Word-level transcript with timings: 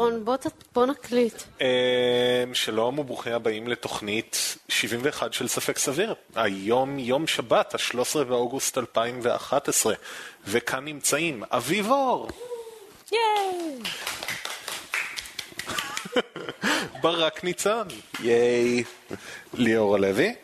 ירון, 0.00 0.24
בוא, 0.74 0.86
נקליט. 0.86 1.42
אה, 1.60 2.44
שלום 2.52 2.98
וברוכים 2.98 3.32
הבאים 3.32 3.68
לתוכנית 3.68 4.56
71 4.68 5.32
של 5.32 5.48
ספק 5.48 5.78
סביר. 5.78 6.14
היום 6.34 6.98
יום 6.98 7.26
שבת, 7.26 7.74
ה-13 7.74 8.24
באוגוסט 8.24 8.78
2011, 8.78 9.94
וכאן 10.46 10.84
נמצאים 10.84 11.42
אביב 11.50 11.90
אור. 11.90 12.28
ייי! 13.12 13.78
ברק 17.02 17.44
ניצן. 17.44 17.88
ייי. 18.20 18.84
ליאור 19.54 19.94
הלוי. 19.94 20.34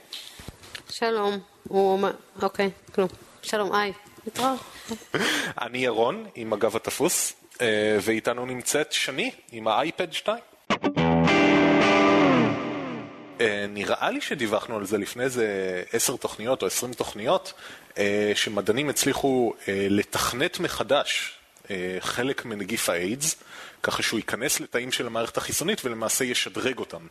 שלום. 0.91 1.39
הוא 1.69 1.93
אומר, 1.93 2.13
אוקיי, 2.43 2.71
כלום. 2.95 3.09
שלום, 3.43 3.75
היי. 3.75 3.93
אני 5.61 5.79
ירון, 5.79 6.27
עם 6.35 6.53
הגב 6.53 6.77
התפוס, 6.77 7.33
ואיתנו 8.01 8.47
נמצאת 8.47 8.93
שני, 8.93 9.31
עם 9.53 9.69
האייפד 9.69 10.13
2. 10.13 10.39
אה, 13.41 13.67
נראה 13.69 14.11
לי 14.11 14.21
שדיווחנו 14.21 14.77
על 14.77 14.87
זה 14.87 14.99
לפני 14.99 15.25
איזה 15.25 15.83
עשר 15.93 16.17
תוכניות 16.17 16.63
או 16.63 16.67
עשרים 16.67 16.95
תוכניות, 16.95 17.53
אה, 17.99 18.33
שמדענים 18.35 18.89
הצליחו 18.89 19.53
לתכנת 19.69 20.61
מחדש 20.61 21.33
חלק 22.01 22.45
מנגיף 22.45 22.89
האיידס, 22.89 23.37
ככה 23.83 24.03
שהוא 24.03 24.19
ייכנס 24.19 24.61
לתאים 24.61 24.93
של 24.93 25.07
המערכת 25.07 25.37
החיסונית 25.37 25.85
ולמעשה 25.85 26.25
ישדרג 26.25 26.79
אותם. 26.79 27.07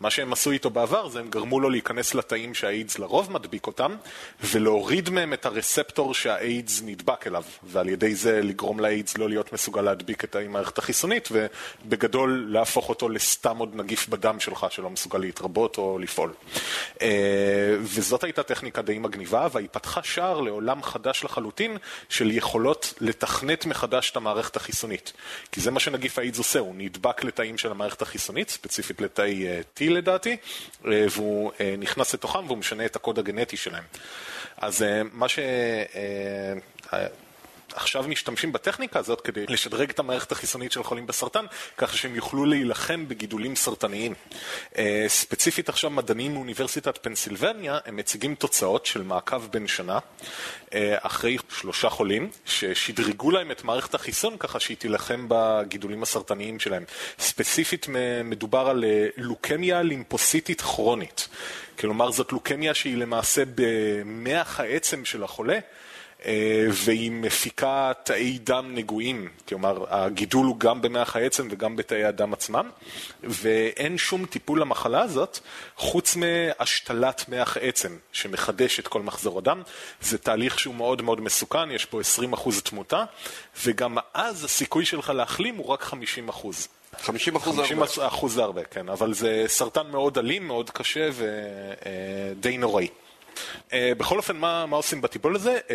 מה 0.00 0.10
שהם 0.10 0.32
עשו 0.32 0.50
איתו 0.50 0.70
בעבר 0.70 1.08
זה 1.08 1.20
הם 1.20 1.28
גרמו 1.30 1.60
לו 1.60 1.70
להיכנס 1.70 2.14
לתאים 2.14 2.54
שהאיידס 2.54 2.98
לרוב 2.98 3.32
מדביק 3.32 3.66
אותם 3.66 3.96
ולהוריד 4.40 5.10
מהם 5.10 5.32
את 5.32 5.46
הרספטור 5.46 6.14
שהאיידס 6.14 6.82
נדבק 6.84 7.26
אליו 7.26 7.44
ועל 7.62 7.88
ידי 7.88 8.14
זה 8.14 8.40
לגרום 8.42 8.80
לאיידס 8.80 9.18
לא 9.18 9.28
להיות 9.28 9.52
מסוגל 9.52 9.82
להדביק 9.82 10.24
את 10.24 10.36
המערכת 10.36 10.78
החיסונית 10.78 11.28
ובגדול 11.32 12.46
להפוך 12.48 12.88
אותו 12.88 13.08
לסתם 13.08 13.58
עוד 13.58 13.76
נגיף 13.76 14.08
בדם 14.08 14.40
שלך 14.40 14.66
שלא 14.70 14.90
מסוגל 14.90 15.18
להתרבות 15.18 15.78
או 15.78 15.98
לפעול. 15.98 16.32
אה, 17.02 17.76
וזאת 17.80 18.24
הייתה 18.24 18.42
טכניקה 18.42 18.82
די 18.82 18.98
מגניבה 18.98 19.48
והיא 19.52 19.68
פתחה 19.72 20.02
שער 20.02 20.40
לעולם 20.40 20.82
חדש 20.82 21.24
לחלוטין 21.24 21.76
של 22.08 22.30
יכולות 22.30 22.94
לתכנת 23.00 23.66
מחדש 23.66 24.10
את 24.10 24.16
המערכת 24.16 24.56
החיסונית. 24.56 25.12
כי 25.52 25.60
זה 25.60 25.70
מה 25.70 25.80
שנגיד 25.80 25.98
נגיף 25.98 26.18
האיידס 26.18 26.38
עושה, 26.38 26.58
הוא 26.58 26.74
נדבק 26.76 27.24
לתאים 27.24 27.58
של 27.58 27.70
המערכת 27.70 28.02
החיסונית, 28.02 28.50
ספציפית 28.50 29.00
לתאי 29.00 29.46
T 29.76 29.87
אה, 29.88 29.94
לדעתי, 29.94 30.36
אה, 30.86 31.06
והוא 31.10 31.52
אה, 31.60 31.74
נכנס 31.78 32.14
לתוכם 32.14 32.46
והוא 32.46 32.58
משנה 32.58 32.84
את 32.84 32.96
הקוד 32.96 33.18
הגנטי 33.18 33.56
שלהם. 33.56 33.84
אז 34.56 34.84
מה 35.12 35.28
ש... 35.28 35.38
עכשיו 37.80 38.04
משתמשים 38.08 38.52
בטכניקה 38.52 38.98
הזאת 38.98 39.20
כדי 39.20 39.44
לשדרג 39.48 39.90
את 39.90 39.98
המערכת 39.98 40.32
החיסונית 40.32 40.72
של 40.72 40.82
חולים 40.82 41.06
בסרטן, 41.06 41.44
ככה 41.76 41.96
שהם 41.96 42.14
יוכלו 42.14 42.44
להילחם 42.44 43.08
בגידולים 43.08 43.56
סרטניים. 43.56 44.14
אה, 44.78 45.04
ספציפית 45.08 45.68
עכשיו 45.68 45.90
מדענים 45.90 46.34
מאוניברסיטת 46.34 46.98
פנסילבניה, 47.02 47.78
הם 47.86 47.96
מציגים 47.96 48.34
תוצאות 48.34 48.86
של 48.86 49.02
מעקב 49.02 49.46
בן 49.50 49.66
שנה, 49.66 49.98
אה, 50.74 50.96
אחרי 51.00 51.36
שלושה 51.60 51.88
חולים, 51.88 52.30
ששדרגו 52.44 53.30
להם 53.30 53.50
את 53.50 53.64
מערכת 53.64 53.94
החיסון 53.94 54.36
ככה 54.38 54.60
שהיא 54.60 54.76
תילחם 54.76 55.26
בגידולים 55.28 56.02
הסרטניים 56.02 56.60
שלהם. 56.60 56.84
ספציפית 57.18 57.86
מדובר 58.24 58.68
על 58.68 58.84
אה, 58.84 59.06
לוקמיה 59.16 59.82
לימפוסיטית 59.82 60.60
כרונית. 60.60 61.28
כלומר 61.78 62.10
זאת 62.10 62.32
לוקמיה 62.32 62.74
שהיא 62.74 62.96
למעשה 62.96 63.42
במח 63.54 64.60
העצם 64.60 65.04
של 65.04 65.22
החולה. 65.22 65.58
אה, 66.26 66.66
והיא 66.70 67.10
מפיקה 67.10 67.92
תאי 68.04 68.38
דם 68.38 68.70
נגועים, 68.74 69.28
כלומר 69.48 69.84
הגידול 69.88 70.46
הוא 70.46 70.56
גם 70.58 70.82
במח 70.82 71.16
העצם 71.16 71.48
וגם 71.50 71.76
בתאי 71.76 72.04
הדם 72.04 72.32
עצמם, 72.32 72.70
ואין 73.22 73.98
שום 73.98 74.26
טיפול 74.26 74.60
למחלה 74.60 75.02
הזאת 75.02 75.38
חוץ 75.76 76.16
מהשתלת 76.16 77.28
מח 77.28 77.56
עצם 77.60 77.96
שמחדש 78.12 78.80
את 78.80 78.88
כל 78.88 79.02
מחזור 79.02 79.38
הדם. 79.38 79.62
זה 80.00 80.18
תהליך 80.18 80.58
שהוא 80.58 80.74
מאוד 80.74 81.02
מאוד 81.02 81.20
מסוכן, 81.20 81.70
יש 81.70 81.84
פה 81.84 82.00
20% 82.34 82.60
תמותה, 82.64 83.04
וגם 83.64 83.98
אז 84.14 84.44
הסיכוי 84.44 84.84
שלך 84.84 85.10
להחלים 85.10 85.56
הוא 85.56 85.66
רק 85.66 85.82
50%. 85.82 85.94
50 86.98 87.36
אחוז 87.36 87.54
זה 87.54 87.62
הרבה. 87.62 87.86
50 87.86 88.02
אחוז 88.02 88.34
זה 88.34 88.42
הרבה, 88.42 88.64
כן, 88.64 88.88
אבל 88.88 89.14
זה 89.14 89.44
סרטן 89.46 89.86
מאוד 89.90 90.18
אלים, 90.18 90.46
מאוד 90.46 90.70
קשה 90.70 91.08
ודי 91.12 92.52
אה, 92.52 92.56
נוראי. 92.58 92.88
Uh, 93.68 93.72
בכל 93.98 94.16
אופן, 94.16 94.36
מה, 94.36 94.66
מה 94.66 94.76
עושים 94.76 95.00
בטיפול 95.00 95.36
הזה? 95.36 95.58
Uh, 95.68 95.70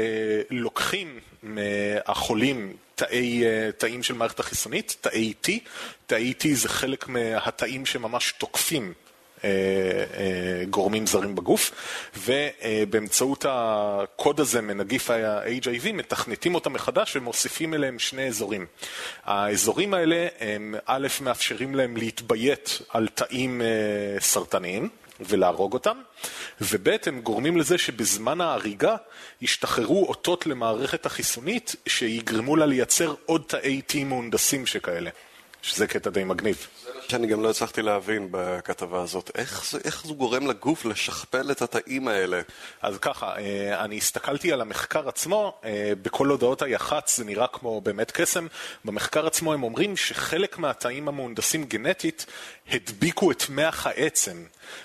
לוקחים 0.51 1.19
מהחולים 1.43 2.75
תאי, 2.95 3.43
uh, 3.43 3.71
תאים 3.71 4.03
של 4.03 4.13
מערכת 4.13 4.39
החיסונית, 4.39 4.97
תאי 5.01 5.33
T. 5.45 5.49
תאי 6.05 6.33
T 6.39 6.47
זה 6.53 6.69
חלק 6.69 7.07
מהתאים 7.07 7.85
שממש 7.85 8.33
תוקפים 8.37 8.93
גורמים 10.69 11.07
זרים 11.07 11.35
בגוף, 11.35 11.71
ובאמצעות 12.17 13.45
הקוד 13.49 14.39
הזה 14.39 14.61
מנגיף 14.61 15.09
ה-HIV 15.09 15.91
מתכנתים 15.93 16.55
אותם 16.55 16.73
מחדש 16.73 17.15
ומוסיפים 17.15 17.73
אליהם 17.73 17.99
שני 17.99 18.27
אזורים. 18.27 18.65
האזורים 19.23 19.93
האלה 19.93 20.27
הם 20.39 20.75
א', 20.85 21.07
מאפשרים 21.21 21.75
להם 21.75 21.97
להתביית 21.97 22.81
על 22.89 23.07
תאים 23.07 23.61
סרטניים. 24.19 24.89
ולהרוג 25.29 25.73
אותם, 25.73 25.97
וב' 26.61 26.89
הם 27.05 27.21
גורמים 27.21 27.57
לזה 27.57 27.77
שבזמן 27.77 28.41
ההריגה 28.41 28.95
ישתחררו 29.41 30.05
אותות 30.05 30.47
למערכת 30.47 31.05
החיסונית 31.05 31.75
שיגרמו 31.87 32.55
לה 32.55 32.65
לייצר 32.65 33.15
עוד 33.25 33.43
תאי 33.47 33.81
T 33.91 34.03
מהונדסים 34.03 34.65
שכאלה, 34.65 35.09
שזה 35.63 35.87
קטע 35.87 36.09
די 36.09 36.23
מגניב. 36.23 36.67
שאני 37.09 37.27
גם 37.27 37.43
לא 37.43 37.49
הצלחתי 37.49 37.81
להבין 37.81 38.27
בכתבה 38.31 39.01
הזאת, 39.01 39.31
איך 39.35 39.65
זה, 39.71 39.79
איך 39.83 40.05
זה 40.07 40.13
גורם 40.13 40.47
לגוף 40.47 40.85
לשכפל 40.85 41.51
את 41.51 41.61
התאים 41.61 42.07
האלה? 42.07 42.41
אז 42.81 42.97
ככה, 42.97 43.37
אה, 43.37 43.83
אני 43.83 43.97
הסתכלתי 43.97 44.51
על 44.51 44.61
המחקר 44.61 45.09
עצמו, 45.09 45.59
אה, 45.65 45.93
בכל 46.01 46.27
הודעות 46.27 46.61
היח"צ 46.61 47.17
זה 47.17 47.25
נראה 47.25 47.47
כמו 47.47 47.81
באמת 47.81 48.11
קסם, 48.11 48.47
במחקר 48.85 49.27
עצמו 49.27 49.53
הם 49.53 49.63
אומרים 49.63 49.97
שחלק 49.97 50.57
מהתאים 50.57 51.07
המהונדסים 51.07 51.63
גנטית 51.63 52.25
הדביקו 52.71 53.31
את 53.31 53.43
מח 53.49 53.87
העצם, 53.87 54.43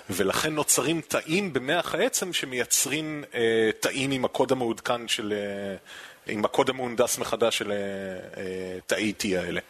ולכן 0.09 0.53
נוצרים 0.53 1.01
תאים 1.01 1.53
במח 1.53 1.95
העצם 1.95 2.33
שמייצרים 2.33 3.23
אה, 3.33 3.69
תאים 3.79 4.11
עם 4.11 4.25
הקוד 4.25 4.51
המעודכן 4.51 5.07
של, 5.07 5.33
עם 6.27 6.45
הקוד 6.45 6.69
המהונדס 6.69 7.17
מחדש 7.17 7.57
של 7.57 7.73
תאי 8.87 9.13
T 9.21 9.25
האלה. 9.37 9.61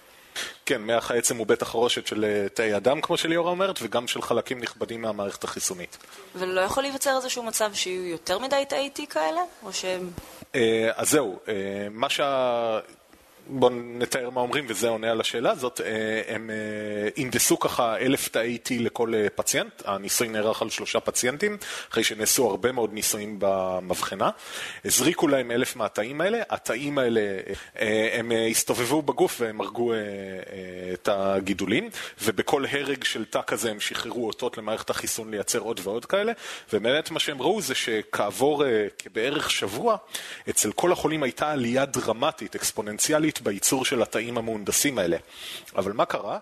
כן, 0.66 0.82
מח 0.82 1.12
העצם 1.12 1.38
הוא 1.38 1.48
בית 1.48 1.62
החרושת 1.62 2.08
של 2.08 2.26
אה, 2.26 2.50
תאי 2.50 2.74
הדם, 2.74 3.02
כמו 3.02 3.18
שליאורה 3.18 3.52
אומרת, 3.52 3.80
וגם 3.82 4.08
של 4.08 4.22
חלקים 4.22 4.60
נכבדים 4.60 5.02
מהמערכת 5.02 5.44
החיסונית. 5.44 5.98
ולא 6.36 6.62
יכול 6.62 6.84
להיווצר 6.84 7.18
איזשהו 7.18 7.44
מצב 7.44 7.74
שיהיו 7.74 8.08
יותר 8.08 8.40
מדי 8.40 8.64
תאי 8.70 8.90
T 8.96 9.02
כאלה? 9.10 9.42
או 9.64 9.74
שהם... 9.74 10.10
אה, 10.56 10.90
אז 10.96 11.10
זהו, 11.10 11.40
אה, 11.48 11.54
מה 11.92 12.10
שה... 12.10 12.80
בואו 13.52 13.72
נתאר 13.74 14.30
מה 14.30 14.42
אומרים 14.42 14.66
וזה 14.68 14.90
עונה 14.90 15.12
על 15.12 15.22
השאלה 15.22 15.52
הזאת. 15.52 15.82
אה, 15.82 16.36
הם 16.36 16.50
אה, 16.50 17.24
הנדסו 17.24 17.60
ככה 17.60 17.98
אלף 17.98 18.28
תאי 18.28 18.58
T 18.66 18.70
לכל 18.80 19.16
אה, 19.16 19.28
פציינט, 19.36 19.82
הניסוי 19.86 20.28
נערך 20.28 20.62
על 20.62 20.70
שלושה 20.70 21.00
פציינטים, 21.00 21.58
אחרי 21.92 22.04
שנעשו 22.04 22.50
הרבה 22.50 22.72
מאוד 22.72 22.94
ניסויים 22.94 23.36
במבחנה. 23.40 24.30
הזריקו 24.86 25.28
להם 25.28 25.52
אלף 25.52 25.76
מהתאים 25.76 26.22
האלה, 26.22 26.42
התאים 26.50 26.98
האלה, 26.98 27.22
הם 28.14 28.32
הסתובבו 28.52 29.02
בגוף 29.02 29.42
והם 29.42 29.62
הרגו 29.62 29.94
את 30.94 31.09
הגידולים, 31.12 31.90
ובכל 32.24 32.66
הרג 32.72 33.04
של 33.04 33.26
תא 33.26 33.40
כזה 33.48 33.72
הם 33.72 33.80
שחררו 33.80 34.28
אותות 34.28 34.58
למערכת 34.58 34.90
החיסון 34.90 35.32
לייצר 35.32 35.59
עוד 35.59 35.80
ועוד 35.84 36.06
כאלה, 36.06 36.32
ובאמת 36.74 37.12
מה 37.12 37.20
שהם 37.20 37.42
ראו 37.42 37.62
זה 37.62 37.76
שכעבור 37.76 38.64
בערך 39.14 39.52
שבוע, 39.52 39.97
אצל 40.50 40.72
כל 40.72 40.91
החולים 40.91 41.23
הייתה 41.23 41.52
עלייה 41.52 41.85
דרמטית, 41.85 42.56
אקספוננציאלית, 42.56 43.39
בייצור 43.41 43.86
של 43.86 44.02
התאים 44.02 44.38
המהונדסים 44.38 44.97
האלה. 44.97 45.18
אבל 45.76 45.91
מה 45.91 46.06
קרה? 46.06 46.40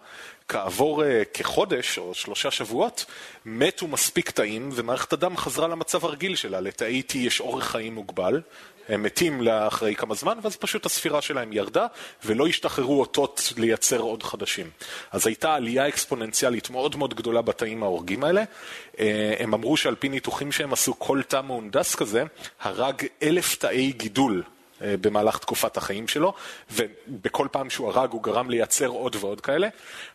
כעבור 0.48 1.04
uh, 1.04 1.06
כחודש 1.34 1.98
או 1.98 2.14
שלושה 2.14 2.52
שבועות, 2.52 3.06
מתו 3.46 3.88
מספיק 3.88 4.32
תאים 4.32 4.70
ומערכת 4.74 5.14
הדם 5.14 5.38
חזרה 5.38 5.68
למצב 5.68 6.06
הרגיל 6.06 6.36
שלה. 6.36 6.60
לתאי 6.60 7.02
T 7.12 7.18
יש 7.18 7.42
אורך 7.42 7.66
חיים 7.66 7.96
מוגבל, 7.96 8.42
הם 8.90 9.04
מתים 9.04 9.42
לאחרי 9.42 9.96
כמה 9.96 10.16
זמן, 10.16 10.38
ואז 10.42 10.56
פשוט 10.56 10.86
הספירה 10.86 11.22
שלהם 11.22 11.54
ירדה, 11.54 11.88
ולא 12.26 12.48
השתחררו 12.48 13.00
אותות 13.00 13.54
לייצר 13.58 14.00
עוד 14.00 14.24
חדשים. 14.24 14.70
אז 15.12 15.28
הייתה 15.28 15.56
עלייה 15.56 15.88
אקספוננציאלית 15.88 16.70
מאוד 16.70 16.96
מאוד 16.96 17.14
גדולה 17.14 17.42
בתאים 17.42 17.84
ההורגים 17.84 18.24
האלה. 18.24 18.44
Uh, 18.44 19.00
הם 19.40 19.54
אמרו 19.54 19.78
שעל 19.78 19.96
פי 19.96 20.10
ניתוחים 20.10 20.52
שהם 20.52 20.74
עשו, 20.74 21.00
כל 21.00 21.22
תא 21.28 21.42
מהונדס 21.42 21.96
כזה 21.96 22.24
הרג 22.62 23.06
אלף 23.24 23.56
תאי 23.56 23.92
גידול 23.92 24.44
במהלך 24.82 25.38
תקופת 25.38 25.78
החיים 25.78 26.08
שלו, 26.08 26.34
ובכל 26.72 27.48
פעם 27.52 27.70
שהוא 27.70 27.90
הרג 27.90 28.12
הוא 28.12 28.24
גרם 28.24 28.50
לייצר 28.50 28.88
עוד 28.88 29.16
ועוד 29.20 29.42
כאלה, 29.42 29.68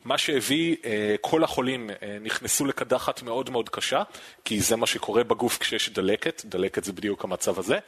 מה 0.04 0.18
שהביא, 0.18 0.76
אה, 0.84 1.14
כל 1.20 1.44
החולים 1.44 1.90
אה, 1.90 2.18
נכנסו 2.20 2.64
לקדחת 2.64 3.22
מאוד 3.22 3.50
מאוד 3.50 3.68
קשה, 3.68 4.02
כי 4.44 4.60
זה 4.60 4.76
מה 4.76 4.86
שקורה 4.86 5.24
בגוף 5.24 5.58
כשיש 5.58 5.90
דלקת, 5.90 6.42
דלקת 6.44 6.84
זה 6.84 6.92
בדיוק 6.92 7.24
המצב 7.24 7.58
הזה, 7.58 7.78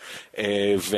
ו... 0.79 0.97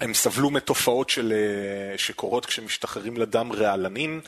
הם 0.00 0.14
סבלו 0.14 0.50
מתופעות 0.50 1.10
של, 1.10 1.32
אה, 1.32 1.98
שקורות 1.98 2.46
כשמשתחררים 2.46 3.16
לדם 3.16 3.52
רעלנים, 3.52 4.20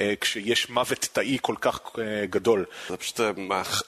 אה, 0.00 0.14
כשיש 0.20 0.70
מוות 0.70 1.08
תאי 1.12 1.38
כל 1.42 1.54
כך 1.60 1.80
אה, 1.98 2.26
גדול. 2.26 2.64
זה 2.88 2.96
פשוט 2.96 3.20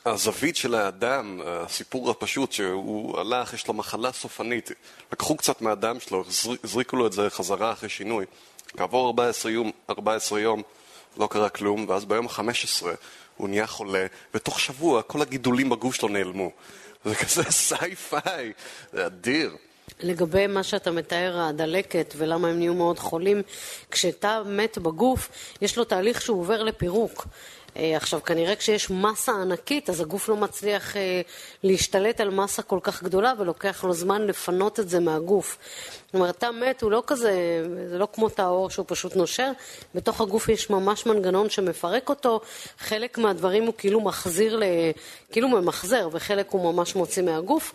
הזווית 0.06 0.56
של 0.56 0.74
האדם, 0.74 1.40
הסיפור 1.46 2.10
הפשוט 2.10 2.52
שהוא 2.52 3.18
הלך, 3.18 3.54
יש 3.54 3.68
לו 3.68 3.74
מחלה 3.74 4.12
סופנית. 4.12 4.70
לקחו 5.12 5.36
קצת 5.36 5.60
מהדם 5.60 6.00
שלו, 6.00 6.24
הזריקו 6.64 6.96
לו 6.96 7.06
את 7.06 7.12
זה 7.12 7.30
חזרה 7.30 7.72
אחרי 7.72 7.88
שינוי. 7.88 8.24
כעבור 8.76 9.06
14 9.06 9.52
יום, 9.52 9.70
14 9.90 10.40
יום 10.40 10.62
לא 11.16 11.28
קרה 11.30 11.48
כלום, 11.48 11.86
ואז 11.88 12.04
ביום 12.04 12.26
ה-15 12.26 12.86
הוא 13.36 13.48
נהיה 13.48 13.66
חולה, 13.66 14.06
ותוך 14.34 14.60
שבוע 14.60 15.02
כל 15.02 15.22
הגידולים 15.22 15.70
בגוף 15.70 15.94
שלו 15.94 16.08
נעלמו. 16.08 16.50
זה 17.04 17.14
כזה 17.14 17.42
sci-fi, 17.68 18.52
זה 18.92 19.06
אדיר. 19.06 19.56
לגבי 20.00 20.46
מה 20.46 20.62
שאתה 20.62 20.90
מתאר, 20.90 21.40
הדלקת 21.40 22.14
ולמה 22.16 22.48
הם 22.48 22.58
נהיו 22.58 22.74
מאוד 22.74 22.98
חולים, 22.98 23.42
כשתא 23.90 24.42
מת 24.46 24.78
בגוף, 24.78 25.28
יש 25.62 25.78
לו 25.78 25.84
תהליך 25.84 26.22
שהוא 26.22 26.40
עובר 26.40 26.62
לפירוק. 26.62 27.26
אה, 27.76 27.96
עכשיו, 27.96 28.22
כנראה 28.22 28.56
כשיש 28.56 28.90
מסה 28.90 29.32
ענקית, 29.32 29.90
אז 29.90 30.00
הגוף 30.00 30.28
לא 30.28 30.36
מצליח 30.36 30.96
אה, 30.96 31.20
להשתלט 31.62 32.20
על 32.20 32.30
מסה 32.30 32.62
כל 32.62 32.78
כך 32.82 33.02
גדולה, 33.02 33.32
ולוקח 33.38 33.84
לו 33.84 33.92
זמן 33.92 34.26
לפנות 34.26 34.80
את 34.80 34.88
זה 34.88 35.00
מהגוף. 35.00 35.58
זאת 36.06 36.14
אומרת, 36.14 36.38
תא 36.38 36.50
מת 36.50 36.82
הוא 36.82 36.90
לא 36.90 37.02
כזה, 37.06 37.62
זה 37.88 37.98
לא 37.98 38.08
כמו 38.12 38.28
תא 38.28 38.42
עור 38.42 38.70
שהוא 38.70 38.86
פשוט 38.88 39.16
נושר, 39.16 39.52
בתוך 39.94 40.20
הגוף 40.20 40.48
יש 40.48 40.70
ממש 40.70 41.06
מנגנון 41.06 41.50
שמפרק 41.50 42.08
אותו, 42.08 42.40
חלק 42.78 43.18
מהדברים 43.18 43.64
הוא 43.64 43.74
כאילו 43.78 44.00
מחזיר, 44.00 44.56
ל... 44.56 44.62
כאילו 45.30 45.48
ממחזר, 45.48 46.08
וחלק 46.12 46.50
הוא 46.50 46.72
ממש 46.72 46.94
מוציא 46.94 47.22
מהגוף. 47.22 47.72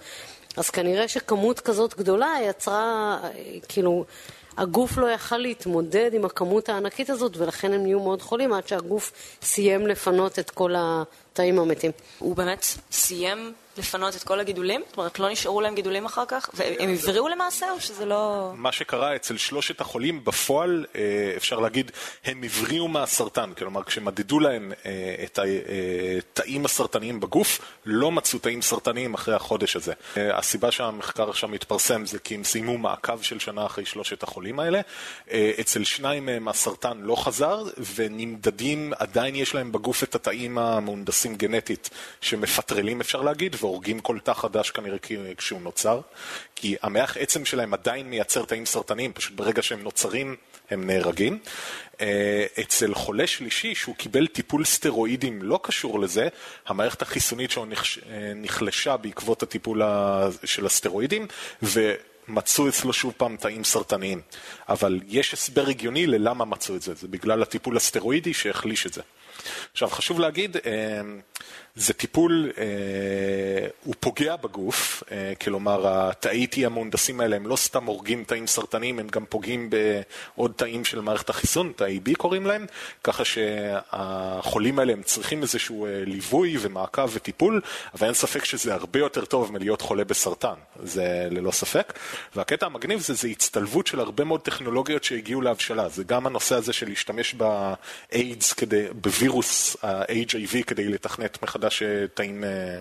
אז 0.58 0.70
כנראה 0.70 1.08
שכמות 1.08 1.60
כזאת 1.60 1.98
גדולה 1.98 2.36
יצרה, 2.44 3.20
כאילו, 3.68 4.06
הגוף 4.58 4.98
לא 4.98 5.08
יכל 5.12 5.38
להתמודד 5.38 6.10
עם 6.14 6.26
הכמות 6.26 6.70
הענקית 6.70 7.10
הזאת, 7.10 7.38
ולכן 7.38 7.74
הם 7.74 7.84
נהיו 7.84 8.00
מאוד 8.00 8.22
חולים 8.22 8.54
עד 8.54 8.68
שהגוף 8.68 9.12
סיים 9.42 9.88
לפנות 9.88 10.40
את 10.40 10.50
כל 10.50 10.74
התאים 11.40 11.60
המתים. 11.60 11.92
הוא 12.20 12.36
באמת 12.36 12.66
סיים 12.92 13.54
לפנות 13.78 14.16
את 14.16 14.24
כל 14.24 14.40
הגידולים? 14.40 14.82
זאת 14.88 14.98
אומרת, 14.98 15.20
לא 15.20 15.30
נשארו 15.30 15.62
להם 15.62 15.76
גידולים 15.76 16.06
אחר 16.06 16.24
כך? 16.28 16.50
והם 16.54 16.90
הבריאו 16.90 17.28
למעשה, 17.28 17.72
או 17.72 17.82
שזה 17.82 18.06
לא... 18.06 18.52
מה 18.56 18.72
שקרה 18.72 19.16
אצל 19.16 19.38
שלושת 19.38 19.82
החולים, 19.82 20.24
בפועל, 20.24 20.86
אה, 20.96 21.34
אפשר 21.38 21.60
להגיד, 21.60 21.92
הם 22.26 22.44
הבריאו 22.44 22.88
מהסרטן. 22.88 23.54
כלומר, 23.58 23.84
כשמדדו 23.84 24.40
להם 24.40 24.74
אה, 24.86 25.16
את 25.24 25.40
התאים 26.34 26.66
הסרטניים 26.66 27.20
בגוף, 27.20 27.62
לא 27.86 28.12
מצאו 28.12 28.40
תאים 28.40 28.62
סרטניים 28.62 29.14
אחרי 29.14 29.36
החודש 29.36 29.76
הזה. 29.76 29.94
אה, 30.18 30.38
הסיבה 30.38 30.72
שהמחקר 30.72 31.34
שם 31.34 31.54
התפרסם 31.54 32.06
זה 32.06 32.20
כי 32.20 32.36
הם 32.36 32.44
סיימו 32.44 32.78
מעקב 32.78 33.22
של 33.22 33.40
שנה 33.40 33.66
אחרי 33.66 33.86
שלושת 33.86 34.24
החולים 34.24 34.60
האלה. 34.60 34.82
אצל 35.60 35.84
שניים 35.84 36.26
מהם 36.26 36.48
הסרטן 36.48 36.98
לא 36.98 37.16
חזר, 37.16 37.64
ונמדדים, 37.96 38.94
עדיין 38.98 39.36
יש 39.36 39.56
להם 39.56 39.72
בגוף 39.72 40.04
את 40.04 40.16
התאים 40.16 40.58
המהונדסים 40.58 41.27
גנטית 41.36 41.90
שמפטרלים, 42.22 43.02
אפשר 43.02 43.22
להגיד, 43.22 43.56
והורגים 43.60 44.00
כל 44.00 44.20
תא 44.24 44.34
חדש 44.34 44.72
כנראה 44.72 44.98
כשהוא 45.38 45.62
נוצר, 45.62 46.02
כי 46.56 46.76
המח 46.82 47.18
עצם 47.18 47.46
שלהם 47.46 47.74
עדיין 47.74 48.10
מייצר 48.10 48.46
תאים 48.46 48.66
סרטניים, 48.66 49.14
פשוט 49.14 49.34
ברגע 49.36 49.62
שהם 49.62 49.84
נוצרים 49.84 50.36
הם 50.70 50.88
נהרגים. 50.88 51.40
אה, 52.02 52.46
אצל 52.60 52.94
חולה 52.94 53.28
שלישי 53.28 53.76
שהוא 53.76 53.96
קיבל 53.96 54.28
טיפול 54.28 54.66
סטרואידים 54.66 55.42
לא 55.42 55.60
קשור 55.64 56.00
לזה, 56.00 56.28
המערכת 56.68 57.02
החיסונית 57.02 57.52
שלו 57.52 57.66
אה, 57.66 58.32
נחלשה 58.36 58.98
בעקבות 58.98 59.44
הטיפול 59.44 59.82
של 60.44 60.66
הסטרואידים, 60.66 61.28
ו... 61.64 61.94
מצאו 62.28 62.70
אצלו 62.70 62.94
שוב 62.94 63.14
פעם 63.18 63.38
תאים 63.38 63.64
סרטניים. 63.64 64.22
אבל 64.70 65.00
יש 65.08 65.34
הסבר 65.34 65.68
הגיוני 65.68 66.08
ללמה 66.08 66.46
מצאו 66.46 66.76
את 66.76 66.82
זה, 66.82 66.94
זה 66.94 67.08
בגלל 67.08 67.42
הטיפול 67.42 67.78
הסטרואידי 67.78 68.34
שהחליש 68.34 68.86
את 68.86 68.94
זה. 68.94 69.02
עכשיו 69.72 69.90
חשוב 69.90 70.20
להגיד, 70.20 70.58
אה, 70.58 71.02
זה 71.78 71.94
טיפול, 71.94 72.52
אה, 72.58 72.64
הוא 73.84 73.96
פוגע 74.00 74.36
בגוף, 74.36 75.04
אה, 75.12 75.34
כלומר 75.42 75.88
התאי 75.88 76.48
T 76.52 76.66
המהונדסים 76.66 77.20
האלה 77.20 77.36
הם 77.36 77.48
לא 77.48 77.56
סתם 77.56 77.86
הורגים 77.86 78.24
תאים 78.24 78.48
סרטניים, 78.48 79.00
הם 79.00 79.08
גם 79.08 79.26
פוגעים 79.30 79.70
בעוד 79.70 80.52
תאים 80.56 80.86
של 80.86 81.02
מערכת 81.02 81.30
החיסון, 81.30 81.72
תאי 81.76 82.00
B 82.06 82.16
קוראים 82.18 82.46
להם, 82.46 82.66
ככה 83.04 83.24
שהחולים 83.26 84.80
האלה 84.80 84.94
הם 84.94 85.02
צריכים 85.04 85.42
איזשהו 85.42 85.86
אה, 85.86 86.04
ליווי 86.06 86.58
ומעקב 86.60 87.10
וטיפול, 87.14 87.62
אבל 87.94 88.08
אין 88.08 88.14
ספק 88.14 88.46
שזה 88.46 88.74
הרבה 88.74 89.00
יותר 89.00 89.26
טוב 89.26 89.52
מלהיות 89.52 89.82
חולה 89.82 90.04
בסרטן, 90.04 90.56
זה 90.84 91.28
ללא 91.32 91.52
ספק. 91.52 91.94
והקטע 92.36 92.66
המגניב 92.66 93.00
זה, 93.00 93.14
זה 93.14 93.28
הצטלבות 93.28 93.88
של 93.88 94.00
הרבה 94.00 94.24
מאוד 94.24 94.42
טכנולוגיות 94.42 95.04
שהגיעו 95.04 95.42
להבשלה, 95.42 95.90
זה 95.90 96.04
גם 96.04 96.28
הנושא 96.28 96.56
הזה 96.56 96.74
של 96.74 96.90
להשתמש 96.90 97.36
באיידס, 97.36 98.54
בווירוס 99.02 99.78
ה-HIV 99.84 100.64
כדי 100.68 100.88
לתכנת 100.88 101.44
מחדש 101.44 101.67
תאים, 102.14 102.44
אה, 102.44 102.80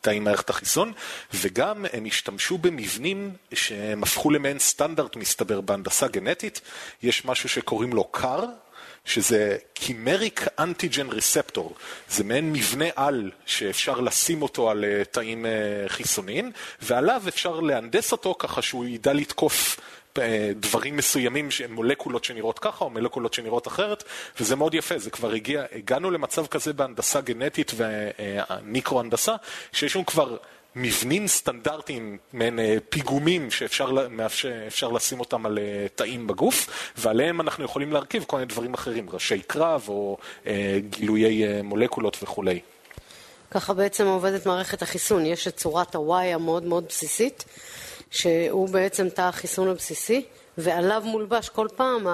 תאים 0.00 0.24
מערכת 0.24 0.50
החיסון, 0.50 0.92
וגם 1.34 1.86
הם 1.92 2.04
השתמשו 2.04 2.58
במבנים 2.58 3.32
שהם 3.54 4.02
הפכו 4.02 4.30
למעין 4.30 4.58
סטנדרט 4.58 5.16
מסתבר 5.16 5.60
בהנדסה 5.60 6.08
גנטית, 6.08 6.60
יש 7.02 7.24
משהו 7.24 7.48
שקוראים 7.48 7.92
לו 7.92 8.10
CAR, 8.16 8.44
שזה 9.04 9.56
קימריק 9.74 10.44
אנטיג'ן 10.58 11.08
ריספטור, 11.08 11.74
זה 12.08 12.24
מעין 12.24 12.52
מבנה 12.52 12.84
על 12.96 13.30
שאפשר 13.46 14.00
לשים 14.00 14.42
אותו 14.42 14.70
על 14.70 14.84
אה, 14.84 15.04
תאים 15.04 15.46
אה, 15.46 15.50
חיסוניים, 15.88 16.52
ועליו 16.82 17.22
אפשר 17.28 17.60
להנדס 17.60 18.12
אותו 18.12 18.34
ככה 18.38 18.62
שהוא 18.62 18.84
ידע 18.84 19.12
לתקוף 19.12 19.80
דברים 20.56 20.96
מסוימים 20.96 21.50
שהם 21.50 21.72
מולקולות 21.72 22.24
שנראות 22.24 22.58
ככה 22.58 22.84
או 22.84 22.90
מולקולות 22.90 23.34
שנראות 23.34 23.68
אחרת, 23.68 24.04
וזה 24.40 24.56
מאוד 24.56 24.74
יפה, 24.74 24.98
זה 24.98 25.10
כבר 25.10 25.32
הגיע, 25.32 25.64
הגענו 25.72 26.10
למצב 26.10 26.46
כזה 26.46 26.72
בהנדסה 26.72 27.20
גנטית 27.20 27.72
ומיקרו-הנדסה, 27.76 29.34
שיש 29.72 29.96
לנו 29.96 30.06
כבר 30.06 30.36
מבנים 30.76 31.28
סטנדרטיים, 31.28 32.18
מעין 32.32 32.58
אה, 32.58 32.76
פיגומים 32.88 33.50
שאפשר 33.50 34.08
מאפשר, 34.10 34.88
לשים 34.92 35.20
אותם 35.20 35.46
על 35.46 35.58
אה, 35.58 35.86
תאים 35.94 36.26
בגוף, 36.26 36.66
ועליהם 36.96 37.40
אנחנו 37.40 37.64
יכולים 37.64 37.92
להרכיב 37.92 38.24
כל 38.26 38.36
מיני 38.36 38.46
דברים 38.46 38.74
אחרים, 38.74 39.10
ראשי 39.10 39.42
קרב 39.42 39.84
או 39.88 40.16
גילויי 40.90 41.62
מולקולות 41.62 42.18
וכולי. 42.22 42.60
ככה 43.50 43.74
בעצם 43.74 44.06
עובדת 44.06 44.46
מערכת 44.46 44.82
החיסון, 44.82 45.26
יש 45.26 45.48
את 45.48 45.56
צורת 45.56 45.94
ה-Y 45.94 46.34
המאוד 46.34 46.64
מאוד 46.64 46.84
בסיסית. 46.88 47.44
שהוא 48.10 48.68
בעצם 48.68 49.08
תא 49.08 49.22
החיסון 49.22 49.68
הבסיסי, 49.68 50.24
ועליו 50.58 51.02
מולבש 51.04 51.48
כל 51.48 51.68
פעם 51.76 52.06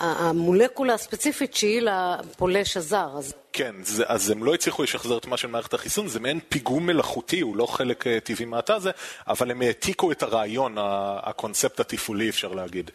המולקולה 0.00 0.94
הספציפית 0.94 1.54
שהיא 1.54 1.82
לפולש 1.82 2.76
הזר. 2.76 3.08
אז... 3.18 3.34
כן, 3.52 3.74
זה, 3.82 4.04
אז 4.06 4.30
הם 4.30 4.44
לא 4.44 4.54
הצליחו 4.54 4.82
לשחזר 4.82 5.18
את 5.18 5.26
מה 5.26 5.36
של 5.36 5.48
מערכת 5.48 5.74
החיסון, 5.74 6.08
זה 6.08 6.20
מעין 6.20 6.40
פיגום 6.48 6.86
מלאכותי, 6.86 7.40
הוא 7.40 7.56
לא 7.56 7.66
חלק 7.66 8.06
אה, 8.06 8.20
טבעי 8.20 8.46
מהתא 8.46 8.72
הזה, 8.72 8.90
אבל 9.28 9.50
הם 9.50 9.62
העתיקו 9.62 10.12
את 10.12 10.22
הרעיון, 10.22 10.74
הקונספט 11.22 11.80
התפעולי 11.80 12.28
אפשר 12.28 12.52
להגיד. 12.52 12.90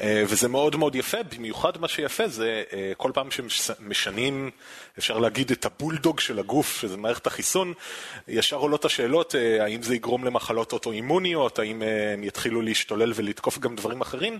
אה, 0.00 0.22
וזה 0.26 0.48
מאוד 0.48 0.76
מאוד 0.76 0.94
יפה, 0.94 1.18
במיוחד 1.36 1.80
מה 1.80 1.88
שיפה 1.88 2.28
זה 2.28 2.62
אה, 2.72 2.92
כל 2.96 3.10
פעם 3.14 3.28
שמשנים, 3.30 4.50
אפשר 4.98 5.18
להגיד, 5.18 5.50
את 5.50 5.66
הבולדוג 5.66 6.20
של 6.20 6.38
הגוף, 6.38 6.80
שזה 6.80 6.96
מערכת 6.96 7.26
החיסון, 7.26 7.72
ישר 8.28 8.56
עולות 8.56 8.84
השאלות 8.84 9.34
אה, 9.34 9.64
האם 9.64 9.82
זה 9.82 9.94
יגרום 9.94 10.24
למחלות 10.24 10.72
אוטואימוניות, 10.72 11.58
האם 11.58 11.82
הם 12.12 12.24
יתחילו 12.24 12.62
להשתולל 12.62 13.12
ולתקוף 13.14 13.58
גם 13.58 13.76
דברים 13.76 14.00
אחרים. 14.00 14.38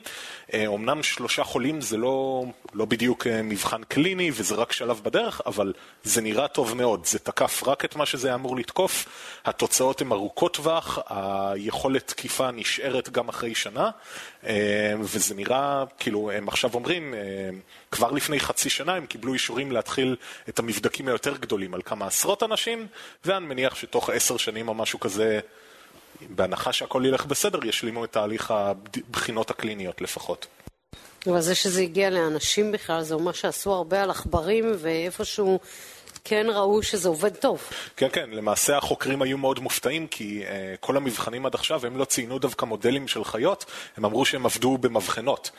אמנם 0.55 1.03
שלושה 1.03 1.45
חולים 1.45 1.81
זה 1.81 1.97
לא, 1.97 2.45
לא 2.75 2.85
בדיוק 2.85 3.27
מבחן 3.27 3.83
קליני 3.89 4.31
וזה 4.35 4.55
רק 4.55 4.73
שלב 4.73 5.01
בדרך, 5.05 5.41
אבל 5.47 5.73
זה 6.03 6.21
נראה 6.21 6.49
טוב 6.49 6.75
מאוד, 6.77 7.07
זה 7.07 7.19
תקף 7.19 7.63
רק 7.67 7.85
את 7.85 7.97
מה 7.97 8.07
שזה 8.07 8.35
אמור 8.35 8.57
לתקוף, 8.57 9.07
התוצאות 9.45 10.01
הן 10.01 10.13
ארוכות 10.13 10.55
טווח, 10.55 10.99
היכולת 11.09 12.07
תקיפה 12.07 12.51
נשארת 12.51 13.11
גם 13.11 13.29
אחרי 13.29 13.55
שנה, 13.55 13.91
וזה 15.01 15.35
נראה... 15.35 15.48
נראה, 15.49 15.85
כאילו, 15.99 16.31
הם 16.31 16.49
עכשיו 16.49 16.71
אומרים, 16.75 17.15
אה, 17.15 17.21
כבר 17.91 18.11
לפני 18.11 18.41
חצי 18.41 18.71
שנה 18.71 18.95
הם 18.95 19.07
קיבלו 19.07 19.33
אישורים 19.33 19.73
להתחיל 19.73 20.17
את 20.49 20.59
המבדקים 20.59 21.09
היותר 21.09 21.37
גדולים 21.37 21.75
על 21.75 21.83
כמה 21.83 22.07
עשרות 22.07 22.43
אנשים, 22.43 22.87
ואני 23.25 23.47
מניח 23.47 23.75
שתוך 23.75 24.11
עשר 24.11 24.37
שנים 24.37 24.69
או 24.69 24.75
משהו 24.75 25.01
כזה, 25.01 25.41
בהנחה 26.31 26.73
שהכל 26.73 27.03
ילך 27.07 27.27
בסדר, 27.27 27.65
ישלימו 27.65 28.05
את 28.05 28.13
תהליך 28.13 28.51
הבחינות 28.51 29.51
הקליניות 29.51 30.01
לפחות. 30.01 30.47
אבל 31.27 31.41
זה 31.41 31.55
שזה 31.55 31.81
הגיע 31.81 32.11
לאנשים 32.11 32.73
בכלל, 32.73 33.03
זה 33.03 33.15
אומר 33.15 33.33
שעשו 33.33 33.73
הרבה 33.73 34.03
על 34.03 34.11
עכברים, 34.11 34.73
ואיפשהו 34.79 35.61
כן 36.25 36.47
ראו 36.55 36.83
שזה 36.83 37.09
עובד 37.09 37.37
טוב. 37.37 37.63
כן, 37.97 38.09
כן, 38.13 38.31
למעשה 38.33 38.77
החוקרים 38.77 39.23
היו 39.23 39.39
מאוד 39.39 39.61
מופתעים 39.61 40.07
כי 40.07 40.43
uh, 40.45 40.51
כל 40.81 40.97
המבחנים 40.97 41.47
עד 41.47 41.55
עכשיו 41.55 41.87
הם 41.87 41.97
לא 41.97 42.05
ציינו 42.05 42.39
דווקא 42.39 42.65
מודלים 42.65 43.09
של 43.09 43.25
חיות, 43.25 43.65
הם 43.97 44.05
אמרו 44.05 44.25
שהם 44.25 44.47
עבדו 44.47 44.79
במבחנות. 44.79 45.51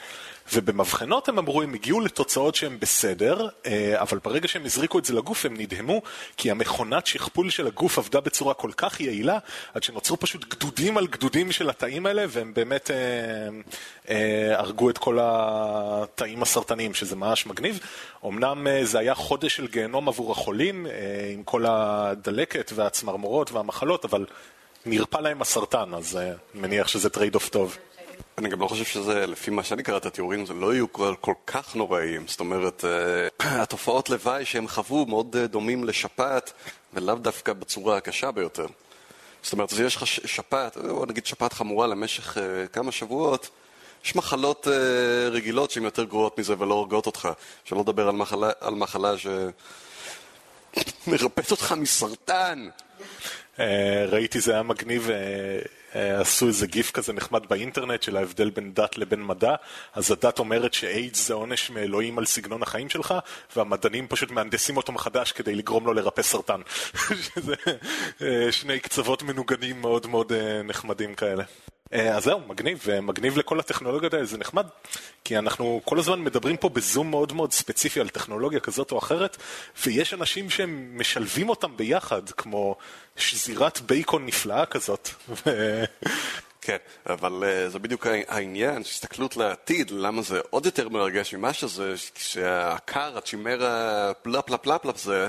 ובמבחנות 0.54 1.30
הם 1.30 1.38
אמרו, 1.38 1.62
הם 1.62 1.74
הגיעו 1.74 2.00
לתוצאות 2.00 2.56
שהן 2.56 2.80
בסדר, 2.80 3.48
אה, 3.66 4.02
אבל 4.02 4.20
ברגע 4.24 4.48
שהם 4.48 4.66
הזריקו 4.66 5.00
את 5.00 5.06
זה 5.06 5.14
לגוף 5.14 5.46
הם 5.46 5.58
נדהמו, 5.58 6.02
כי 6.38 6.52
המכונת 6.52 7.08
שכפול 7.08 7.50
של 7.50 7.68
הגוף 7.68 7.98
עבדה 7.98 8.20
בצורה 8.20 8.54
כל 8.54 8.72
כך 8.78 9.00
יעילה, 9.00 9.38
עד 9.74 9.84
שנוצרו 9.84 10.18
פשוט 10.20 10.46
גדודים 10.56 10.98
על 10.98 11.08
גדודים 11.08 11.52
של 11.52 11.70
התאים 11.70 12.06
האלה, 12.06 12.26
והם 12.30 12.54
באמת 12.54 12.92
אה, 12.92 12.96
אה, 14.10 14.60
הרגו 14.60 14.90
את 14.90 14.98
כל 14.98 15.18
התאים 15.22 16.42
הסרטניים, 16.42 16.94
שזה 16.94 17.16
ממש 17.16 17.46
מגניב. 17.46 17.80
אמנם 18.26 18.68
אה, 18.68 18.86
זה 18.86 19.00
היה 19.00 19.16
חודש 19.16 19.56
של 19.56 19.68
גיהנום 19.68 20.08
עבור 20.08 20.32
החולים, 20.32 20.88
אה, 20.88 20.92
עם 21.34 21.44
כל 21.44 21.66
הדלקת 21.68 22.72
והצמרמורות 22.76 23.52
והמחלות, 23.52 24.06
אבל 24.06 24.26
נרפא 24.86 25.18
להם 25.18 25.42
הסרטן, 25.42 25.94
אז 25.94 26.18
אני 26.18 26.30
אה, 26.30 26.36
מניח 26.54 26.88
שזה 26.88 27.10
trade 27.10 27.36
off 27.36 27.50
טוב. 27.50 27.78
אני 28.38 28.50
גם 28.50 28.60
לא 28.60 28.68
חושב 28.68 28.86
שזה, 28.86 29.28
לפי 29.28 29.52
מה 29.52 29.64
שאני 29.64 29.84
קראת 29.84 30.02
את 30.02 30.06
התיאורים, 30.06 30.46
זה 30.46 30.54
לא 30.54 30.74
יהיו 30.74 30.94
כל, 30.94 31.16
כל 31.22 31.34
כך 31.48 31.76
נוראיים. 31.76 32.28
זאת 32.28 32.40
אומרת, 32.40 32.86
אה, 32.86 33.62
התופעות 33.64 34.10
לוואי 34.10 34.46
שהם 34.46 34.68
חוו 34.68 35.06
מאוד 35.06 35.36
אה, 35.36 35.48
דומים 35.48 35.84
לשפעת, 35.84 36.54
ולאו 36.94 37.16
דווקא 37.16 37.54
בצורה 37.54 37.98
הקשה 37.98 38.32
ביותר. 38.32 38.66
זאת 39.44 39.54
אומרת, 39.54 39.74
אז 39.74 39.80
יש 39.80 39.96
לך 39.96 40.08
שפעת, 40.08 40.78
או 40.78 41.06
נגיד 41.06 41.26
שפעת 41.26 41.54
חמורה 41.54 41.88
למשך 41.88 42.38
כמה 42.74 42.92
שבועות, 42.92 43.50
יש 44.06 44.16
מחלות 44.16 44.68
רגילות 45.32 45.72
שהן 45.72 45.84
יותר 45.84 46.04
גרועות 46.04 46.40
מזה 46.40 46.54
ולא 46.60 46.74
הורגות 46.74 47.06
אותך. 47.06 47.30
שלא 47.66 47.80
לדבר 47.80 48.08
על 48.08 48.16
מחלה, 48.16 48.50
על 48.62 48.74
מחלה 48.76 49.14
שמרפאת 51.08 51.52
אותך 51.52 51.76
מסרטן. 51.78 52.70
ראיתי, 54.08 54.40
זה 54.40 54.54
היה 54.54 54.64
מגניב. 54.64 55.10
אה, 55.96 56.22
עשו 56.22 56.48
איזה 56.48 56.68
גיף 56.68 56.92
כזה 56.92 57.14
נחמד 57.14 57.46
באינטרנט 57.50 58.04
של 58.04 58.18
ההבדל 58.18 58.50
בין 58.50 58.74
דת 58.74 58.98
לבין 58.98 59.26
מדע, 59.26 59.56
אז 59.94 60.12
הדת 60.12 60.40
אומרת 60.40 60.74
שאיידס 60.74 61.28
זה 61.28 61.34
עונש 61.34 61.70
מאלוהים 61.70 62.18
על 62.18 62.26
סגנון 62.26 62.64
החיים 62.64 62.90
שלך, 62.90 63.14
והמדענים 63.56 64.08
פשוט 64.08 64.32
מהנדסים 64.32 64.78
אותו 64.78 64.92
מחדש 64.92 65.32
כדי 65.32 65.56
לגרום 65.56 65.86
לו 65.86 65.94
לרפא 65.94 66.22
סרטן. 66.22 66.62
שזה 67.26 67.56
אה, 68.22 68.52
שני 68.52 68.80
קצוות 68.80 69.24
מנוגנים 69.24 69.82
מאוד 69.82 70.08
מאוד 70.08 70.32
אה, 70.32 70.64
נחמדים 70.64 71.16
כאלה. 71.16 71.44
אה, 71.94 72.18
אז 72.18 72.24
זהו, 72.24 72.40
מגניב, 72.48 72.80
ומגניב 72.86 73.38
לכל 73.38 73.60
הטכנולוגיות 73.60 74.14
האלה, 74.14 74.26
זה 74.26 74.38
נחמד, 74.38 74.68
כי 75.24 75.38
אנחנו 75.38 75.82
כל 75.86 76.00
הזמן 76.00 76.22
מדברים 76.22 76.58
פה 76.58 76.70
בזום 76.70 77.12
מאוד 77.12 77.34
מאוד 77.34 77.52
ספציפי 77.54 78.00
על 78.00 78.10
טכנולוגיה 78.10 78.60
כזאת 78.60 78.92
או 78.92 78.98
אחרת, 78.98 79.38
ויש 79.86 80.14
אנשים 80.14 80.50
שהם 80.50 81.00
משלבים 81.00 81.50
אותם 81.50 81.78
ביחד, 81.78 82.30
כמו 82.30 82.76
שזירת 83.16 83.82
בייקון 83.82 84.26
נפלאה 84.26 84.66
כזאת. 84.66 85.10
כן, 86.62 86.78
אבל 87.10 87.44
uh, 87.44 87.70
זה 87.70 87.80
בדיוק 87.80 88.08
העניין, 88.28 88.82
הסתכלות 88.82 89.38
לעתיד, 89.38 89.92
למה 89.92 90.22
זה 90.22 90.40
עוד 90.50 90.66
יותר 90.66 90.90
מרגש 90.90 91.34
ממה 91.34 91.54
שזה, 91.54 91.94
שהעקר, 92.16 93.18
הצ'ימרה, 93.18 94.12
פלפ 94.22 94.46
פלפ 94.46 94.62
פלפ 94.62 94.82
פלפ 94.82 94.98
זה, 94.98 95.28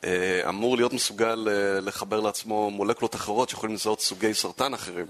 uh, 0.00 0.04
אמור 0.48 0.76
להיות 0.76 0.92
מסוגל 0.92 1.48
uh, 1.48 1.80
לחבר 1.80 2.20
לעצמו 2.20 2.70
מולקולות 2.70 3.14
אחרות 3.14 3.48
שיכולים 3.48 3.74
לזהות 3.74 4.00
סוגי 4.00 4.34
סרטן 4.34 4.74
אחרים. 4.74 5.06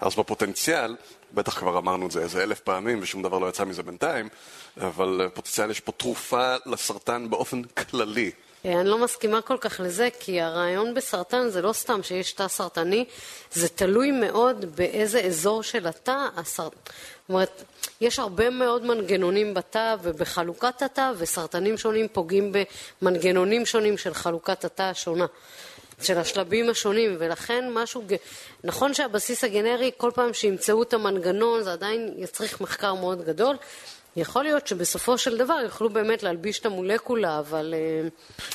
אז 0.00 0.14
בפוטנציאל, 0.14 0.96
בטח 1.34 1.58
כבר 1.58 1.78
אמרנו 1.78 2.06
את 2.06 2.10
זה 2.10 2.20
איזה 2.20 2.42
אלף 2.42 2.60
פעמים 2.60 2.98
ושום 3.02 3.22
דבר 3.22 3.38
לא 3.38 3.46
יצא 3.46 3.64
מזה 3.64 3.82
בינתיים, 3.82 4.28
אבל 4.80 5.20
בפוטנציאל 5.24 5.70
יש 5.70 5.80
פה 5.80 5.92
תרופה 5.92 6.56
לסרטן 6.66 7.30
באופן 7.30 7.62
כללי. 7.62 8.30
אה, 8.64 8.80
אני 8.80 8.88
לא 8.88 8.98
מסכימה 8.98 9.40
כל 9.40 9.56
כך 9.60 9.80
לזה, 9.84 10.08
כי 10.20 10.40
הרעיון 10.40 10.94
בסרטן 10.94 11.48
זה 11.48 11.62
לא 11.62 11.72
סתם 11.72 12.02
שיש 12.02 12.32
תא 12.32 12.48
סרטני, 12.48 13.04
זה 13.52 13.68
תלוי 13.68 14.10
מאוד 14.10 14.64
באיזה 14.76 15.20
אזור 15.20 15.62
של 15.62 15.86
התא 15.86 16.26
הסרטן. 16.36 16.76
זאת 16.76 17.28
אומרת, 17.28 17.62
יש 18.00 18.18
הרבה 18.18 18.50
מאוד 18.50 18.84
מנגנונים 18.84 19.54
בתא 19.54 19.96
ובחלוקת 20.02 20.82
התא, 20.82 21.12
וסרטנים 21.18 21.78
שונים 21.78 22.08
פוגעים 22.12 22.52
במנגנונים 23.02 23.66
שונים 23.66 23.98
של 23.98 24.14
חלוקת 24.14 24.64
התא 24.64 24.82
השונה. 24.82 25.26
של 26.02 26.18
השלבים 26.18 26.70
השונים, 26.70 27.16
ולכן 27.18 27.64
משהו, 27.72 28.02
נכון 28.64 28.94
שהבסיס 28.94 29.44
הגנרי, 29.44 29.90
כל 29.96 30.10
פעם 30.14 30.32
שימצאו 30.32 30.82
את 30.82 30.94
המנגנון, 30.94 31.62
זה 31.62 31.72
עדיין 31.72 32.14
יצריך 32.16 32.60
מחקר 32.60 32.94
מאוד 32.94 33.24
גדול. 33.24 33.56
יכול 34.16 34.42
להיות 34.42 34.66
שבסופו 34.66 35.18
של 35.18 35.36
דבר 35.36 35.60
יוכלו 35.64 35.90
באמת 35.90 36.22
להלביש 36.22 36.58
את 36.58 36.66
המולקולה, 36.66 37.38
אבל... 37.38 37.74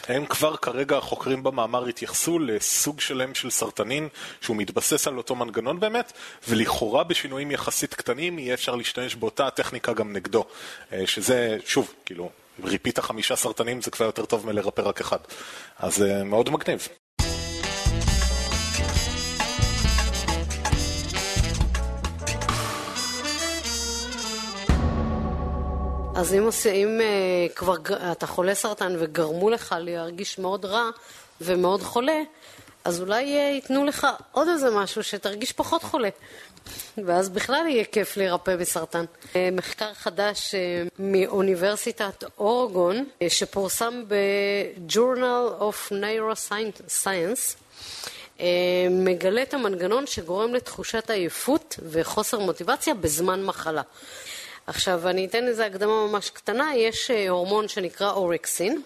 אה, 0.10 0.16
הם 0.16 0.26
כבר 0.26 0.56
כרגע, 0.56 0.98
החוקרים 0.98 1.44
במאמר 1.44 1.86
התייחסו 1.86 2.40
לסוג 2.40 3.00
שלם 3.00 3.36
של 3.36 3.50
סרטנים 3.50 4.10
שהוא 4.42 4.58
מתבסס 4.58 5.08
על 5.08 5.18
אותו 5.18 5.36
מנגנון 5.36 5.80
באמת, 5.80 6.14
ולכאורה 6.48 7.04
בשינויים 7.04 7.52
יחסית 7.52 7.94
קטנים 7.94 8.40
יהיה 8.40 8.54
אפשר 8.54 8.76
להשתמש 8.76 9.16
באותה 9.16 9.48
הטכניקה 9.48 9.94
גם 9.94 10.14
נגדו. 10.14 10.46
אה, 10.94 11.08
שזה, 11.08 11.58
שוב, 11.66 11.94
כאילו, 12.06 12.30
ריפית 12.64 12.98
החמישה 12.98 13.36
סרטנים 13.36 13.82
זה 13.82 13.92
כבר 13.92 14.06
יותר 14.06 14.26
טוב 14.26 14.46
מלרפא 14.46 14.82
רק 14.82 15.02
אחד. 15.02 15.20
אז 15.80 16.04
אה, 16.04 16.24
מאוד 16.24 16.50
מגניב. 16.50 16.88
אז 26.16 26.34
אם, 26.34 26.50
אם 26.74 27.00
uh, 27.00 27.54
כבר 27.56 27.76
אתה 28.12 28.28
חולה 28.28 28.56
סרטן 28.56 28.96
וגרמו 29.00 29.50
לך 29.50 29.76
להרגיש 29.80 30.40
מאוד 30.40 30.66
רע 30.66 30.90
ומאוד 31.42 31.82
חולה, 31.82 32.22
אז 32.84 33.02
אולי 33.02 33.24
uh, 33.24 33.54
ייתנו 33.56 33.86
לך 33.86 34.08
עוד 34.32 34.48
איזה 34.48 34.70
משהו 34.70 35.04
שתרגיש 35.04 35.52
פחות 35.52 35.84
חולה. 35.84 36.10
ואז 37.06 37.30
בכלל 37.30 37.68
יהיה 37.68 37.86
כיף 37.86 38.18
להירפא 38.18 38.56
מסרטן. 38.60 39.06
Uh, 39.24 39.36
מחקר 39.52 39.94
חדש 39.94 40.56
מאוניברסיטת 41.00 42.24
אורגון, 42.38 43.06
שפורסם 43.28 44.04
ב-Journal 44.08 45.62
of 45.62 45.92
Neuroscience, 45.92 47.56
מגלה 48.90 49.42
את 49.42 49.54
המנגנון 49.54 50.08
שגורם 50.08 50.54
לתחושת 50.54 51.10
עייפות 51.10 51.80
וחוסר 51.90 52.40
מוטיבציה 52.40 52.94
בזמן 52.94 53.44
מחלה. 53.44 53.82
עכשיו, 54.68 55.10
אני 55.10 55.26
אתן 55.26 55.48
איזו 55.48 55.64
הקדמה 55.64 56.08
ממש 56.08 56.30
קטנה, 56.30 56.76
יש 56.76 57.12
אה, 57.12 57.30
הורמון 57.30 57.68
שנקרא 57.68 58.12
אורקסין, 58.12 58.82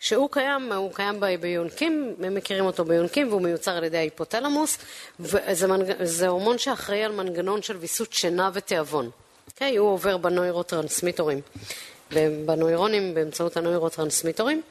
שהוא 0.00 0.28
קיים, 0.30 0.72
הוא 0.72 0.94
קיים 0.94 1.20
ביונקים, 1.40 2.14
הם 2.22 2.34
מכירים 2.34 2.66
אותו 2.66 2.84
ביונקים 2.84 3.28
והוא 3.28 3.42
מיוצר 3.42 3.70
על 3.70 3.84
ידי 3.84 3.96
ההיפותלמוס, 3.96 4.78
וזה 5.20 5.66
מנג... 5.66 5.92
הורמון 6.26 6.58
שאחראי 6.58 7.04
על 7.04 7.12
מנגנון 7.12 7.62
של 7.62 7.76
ויסות 7.76 8.12
שינה 8.12 8.50
ותיאבון. 8.54 9.06
אוקיי, 9.06 9.50
אוקיי? 9.50 9.76
הוא 9.76 9.88
עובר 9.88 10.16
בנוירוטרנסמיטורים. 10.16 11.40
בנוירונים 12.46 13.14
באמצעות 13.14 13.56
הנוירוטרנסמיטורים, 13.56 14.62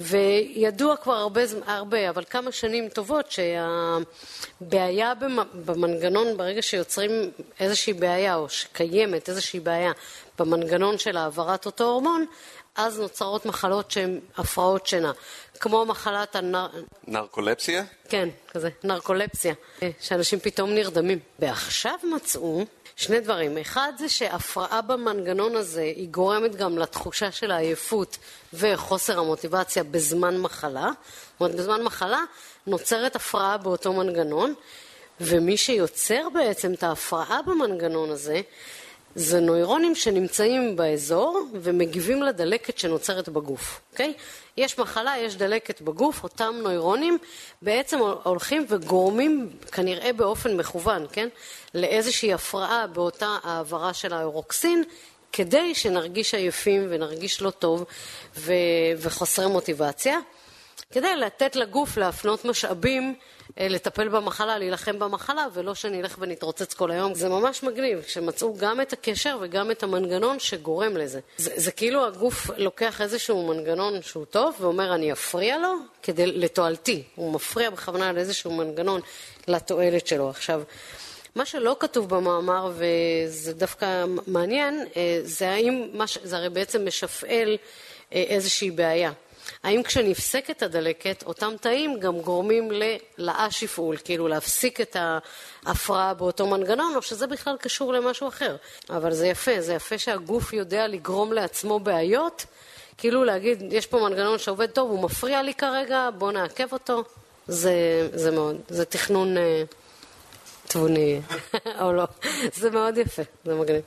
וידוע 0.00 0.96
כבר 0.96 1.14
הרבה, 1.14 1.42
הרבה, 1.66 2.10
אבל 2.10 2.24
כמה 2.30 2.52
שנים 2.52 2.88
טובות 2.88 3.30
שהבעיה 3.30 5.12
במנגנון, 5.54 6.36
ברגע 6.36 6.62
שיוצרים 6.62 7.30
איזושהי 7.60 7.92
בעיה 7.92 8.34
או 8.34 8.48
שקיימת 8.48 9.28
איזושהי 9.28 9.60
בעיה 9.60 9.92
במנגנון 10.38 10.98
של 10.98 11.16
העברת 11.16 11.66
אותו 11.66 11.84
הורמון, 11.84 12.26
אז 12.76 13.00
נוצרות 13.00 13.46
מחלות 13.46 13.90
שהן 13.90 14.20
הפרעות 14.36 14.86
שינה, 14.86 15.12
כמו 15.60 15.84
מחלת 15.84 16.36
הנר... 16.36 16.68
נרקולפסיה? 17.06 17.84
כן, 18.08 18.28
כזה, 18.50 18.68
נרקולפסיה, 18.84 19.54
שאנשים 20.00 20.38
פתאום 20.38 20.70
נרדמים. 20.70 21.18
ועכשיו 21.38 21.94
מצאו 22.14 22.64
שני 22.96 23.20
דברים. 23.20 23.58
אחד 23.58 23.92
זה 23.98 24.08
שהפרעה 24.08 24.82
במנגנון 24.82 25.56
הזה 25.56 25.82
היא 25.82 26.08
גורמת 26.08 26.56
גם 26.56 26.78
לתחושה 26.78 27.32
של 27.32 27.50
העייפות 27.50 28.18
וחוסר 28.54 29.18
המוטיבציה 29.18 29.84
בזמן 29.84 30.36
מחלה. 30.38 30.90
זאת 31.32 31.40
אומרת, 31.40 31.54
בזמן 31.54 31.82
מחלה 31.82 32.20
נוצרת 32.66 33.16
הפרעה 33.16 33.58
באותו 33.58 33.92
מנגנון, 33.92 34.54
ומי 35.20 35.56
שיוצר 35.56 36.28
בעצם 36.34 36.74
את 36.74 36.82
ההפרעה 36.82 37.42
במנגנון 37.42 38.10
הזה 38.10 38.40
זה 39.14 39.40
נוירונים 39.40 39.94
שנמצאים 39.94 40.76
באזור 40.76 41.46
ומגיבים 41.52 42.22
לדלקת 42.22 42.78
שנוצרת 42.78 43.28
בגוף, 43.28 43.80
אוקיי? 43.92 44.12
יש 44.56 44.78
מחלה, 44.78 45.14
יש 45.18 45.36
דלקת 45.36 45.80
בגוף, 45.80 46.22
אותם 46.22 46.54
נוירונים 46.62 47.18
בעצם 47.62 47.98
הולכים 48.22 48.66
וגורמים 48.68 49.50
כנראה 49.72 50.12
באופן 50.12 50.56
מכוון, 50.56 51.06
כן? 51.12 51.28
לאיזושהי 51.74 52.32
הפרעה 52.32 52.86
באותה 52.86 53.36
העברה 53.42 53.94
של 53.94 54.12
האירוקסין 54.12 54.84
כדי 55.32 55.74
שנרגיש 55.74 56.34
עייפים 56.34 56.86
ונרגיש 56.90 57.42
לא 57.42 57.50
טוב 57.50 57.84
ו- 58.36 58.52
וחוסרי 58.98 59.46
מוטיבציה. 59.46 60.18
כדי 60.92 61.16
לתת 61.16 61.56
לגוף 61.56 61.96
להפנות 61.96 62.44
משאבים, 62.44 63.14
לטפל 63.60 64.08
במחלה, 64.08 64.58
להילחם 64.58 64.98
במחלה, 64.98 65.46
ולא 65.52 65.74
שנלך 65.74 66.16
ונתרוצץ 66.18 66.74
כל 66.74 66.90
היום. 66.90 67.14
זה 67.14 67.28
ממש 67.28 67.62
מגניב, 67.62 68.02
שמצאו 68.02 68.56
גם 68.56 68.80
את 68.80 68.92
הקשר 68.92 69.38
וגם 69.40 69.70
את 69.70 69.82
המנגנון 69.82 70.38
שגורם 70.38 70.96
לזה. 70.96 71.20
זה, 71.36 71.50
זה 71.56 71.72
כאילו 71.72 72.06
הגוף 72.06 72.50
לוקח 72.56 73.00
איזשהו 73.00 73.48
מנגנון 73.48 74.02
שהוא 74.02 74.24
טוב, 74.24 74.56
ואומר 74.60 74.94
אני 74.94 75.12
אפריע 75.12 75.58
לו 75.58 75.74
כדי 76.02 76.26
לתועלתי. 76.26 77.02
הוא 77.14 77.32
מפריע 77.32 77.70
בכוונה 77.70 78.12
לאיזשהו 78.12 78.52
מנגנון 78.52 79.00
לתועלת 79.48 80.06
שלו. 80.06 80.30
עכשיו, 80.30 80.62
מה 81.34 81.46
שלא 81.46 81.76
כתוב 81.80 82.08
במאמר, 82.08 82.72
וזה 82.74 83.54
דווקא 83.54 84.04
מעניין, 84.26 84.86
אה, 84.96 85.20
זה 85.22 85.50
האם, 85.50 85.90
ש... 86.06 86.18
זה 86.22 86.36
הרי 86.36 86.50
בעצם 86.50 86.86
משפעל 86.86 87.56
אה, 88.12 88.24
איזושהי 88.28 88.70
בעיה. 88.70 89.12
האם 89.62 89.82
כשנפסקת 89.82 90.62
הדלקת, 90.62 91.22
אותם 91.26 91.52
תאים 91.60 92.00
גם 92.00 92.20
גורמים 92.20 92.70
לאשפעול, 93.18 93.96
כאילו 94.04 94.28
להפסיק 94.28 94.80
את 94.80 94.96
ההפרעה 95.66 96.14
באותו 96.14 96.46
מנגנון, 96.46 96.96
או 96.96 97.02
שזה 97.02 97.26
בכלל 97.26 97.56
קשור 97.56 97.92
למשהו 97.92 98.28
אחר. 98.28 98.56
אבל 98.90 99.12
זה 99.12 99.26
יפה, 99.26 99.60
זה 99.60 99.74
יפה 99.74 99.98
שהגוף 99.98 100.52
יודע 100.52 100.88
לגרום 100.88 101.32
לעצמו 101.32 101.80
בעיות, 101.80 102.44
כאילו 102.98 103.24
להגיד, 103.24 103.72
יש 103.72 103.86
פה 103.86 104.00
מנגנון 104.00 104.38
שעובד 104.38 104.70
טוב, 104.70 104.90
הוא 104.90 105.02
מפריע 105.04 105.42
לי 105.42 105.54
כרגע, 105.54 106.08
בוא 106.18 106.32
נעכב 106.32 106.72
אותו. 106.72 107.04
זה, 107.46 108.08
זה 108.14 108.30
מאוד, 108.30 108.56
זה 108.68 108.84
תכנון 108.84 109.36
אה, 109.36 109.62
תבוני, 110.68 111.20
או 111.80 111.92
לא. 111.92 112.04
זה 112.54 112.70
מאוד 112.70 112.98
יפה, 112.98 113.22
זה 113.44 113.54
מגניב. 113.54 113.82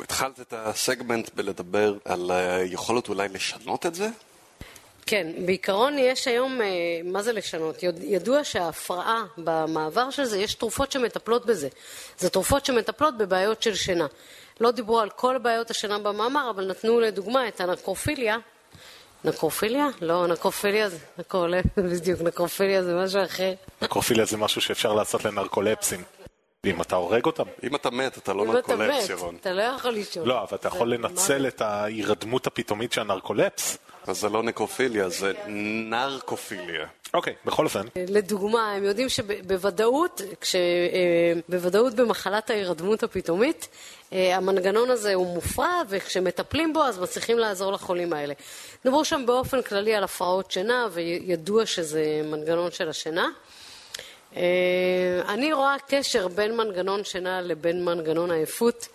התחלת 0.00 0.40
את 0.40 0.54
הסגמנט 0.56 1.30
בלדבר 1.34 1.94
על 2.04 2.30
היכולת 2.30 3.08
אולי 3.08 3.28
לשנות 3.28 3.86
את 3.86 3.94
זה? 3.94 4.08
כן, 5.10 5.26
בעיקרון 5.46 5.98
יש 5.98 6.28
היום, 6.28 6.60
אה, 6.60 6.66
מה 7.04 7.22
זה 7.22 7.32
לשנות? 7.32 7.82
ידוע 8.02 8.44
שההפרעה 8.44 9.24
במעבר 9.38 10.10
של 10.10 10.24
זה, 10.24 10.38
יש 10.38 10.54
תרופות 10.54 10.92
שמטפלות 10.92 11.46
בזה. 11.46 11.68
זה 12.18 12.30
תרופות 12.30 12.66
שמטפלות 12.66 13.18
בבעיות 13.18 13.62
של 13.62 13.74
שינה. 13.74 14.06
לא 14.60 14.70
דיברו 14.70 15.00
על 15.00 15.10
כל 15.10 15.38
בעיות 15.38 15.70
השינה 15.70 15.98
במאמר, 15.98 16.50
אבל 16.50 16.66
נתנו 16.66 17.00
לדוגמה 17.00 17.48
את 17.48 17.60
הנקרופיליה. 17.60 18.36
נקרופיליה? 19.24 19.86
לא, 20.00 20.26
נקרופיליה 20.26 20.88
זה 20.88 20.98
נקרולפ, 21.18 21.64
בדיוק, 21.92 22.20
נקרופיליה 22.20 22.82
זה 22.82 22.94
משהו 22.94 23.24
אחר. 23.24 23.52
נקרופיליה 23.82 24.24
זה 24.24 24.36
משהו 24.36 24.60
שאפשר 24.60 24.92
לעשות 24.92 25.24
לנרקולפסים. 25.24 26.02
אם 26.64 26.82
אתה 26.82 26.96
הורג 26.96 27.26
אותם. 27.26 27.44
אם 27.62 27.76
אתה 27.76 27.90
מת, 27.90 28.18
אתה 28.18 28.32
לא 28.32 28.46
נרקולפס, 28.46 29.10
ירון. 29.10 29.36
אתה 29.40 29.52
לא 29.52 29.62
יכול 29.62 29.90
לישון. 29.90 30.28
לא, 30.28 30.42
אבל 30.42 30.56
אתה 30.56 30.68
יכול 30.68 30.94
לנצל 30.94 31.46
את 31.46 31.60
ההירדמות 31.60 32.46
הפתאומית 32.46 32.92
של 32.92 33.00
הנרקולפס. 33.00 33.78
אז 34.06 34.20
זה 34.20 34.28
לא 34.28 34.42
נקרופיליה, 34.42 35.08
זה 35.08 35.32
נרקופיליה. 35.90 36.86
אוקיי, 37.14 37.34
בכל 37.44 37.64
אופן. 37.64 37.86
לדוגמה, 37.96 38.72
הם 38.72 38.84
יודעים 38.84 39.08
שבוודאות, 39.08 40.22
בוודאות 41.48 41.94
במחלת 41.94 42.50
ההירדמות 42.50 43.02
הפתאומית, 43.02 43.68
אה, 44.12 44.36
המנגנון 44.36 44.90
הזה 44.90 45.14
הוא 45.14 45.34
מופרע, 45.34 45.82
וכשמטפלים 45.88 46.72
בו 46.72 46.82
אז 46.82 46.98
מצליחים 46.98 47.38
לעזור 47.38 47.72
לחולים 47.72 48.12
האלה. 48.12 48.34
דברו 48.84 49.04
שם 49.04 49.22
באופן 49.26 49.62
כללי 49.62 49.94
על 49.94 50.04
הפרעות 50.04 50.50
שינה, 50.50 50.88
וידוע 50.92 51.66
שזה 51.66 52.22
מנגנון 52.24 52.70
של 52.70 52.88
השינה. 52.88 53.28
אה, 54.36 54.42
אני 55.28 55.52
רואה 55.52 55.76
קשר 55.88 56.28
בין 56.28 56.56
מנגנון 56.56 57.04
שינה 57.04 57.40
לבין 57.40 57.84
מנגנון 57.84 58.30
עייפות. 58.30 58.88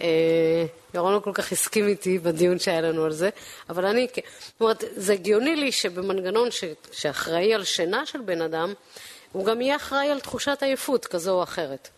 אה, 0.00 0.64
ירון 0.94 1.14
לא 1.14 1.18
כל 1.18 1.32
כך 1.34 1.52
הסכים 1.52 1.88
איתי 1.88 2.18
בדיון 2.18 2.58
שהיה 2.58 2.80
לנו 2.80 3.04
על 3.04 3.12
זה, 3.12 3.30
אבל 3.68 3.86
אני, 3.86 4.06
זאת 4.14 4.60
אומרת, 4.60 4.84
זה 4.96 5.12
הגיוני 5.12 5.56
לי 5.56 5.72
שבמנגנון 5.72 6.50
ש, 6.50 6.64
שאחראי 6.92 7.54
על 7.54 7.64
שינה 7.64 8.06
של 8.06 8.20
בן 8.20 8.42
אדם, 8.42 8.74
הוא 9.32 9.44
גם 9.44 9.60
יהיה 9.60 9.76
אחראי 9.76 10.10
על 10.10 10.20
תחושת 10.20 10.62
עייפות 10.62 11.06
כזו 11.06 11.32
או 11.32 11.42
אחרת. 11.42 11.88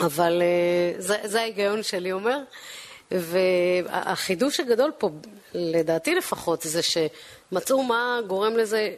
אבל 0.00 0.42
אה, 0.42 1.00
זה, 1.00 1.16
זה 1.24 1.40
ההיגיון 1.40 1.82
שלי 1.82 2.12
אומר, 2.12 2.38
והחידוש 3.10 4.60
הגדול 4.60 4.90
פה, 4.98 5.10
לדעתי 5.54 6.14
לפחות, 6.14 6.62
זה 6.62 6.80
שמצאו 6.82 7.82
מה 7.82 8.20
גורם 8.26 8.56
לזה, 8.56 8.94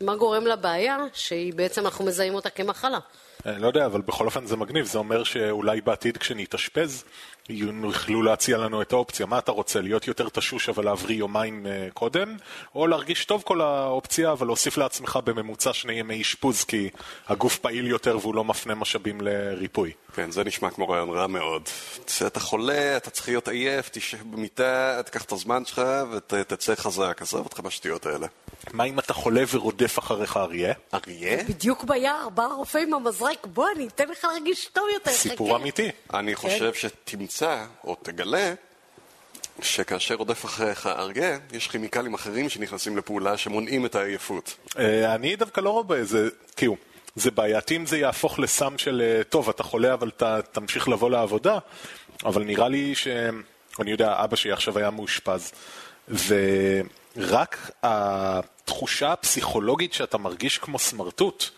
מה 0.00 0.16
גורם 0.16 0.46
לבעיה, 0.46 0.98
שהיא 1.12 1.54
בעצם, 1.54 1.84
אנחנו 1.84 2.04
מזהים 2.04 2.34
אותה 2.34 2.50
כמחלה. 2.50 2.98
אני 3.46 3.62
לא 3.62 3.66
יודע, 3.66 3.86
אבל 3.86 4.00
בכל 4.00 4.26
אופן 4.26 4.46
זה 4.46 4.56
מגניב, 4.56 4.84
זה 4.86 4.98
אומר 4.98 5.24
שאולי 5.24 5.80
בעתיד 5.80 6.16
כשנתאשפז, 6.16 7.04
יוכלו 7.48 8.22
להציע 8.22 8.58
לנו 8.58 8.82
את 8.82 8.92
האופציה, 8.92 9.26
מה 9.26 9.38
אתה 9.38 9.52
רוצה, 9.52 9.80
להיות 9.80 10.06
יותר 10.08 10.28
תשוש 10.28 10.68
אבל 10.68 10.84
להבריא 10.84 11.16
יומיים 11.16 11.66
uh, 11.66 11.92
קודם, 11.92 12.36
או 12.74 12.86
להרגיש 12.86 13.24
טוב 13.24 13.42
כל 13.42 13.60
האופציה, 13.60 14.32
אבל 14.32 14.46
להוסיף 14.46 14.76
לעצמך 14.76 15.18
בממוצע 15.24 15.72
שני 15.72 15.92
ימי 15.92 16.22
אשפוז, 16.22 16.64
כי 16.64 16.90
הגוף 17.28 17.58
פעיל 17.58 17.86
יותר 17.86 18.18
והוא 18.20 18.34
לא 18.34 18.44
מפנה 18.44 18.74
משאבים 18.74 19.20
לריפוי. 19.20 19.92
כן, 20.14 20.30
זה 20.30 20.44
נשמע 20.44 20.70
כמו 20.70 20.88
רעיון 20.88 21.10
רע 21.10 21.26
מאוד. 21.26 21.62
כשאתה 22.06 22.40
חולה, 22.40 22.96
אתה 22.96 23.10
צריך 23.10 23.28
להיות 23.28 23.48
עייף, 23.48 23.88
תשב 23.92 24.18
במיטה, 24.30 25.00
תיקח 25.04 25.24
את 25.24 25.32
הזמן 25.32 25.64
שלך 25.64 25.82
ותצא 26.12 26.74
חזק, 26.74 27.18
עזוב 27.22 27.44
אותך 27.44 27.60
מהשטויות 27.60 28.06
האלה. 28.06 28.26
מה 28.72 28.84
אם 28.84 28.98
אתה 28.98 29.12
חולה 29.12 29.42
ורודף 29.52 29.98
אחריך 29.98 30.36
אריה? 30.36 30.74
אריה? 30.94 31.44
בדיוק 31.44 31.84
ביער, 31.84 32.28
בא 32.28 32.42
הרופא 32.42 32.78
עם 32.78 32.94
המזרק, 32.94 33.46
בוא, 33.46 33.66
אני 33.76 33.86
אתן 33.86 34.08
לך 34.08 34.24
להרגיש 34.24 34.66
טוב 34.72 34.84
יותר. 34.94 35.10
סיפור 35.10 35.56
אמיתי. 35.56 35.90
אני 36.14 36.34
כן. 36.34 36.40
חושב 36.40 36.74
שתמצא, 36.74 37.35
או 37.84 37.96
תגלה, 38.02 38.54
שכאשר 39.62 40.14
רודף 40.14 40.44
אחריך 40.44 40.86
אריה, 40.86 41.38
יש 41.52 41.68
כימיקלים 41.68 42.14
אחרים 42.14 42.48
שנכנסים 42.48 42.96
לפעולה 42.96 43.36
שמונעים 43.36 43.86
את 43.86 43.94
העייפות. 43.94 44.56
אה, 44.78 45.14
אני 45.14 45.36
דווקא 45.36 45.60
לא 45.60 45.70
רואה 45.70 45.82
באיזה, 45.82 46.28
כאילו, 46.56 46.76
זה 47.16 47.30
בעייתי 47.30 47.76
אם 47.76 47.86
זה 47.86 47.98
יהפוך 47.98 48.38
לסם 48.38 48.78
של, 48.78 49.02
אה, 49.04 49.24
טוב, 49.24 49.48
אתה 49.48 49.62
חולה 49.62 49.94
אבל 49.94 50.08
אתה 50.08 50.38
תמשיך 50.52 50.88
לבוא 50.88 51.10
לעבודה, 51.10 51.58
אבל 52.24 52.44
נראה 52.44 52.68
לי 52.68 52.94
ש... 52.94 53.08
אני 53.80 53.90
יודע, 53.90 54.14
אבא 54.24 54.36
שלי 54.36 54.52
עכשיו 54.52 54.78
היה 54.78 54.90
מאושפז, 54.90 55.52
ורק 56.08 57.70
התחושה 57.82 59.12
הפסיכולוגית 59.12 59.92
שאתה 59.92 60.18
מרגיש 60.18 60.58
כמו 60.58 60.78
סמרטוט, 60.78 61.50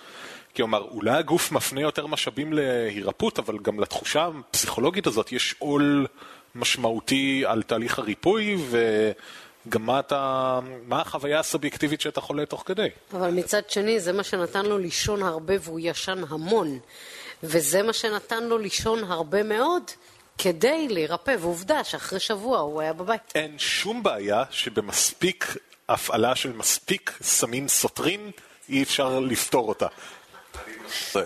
כלומר, 0.58 0.82
אולי 0.90 1.10
הגוף 1.10 1.52
מפנה 1.52 1.80
יותר 1.80 2.06
משאבים 2.06 2.52
להירפות, 2.52 3.38
אבל 3.38 3.58
גם 3.62 3.80
לתחושה 3.80 4.28
הפסיכולוגית 4.50 5.06
הזאת 5.06 5.32
יש 5.32 5.54
עול 5.58 6.06
משמעותי 6.54 7.44
על 7.46 7.62
תהליך 7.62 7.98
הריפוי, 7.98 8.56
וגם 8.70 9.86
מה, 9.86 10.00
אתה, 10.00 10.60
מה 10.86 11.00
החוויה 11.00 11.40
הסובייקטיבית 11.40 12.00
שאתה 12.00 12.20
חולה 12.20 12.46
תוך 12.46 12.62
כדי. 12.66 12.88
אבל 13.12 13.30
מצד 13.30 13.70
שני, 13.70 14.00
זה 14.00 14.12
מה 14.12 14.22
שנתן 14.22 14.66
לו 14.66 14.78
לישון 14.78 15.22
הרבה 15.22 15.54
והוא 15.60 15.80
ישן 15.82 16.22
המון, 16.28 16.78
וזה 17.42 17.82
מה 17.82 17.92
שנתן 17.92 18.44
לו 18.44 18.58
לישון 18.58 19.04
הרבה 19.04 19.42
מאוד. 19.42 19.82
כדי 20.38 20.88
להירפא, 20.88 21.34
ועובדה 21.40 21.84
שאחרי 21.84 22.20
שבוע 22.20 22.58
הוא 22.58 22.80
היה 22.80 22.92
בבית. 22.92 23.20
אין 23.34 23.58
שום 23.58 24.02
בעיה 24.02 24.44
שבמספיק 24.50 25.56
הפעלה 25.88 26.36
של 26.36 26.52
מספיק 26.52 27.18
סמים 27.22 27.68
סותרים 27.68 28.30
אי 28.68 28.82
אפשר 28.82 29.20
לפתור 29.20 29.68
אותה. 29.68 29.86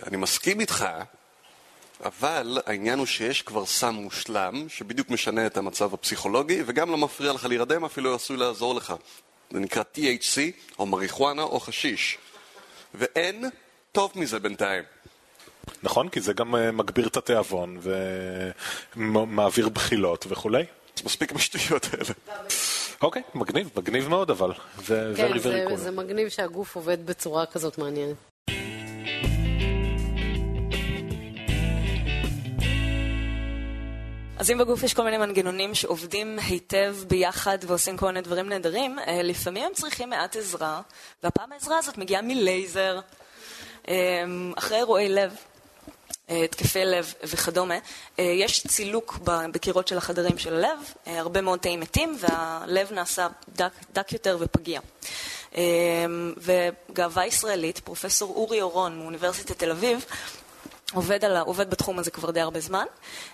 אני 0.07 0.16
מסכים 0.16 0.61
איתך, 0.61 0.87
אבל 2.05 2.59
העניין 2.66 2.98
הוא 2.98 3.07
שיש 3.07 3.42
כבר 3.42 3.66
סם 3.66 3.94
מושלם, 3.94 4.68
שבדיוק 4.68 5.11
משנה 5.11 5.46
את 5.46 5.57
המצב 5.57 5.94
הפסיכולוגי, 5.94 6.62
וגם 6.66 6.90
לא 6.90 6.98
מפריע 6.98 7.33
לך 7.33 7.44
להירדם, 7.44 7.85
אפילו 7.85 8.14
עשוי 8.14 8.37
לעזור 8.37 8.75
לך. 8.75 8.94
זה 9.51 9.61
נקרא 9.61 9.83
THC, 9.96 10.38
או 10.79 10.87
מריחואנה, 10.87 11.42
או 11.42 11.61
חשיש. 11.61 12.18
ואין 12.94 13.44
טוב 13.92 14.12
מזה 14.14 14.38
בינתיים. 14.38 14.85
נכון, 15.83 16.09
כי 16.09 16.20
זה 16.20 16.33
גם 16.33 16.57
אה, 16.57 16.72
מגביר 16.72 17.07
את 17.07 17.16
התיאבון 17.16 17.81
ומעביר 18.96 19.68
בחילות 19.68 20.27
וכולי. 20.29 20.64
מספיק 21.05 21.33
משטויות 21.33 21.87
האלה. 21.92 22.14
אוקיי, 23.03 23.22
מגניב, 23.35 23.70
מגניב 23.77 24.09
מאוד 24.09 24.31
אבל. 24.31 24.53
זה 24.87 25.12
כן. 25.16 25.77
זה 25.77 25.90
מגניב 25.90 26.29
שהגוף 26.29 26.77
עובד 26.77 27.07
בצורה 27.07 27.46
כזאת 27.46 27.79
מעניינת. 27.79 28.32
אז 34.42 34.50
אם 34.50 34.59
בגוף 34.59 34.83
יש 34.83 34.94
כל 34.94 35.05
מיני 35.05 35.18
מנגנונים 35.18 35.74
שעובדים 35.74 36.38
היטב 36.38 36.96
ביחד 37.09 37.59
ועושים 37.66 37.96
כל 37.96 38.07
מיני 38.07 38.20
דברים 38.20 38.48
נהדרים, 38.48 38.98
אה, 38.98 39.22
לפעמים 39.22 39.64
הם 39.64 39.72
צריכים 39.74 40.11
מעט 40.11 40.37
עזרה, 40.37 40.81
והפעם 41.22 41.52
העזרה 41.52 41.78
הזאת 41.78 41.98
מגיעה 41.98 42.22
מלייזר. 42.22 43.00
אה, 43.88 43.94
אחרי 44.57 44.76
אירועי 44.76 45.09
לב, 45.09 45.35
אה, 46.31 46.44
התקפי 46.44 46.85
לב 46.85 47.14
וכדומה, 47.22 47.74
יש 48.18 48.66
צילוק 48.66 49.18
בקירות 49.52 49.88
של 49.88 49.98
החדרים 49.98 50.38
של 50.38 50.55
הלב, 50.55 50.78
הרבה 51.07 51.40
מאוד 51.40 51.59
תאים 51.59 51.81
מתים, 51.81 52.16
והלב 52.18 52.92
נעשה 52.92 53.28
דק, 53.48 53.72
דק 53.92 54.12
יותר 54.12 54.37
ופגיע. 54.40 54.81
וגאווה 56.37 57.26
ישראלית, 57.26 57.78
פרופסור 57.78 58.35
אורי 58.37 58.62
אורון 58.62 58.98
מאוניברסיטת 58.98 59.59
תל 59.59 59.70
אביב, 59.70 60.05
עובד, 60.92 61.24
על, 61.24 61.37
עובד 61.37 61.70
בתחום 61.70 61.98
הזה 61.98 62.11
כבר 62.11 62.31
די 62.31 62.40
הרבה 62.40 62.61
זמן. 62.61 62.85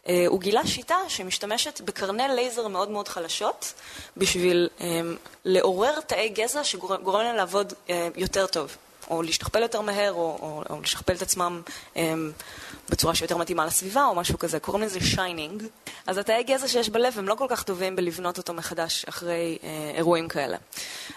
אה, 0.09 0.25
הוא 0.29 0.41
גילה 0.41 0.67
שיטה 0.67 0.97
שמשתמשת 1.09 1.81
בקרני 1.81 2.23
לייזר 2.35 2.69
מאוד 2.69 2.91
מאוד 2.91 3.09
חלשות 3.09 3.73
בשביל 4.17 4.69
אה, 4.81 5.01
לעורר 5.45 6.01
תאי 6.01 6.29
גזע 6.29 6.65
שגורם 6.65 7.23
להם 7.23 7.37
לעבוד 7.37 7.73
אה, 7.91 8.09
יותר 8.17 8.47
טוב. 8.47 8.77
או 9.11 9.23
להשתכפל 9.23 9.63
יותר 9.63 9.81
מהר, 9.81 10.13
או, 10.13 10.39
או, 10.43 10.63
או 10.71 10.81
לשכפל 10.81 11.13
את 11.13 11.23
עצמם 11.23 11.63
הם, 11.97 12.33
בצורה 12.89 13.15
שיותר 13.15 13.37
מתאימה 13.37 13.67
לסביבה, 13.67 14.05
או 14.05 14.15
משהו 14.15 14.39
כזה. 14.39 14.61
קוראים 14.61 14.85
לזה 14.85 15.01
שיינינג. 15.01 15.63
אז 16.07 16.19
התאי 16.19 16.43
גזע 16.43 16.69
שיש 16.69 16.89
בלב 16.89 17.19
הם 17.19 17.29
לא 17.29 17.35
כל 17.35 17.47
כך 17.49 17.63
טובים 17.63 17.97
בלבנות 17.97 18.39
אותו 18.39 18.55
מחדש 18.55 19.05
אחרי 19.09 19.59
אה, 19.63 19.69
אירועים 19.95 20.29
כאלה. 20.29 20.57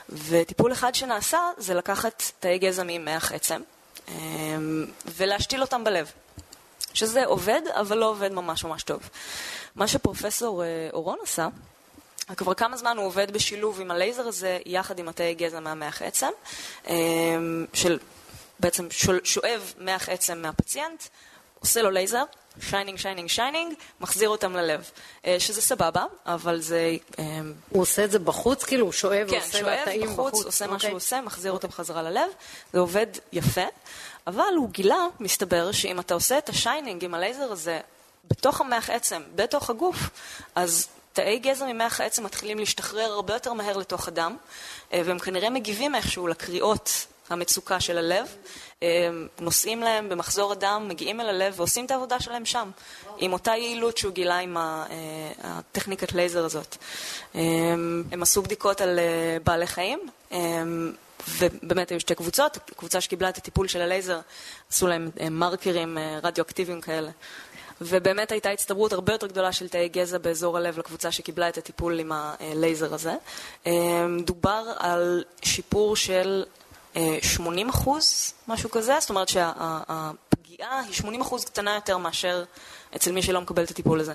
וטיפול 0.10 0.72
אחד 0.72 0.96
שנעשה 0.96 1.40
זה 1.58 1.74
לקחת 1.74 2.24
תאי 2.40 2.58
גזע 2.58 2.84
ממח 2.86 3.32
עצם, 3.32 3.62
אה, 4.10 4.14
ולהשתיל 5.06 5.62
אותם 5.62 5.84
בלב. 5.84 6.12
שזה 6.94 7.26
עובד, 7.26 7.62
אבל 7.68 7.98
לא 7.98 8.10
עובד 8.10 8.32
ממש 8.32 8.64
ממש 8.64 8.84
טוב. 8.84 9.10
מה 9.76 9.88
שפרופסור 9.88 10.64
אה, 10.64 10.68
אורון 10.94 11.18
עשה, 11.24 11.48
כבר 12.38 12.54
כמה 12.54 12.78
זמן 12.78 12.98
הוא 12.98 13.06
עובד 13.06 13.32
בשילוב 13.32 13.82
עם 13.82 13.92
הלייזר 13.92 14.28
הזה, 14.28 14.60
יחד 14.66 15.00
עם 15.00 15.08
התאי 15.08 15.34
גזע 15.34 15.60
מהמח 15.60 16.02
עצם, 16.02 16.30
אה, 16.88 16.94
של 17.74 18.00
בעצם 18.60 18.88
שואב 19.24 19.74
מח 19.78 20.10
עצם 20.10 20.42
מהפציינט, 20.42 21.04
עושה 21.60 21.82
לו 21.82 21.92
לייזר, 21.92 22.24
shining, 22.60 22.98
shining, 22.98 23.30
shining, 23.30 23.74
מחזיר 24.00 24.30
אותם 24.30 24.54
ללב. 24.54 24.92
אה, 25.26 25.36
שזה 25.40 25.62
סבבה, 25.62 26.06
אבל 26.26 26.62
זה... 26.62 26.96
הוא 27.70 27.82
עושה 27.82 28.04
את 28.04 28.12
זה 28.12 28.20
בחוץ? 28.20 28.64
כאילו 28.64 28.86
הוא 28.86 28.92
שואב 28.92 29.28
כן, 29.30 29.38
ועושה 29.38 29.60
שואב 29.60 29.80
בחוץ, 30.04 30.34
בחוץ? 30.34 30.46
עושה 30.46 30.68
מה 30.68 30.74
אוקיי. 30.74 30.90
שהוא 30.90 30.98
עושה, 30.98 31.22
מחזיר 31.22 31.52
אותם 31.52 31.72
חזרה 31.72 32.02
ללב. 32.02 32.30
זה 32.74 32.80
עובד 32.80 33.08
יפה, 33.32 33.66
אבל 34.28 34.54
הוא 34.58 34.70
גילה, 34.70 35.06
מסתבר, 35.20 35.72
שאם 35.72 36.00
אתה 36.00 36.14
עושה 36.14 36.38
את 36.38 36.50
ה 36.50 36.57
shining 36.57 37.06
עם 37.06 37.14
הלייזר 37.14 37.52
הזה 37.52 37.80
בתוך 38.32 38.62
המח 38.62 38.90
עצם, 38.90 39.22
בתוך 39.36 39.70
הגוף, 39.70 39.98
אז 40.56 40.88
תאי 41.14 41.40
גזע 41.40 41.66
ממח 41.66 42.02
העצם 42.02 42.24
מתחילים 42.24 42.60
להשתחרר 42.60 43.12
הרבה 43.12 43.34
יותר 43.34 43.54
מהר 43.54 43.78
לתוך 43.78 44.08
הדם, 44.08 44.38
אה, 44.94 45.02
והם 45.06 45.20
כנראה 45.20 45.50
מגיבים 45.50 45.96
איכשהו 45.96 46.28
לקריאות 46.28 47.06
המצוקה 47.30 47.80
של 47.80 47.98
הלב, 47.98 48.36
אה, 48.84 49.10
נוסעים 49.40 49.82
להם 49.82 50.10
במחזור 50.10 50.52
הדם, 50.52 50.86
מגיעים 50.90 51.22
אל 51.22 51.30
הלב 51.30 51.54
ועושים 51.58 51.86
את 51.86 51.92
העבודה 51.92 52.20
שלהם 52.20 52.46
שם, 52.46 52.70
עם 53.18 53.34
אותה 53.34 53.52
יעילות 53.52 53.98
שהוא 53.98 54.14
גילה 54.14 54.38
עם 54.38 54.58
אה, 54.58 54.86
הטכניקת 55.44 56.14
לייזר 56.14 56.46
הזאת. 56.46 56.78
אה, 57.36 57.42
הם 58.12 58.22
עשו 58.22 58.42
בדיקות 58.42 58.82
על 58.82 59.00
בעלי 59.44 59.68
חיים, 59.68 60.00
ובאמת 61.40 61.92
היו 61.92 62.00
שתי 62.00 62.16
קבוצות, 62.16 62.58
קבוצה 62.78 63.02
שקיבלה 63.02 63.30
את 63.30 63.38
הטיפול 63.38 63.68
של 63.68 63.82
הלייזר, 63.82 64.20
עשו 64.72 64.88
להם 64.88 65.12
מרקרים 65.32 65.98
רדיואקטיביים 66.24 66.82
כאלה. 66.82 67.10
ובאמת 67.82 68.32
הייתה 68.32 68.50
הצטברות 68.50 68.94
הרבה 68.94 69.14
יותר 69.14 69.28
גדולה 69.28 69.52
של 69.52 69.68
תאי 69.70 69.90
גזע 69.90 70.18
באזור 70.18 70.58
הלב 70.58 70.80
לקבוצה 70.80 71.12
שקיבלה 71.12 71.50
את 71.50 71.58
הטיפול 71.58 72.00
עם 72.00 72.12
הלייזר 72.14 72.94
הזה. 72.94 73.14
דובר 74.26 74.74
על 74.78 75.24
שיפור 75.44 75.96
של 75.96 76.44
80 77.22 77.70
אחוז, 77.70 78.34
משהו 78.48 78.72
כזה, 78.72 78.94
זאת 79.00 79.10
אומרת 79.10 79.30
שהפגיעה 79.30 80.80
היא 80.80 80.94
80 80.94 81.22
אחוז 81.22 81.46
קטנה 81.46 81.76
יותר 81.76 81.98
מאשר 81.98 82.44
אצל 82.96 83.12
מי 83.12 83.22
שלא 83.22 83.42
מקבל 83.42 83.64
את 83.64 83.72
הטיפול 83.72 84.00
הזה, 84.00 84.14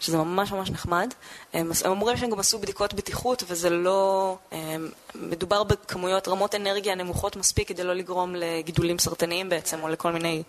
שזה 0.00 0.16
ממש 0.16 0.52
ממש 0.52 0.70
נחמד. 0.70 1.14
הם, 1.52 1.70
הם 1.84 1.90
אומרים 1.90 2.16
שהם 2.16 2.30
גם 2.30 2.40
עשו 2.40 2.58
בדיקות 2.58 2.94
בטיחות 2.94 3.42
וזה 3.46 3.70
לא... 3.70 4.36
הם, 4.52 4.90
מדובר 5.14 5.62
בכמויות 5.62 6.28
רמות 6.28 6.54
אנרגיה 6.54 6.94
נמוכות 6.94 7.36
מספיק 7.36 7.68
כדי 7.68 7.84
לא 7.84 7.94
לגרום 7.94 8.34
לגידולים 8.34 8.98
סרטניים 8.98 9.48
בעצם, 9.48 9.82
או 9.82 9.88
לכל 9.88 10.12
מיני 10.12 10.42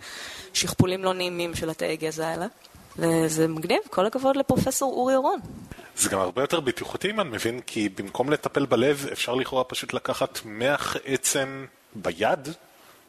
שכפולים 0.53 1.03
לא 1.03 1.13
נעימים 1.13 1.55
של 1.55 1.69
התאי 1.69 1.97
גזע 1.97 2.27
האלה. 2.27 2.45
וזה 2.97 3.47
מגניב, 3.47 3.79
כל 3.89 4.05
הכבוד 4.05 4.35
לפרופסור 4.35 4.93
אורי 4.93 5.15
אורון. 5.15 5.39
זה 5.97 6.09
גם 6.09 6.19
הרבה 6.19 6.41
יותר 6.41 6.59
בטיחותי, 6.59 7.09
אם 7.09 7.19
אני 7.19 7.29
מבין, 7.29 7.61
כי 7.61 7.89
במקום 7.89 8.29
לטפל 8.29 8.65
בלב, 8.65 9.07
אפשר 9.11 9.35
לכאורה 9.35 9.63
פשוט 9.63 9.93
לקחת 9.93 10.39
מח 10.45 10.95
עצם 11.05 11.65
ביד 11.95 12.49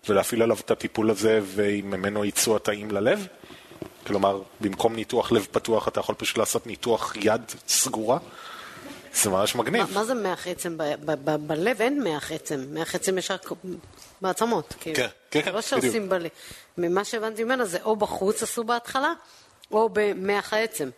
ולהפעיל 0.09 0.43
עליו 0.43 0.57
את 0.61 0.71
הטיפול 0.71 1.11
הזה, 1.11 1.41
וממנו 1.43 2.25
יצאו 2.25 2.57
התאים 2.57 2.91
ללב? 2.91 3.27
כלומר, 4.07 4.43
במקום 4.61 4.95
ניתוח 4.97 5.33
לב 5.33 5.47
פתוח, 5.51 5.89
אתה 5.89 6.01
יכול 6.01 6.15
פשוט 6.15 6.39
לעשות 6.39 6.67
ניתוח 6.67 7.13
יד 7.17 7.43
סגורה? 7.69 8.19
זה 9.15 9.31
ממש 9.31 9.55
מגניב. 9.55 9.95
מה 9.95 10.05
זה 10.05 10.15
מח 10.15 10.47
עצם? 10.47 10.79
ב- 10.79 10.83
ב- 11.05 11.31
ב- 11.31 11.47
בלב 11.47 11.83
אין 11.83 12.03
מח 12.03 12.33
עצם, 12.33 12.65
מח 12.71 12.95
עצם 12.95 13.19
יש 13.19 13.31
רק 13.31 13.51
בעצמות. 14.21 14.75
כאילו. 14.81 14.97
כן, 14.97 15.07
כן, 15.31 15.43
כן, 15.43 15.53
לא 15.53 15.61
שעושים 15.61 16.09
בלב. 16.09 16.29
ממה 16.79 17.05
שהבנתי 17.05 17.45
ממנה 17.45 17.65
זה 17.65 17.79
או 17.83 17.97
בחוץ 17.97 18.43
עשו 18.43 18.65
בהתחלה, 18.65 19.13
או 19.71 19.89
במח 19.93 20.53
העצם. 20.53 20.91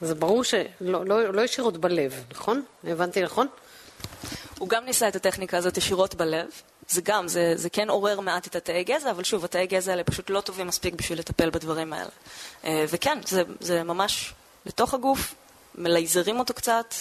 זה 0.00 0.14
ברור 0.14 0.44
שלא 0.44 1.06
לא, 1.06 1.34
לא 1.34 1.42
ישירות 1.42 1.76
בלב, 1.76 2.24
נכון? 2.30 2.62
הבנתי 2.84 3.22
נכון? 3.22 3.46
הוא 4.58 4.68
גם 4.68 4.84
ניסה 4.84 5.08
את 5.08 5.16
הטכניקה 5.16 5.58
הזאת 5.58 5.76
ישירות 5.76 6.14
בלב. 6.14 6.46
זה 6.88 7.00
גם, 7.04 7.28
זה, 7.28 7.52
זה 7.56 7.70
כן 7.70 7.90
עורר 7.90 8.20
מעט 8.20 8.46
את 8.46 8.56
התאי 8.56 8.84
גזע, 8.84 9.10
אבל 9.10 9.24
שוב, 9.24 9.44
התאי 9.44 9.66
גזע 9.66 9.90
האלה 9.90 10.04
פשוט 10.04 10.30
לא 10.30 10.40
טובים 10.40 10.66
מספיק 10.66 10.94
בשביל 10.94 11.18
לטפל 11.18 11.50
בדברים 11.50 11.92
האלה. 11.92 12.08
אה, 12.64 12.84
וכן, 12.88 13.18
זה, 13.26 13.42
זה 13.60 13.82
ממש 13.82 14.34
לתוך 14.66 14.94
הגוף, 14.94 15.34
מלייזרים 15.74 16.38
אותו 16.38 16.54
קצת, 16.54 16.94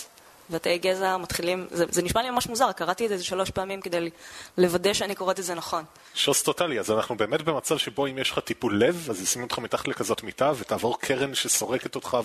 והתאי 0.49 0.77
גזע 0.77 1.17
מתחילים, 1.17 1.67
זה, 1.71 1.86
זה 1.89 2.01
נשמע 2.01 2.21
לי 2.21 2.29
ממש 2.29 2.47
מוזר, 2.47 2.71
קראתי 2.71 3.05
את 3.05 3.10
זה 3.10 3.23
שלוש 3.23 3.49
פעמים 3.49 3.81
כדי 3.81 4.10
לוודא 4.58 4.93
שאני 4.93 5.15
קוראת 5.15 5.39
את 5.39 5.43
זה 5.43 5.55
נכון. 5.55 5.84
שוס 6.13 6.43
טוטאלי, 6.43 6.79
אז 6.79 6.91
אנחנו 6.91 7.17
באמת 7.17 7.41
במצב 7.41 7.77
שבו 7.77 8.08
אם 8.08 8.17
יש 8.17 8.31
לך 8.31 8.39
טיפול 8.39 8.84
לב, 8.84 9.08
אז 9.10 9.21
ישימו 9.21 9.43
אותך 9.43 9.60
מתחת 9.60 9.88
לכזאת 9.88 10.23
מיטה, 10.23 10.51
ותעבור 10.58 10.99
קרן 10.99 11.36
שסורקת 11.36 11.95
אותך 11.95 12.17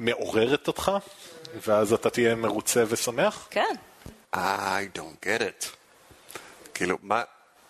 ומעוררת 0.00 0.68
אותך, 0.68 0.92
ואז 1.66 1.92
אתה 1.92 2.10
תהיה 2.10 2.34
מרוצה 2.34 2.84
ושמח? 2.88 3.48
כן. 3.50 3.74
I 4.34 4.38
don't 4.96 5.24
get 5.24 5.40
it. 5.40 5.66
כאילו, 6.74 6.98
מה, 7.02 7.22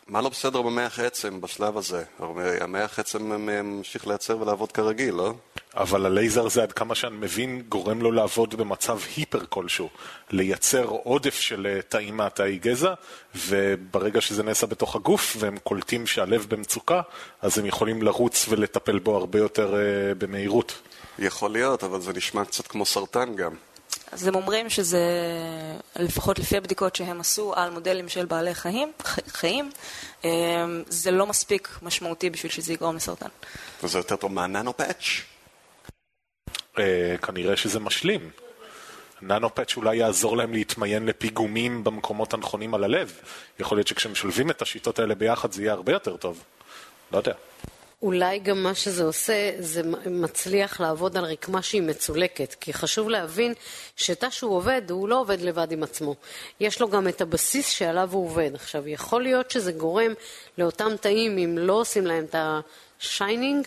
מה 0.06 0.20
לא 0.20 0.28
בסדר 0.28 0.62
במח 0.62 1.00
עצם 1.00 1.40
בשלב 1.40 1.76
הזה? 1.76 2.04
הרי 2.18 2.60
המח 2.60 2.98
עצם 2.98 3.22
ממשיך 3.22 4.06
לייצר 4.06 4.38
ולעבוד 4.40 4.72
כרגיל, 4.72 5.14
לא? 5.14 5.34
אבל 5.78 6.06
הלייזר 6.06 6.46
הזה, 6.46 6.62
עד 6.62 6.72
כמה 6.72 6.94
שאני 6.94 7.16
מבין, 7.16 7.62
גורם 7.68 8.02
לו 8.02 8.12
לעבוד 8.12 8.54
במצב 8.54 8.98
היפר 9.16 9.40
כלשהו. 9.48 9.88
לייצר 10.30 10.84
עודף 10.84 11.34
של 11.34 11.66
אה, 11.66 11.82
תאים 11.82 12.16
מהתאי 12.16 12.58
גזע, 12.58 12.94
וברגע 13.34 14.20
שזה 14.20 14.42
נעשה 14.42 14.66
בתוך 14.66 14.96
הגוף, 14.96 15.36
והם 15.38 15.58
קולטים 15.58 16.06
שהלב 16.06 16.46
במצוקה, 16.48 17.00
אז 17.42 17.58
הם 17.58 17.66
יכולים 17.66 18.02
לרוץ 18.02 18.46
ולטפל 18.48 18.98
בו 18.98 19.16
הרבה 19.16 19.38
יותר 19.38 19.74
uh, 19.74 20.14
במהירות. 20.18 20.74
יכול 21.18 21.50
להיות, 21.50 21.84
אבל 21.84 22.00
זה 22.00 22.12
נשמע 22.12 22.44
קצת 22.44 22.66
כמו 22.66 22.86
סרטן 22.86 23.34
גם. 23.34 23.52
אז 24.12 24.26
הם 24.26 24.34
אומרים 24.34 24.70
שזה, 24.70 25.02
לפחות 25.96 26.38
לפי 26.38 26.56
הבדיקות 26.56 26.96
שהם 26.96 27.20
עשו 27.20 27.54
על 27.56 27.70
מודלים 27.70 28.08
של 28.08 28.26
בעלי 28.26 28.54
חיים, 28.54 28.92
חיים, 29.28 29.70
אה, 30.24 30.30
זה 30.88 31.10
לא 31.10 31.26
מספיק 31.26 31.78
משמעותי 31.82 32.30
בשביל 32.30 32.52
שזה 32.52 32.72
יגרום 32.72 32.96
לסרטן. 32.96 33.28
וזה 33.82 33.98
יותר 33.98 34.16
טוב 34.16 34.32
מהננו 34.32 34.76
פאץ'. 34.76 35.37
אה, 36.78 37.26
כנראה 37.26 37.56
שזה 37.56 37.80
משלים. 37.80 38.30
nano 39.22 39.54
patch 39.54 39.76
אולי 39.76 39.96
יעזור 39.96 40.36
להם 40.36 40.52
להתמיין 40.52 41.06
לפיגומים 41.06 41.84
במקומות 41.84 42.34
הנכונים 42.34 42.74
על 42.74 42.84
הלב. 42.84 43.20
יכול 43.60 43.78
להיות 43.78 43.88
שכשמשלבים 43.88 44.50
את 44.50 44.62
השיטות 44.62 44.98
האלה 44.98 45.14
ביחד 45.14 45.52
זה 45.52 45.62
יהיה 45.62 45.72
הרבה 45.72 45.92
יותר 45.92 46.16
טוב. 46.16 46.44
לא 47.12 47.18
יודע. 47.18 47.32
אולי 48.02 48.38
גם 48.38 48.62
מה 48.62 48.74
שזה 48.74 49.04
עושה, 49.04 49.50
זה 49.58 49.82
מצליח 50.06 50.80
לעבוד 50.80 51.16
על 51.16 51.24
רקמה 51.24 51.62
שהיא 51.62 51.82
מצולקת. 51.82 52.54
כי 52.60 52.72
חשוב 52.72 53.08
להבין 53.08 53.54
שתא 53.96 54.30
שהוא 54.30 54.56
עובד, 54.56 54.82
הוא 54.90 55.08
לא 55.08 55.20
עובד 55.20 55.40
לבד 55.40 55.72
עם 55.72 55.82
עצמו. 55.82 56.14
יש 56.60 56.80
לו 56.80 56.88
גם 56.88 57.08
את 57.08 57.20
הבסיס 57.20 57.68
שעליו 57.68 58.08
הוא 58.12 58.24
עובד. 58.24 58.50
עכשיו, 58.54 58.88
יכול 58.88 59.22
להיות 59.22 59.50
שזה 59.50 59.72
גורם 59.72 60.12
לאותם 60.58 60.96
תאים, 61.00 61.38
אם 61.38 61.58
לא 61.58 61.72
עושים 61.72 62.06
להם 62.06 62.24
את 62.24 62.34
ה 62.38 62.53
shining, 62.53 63.66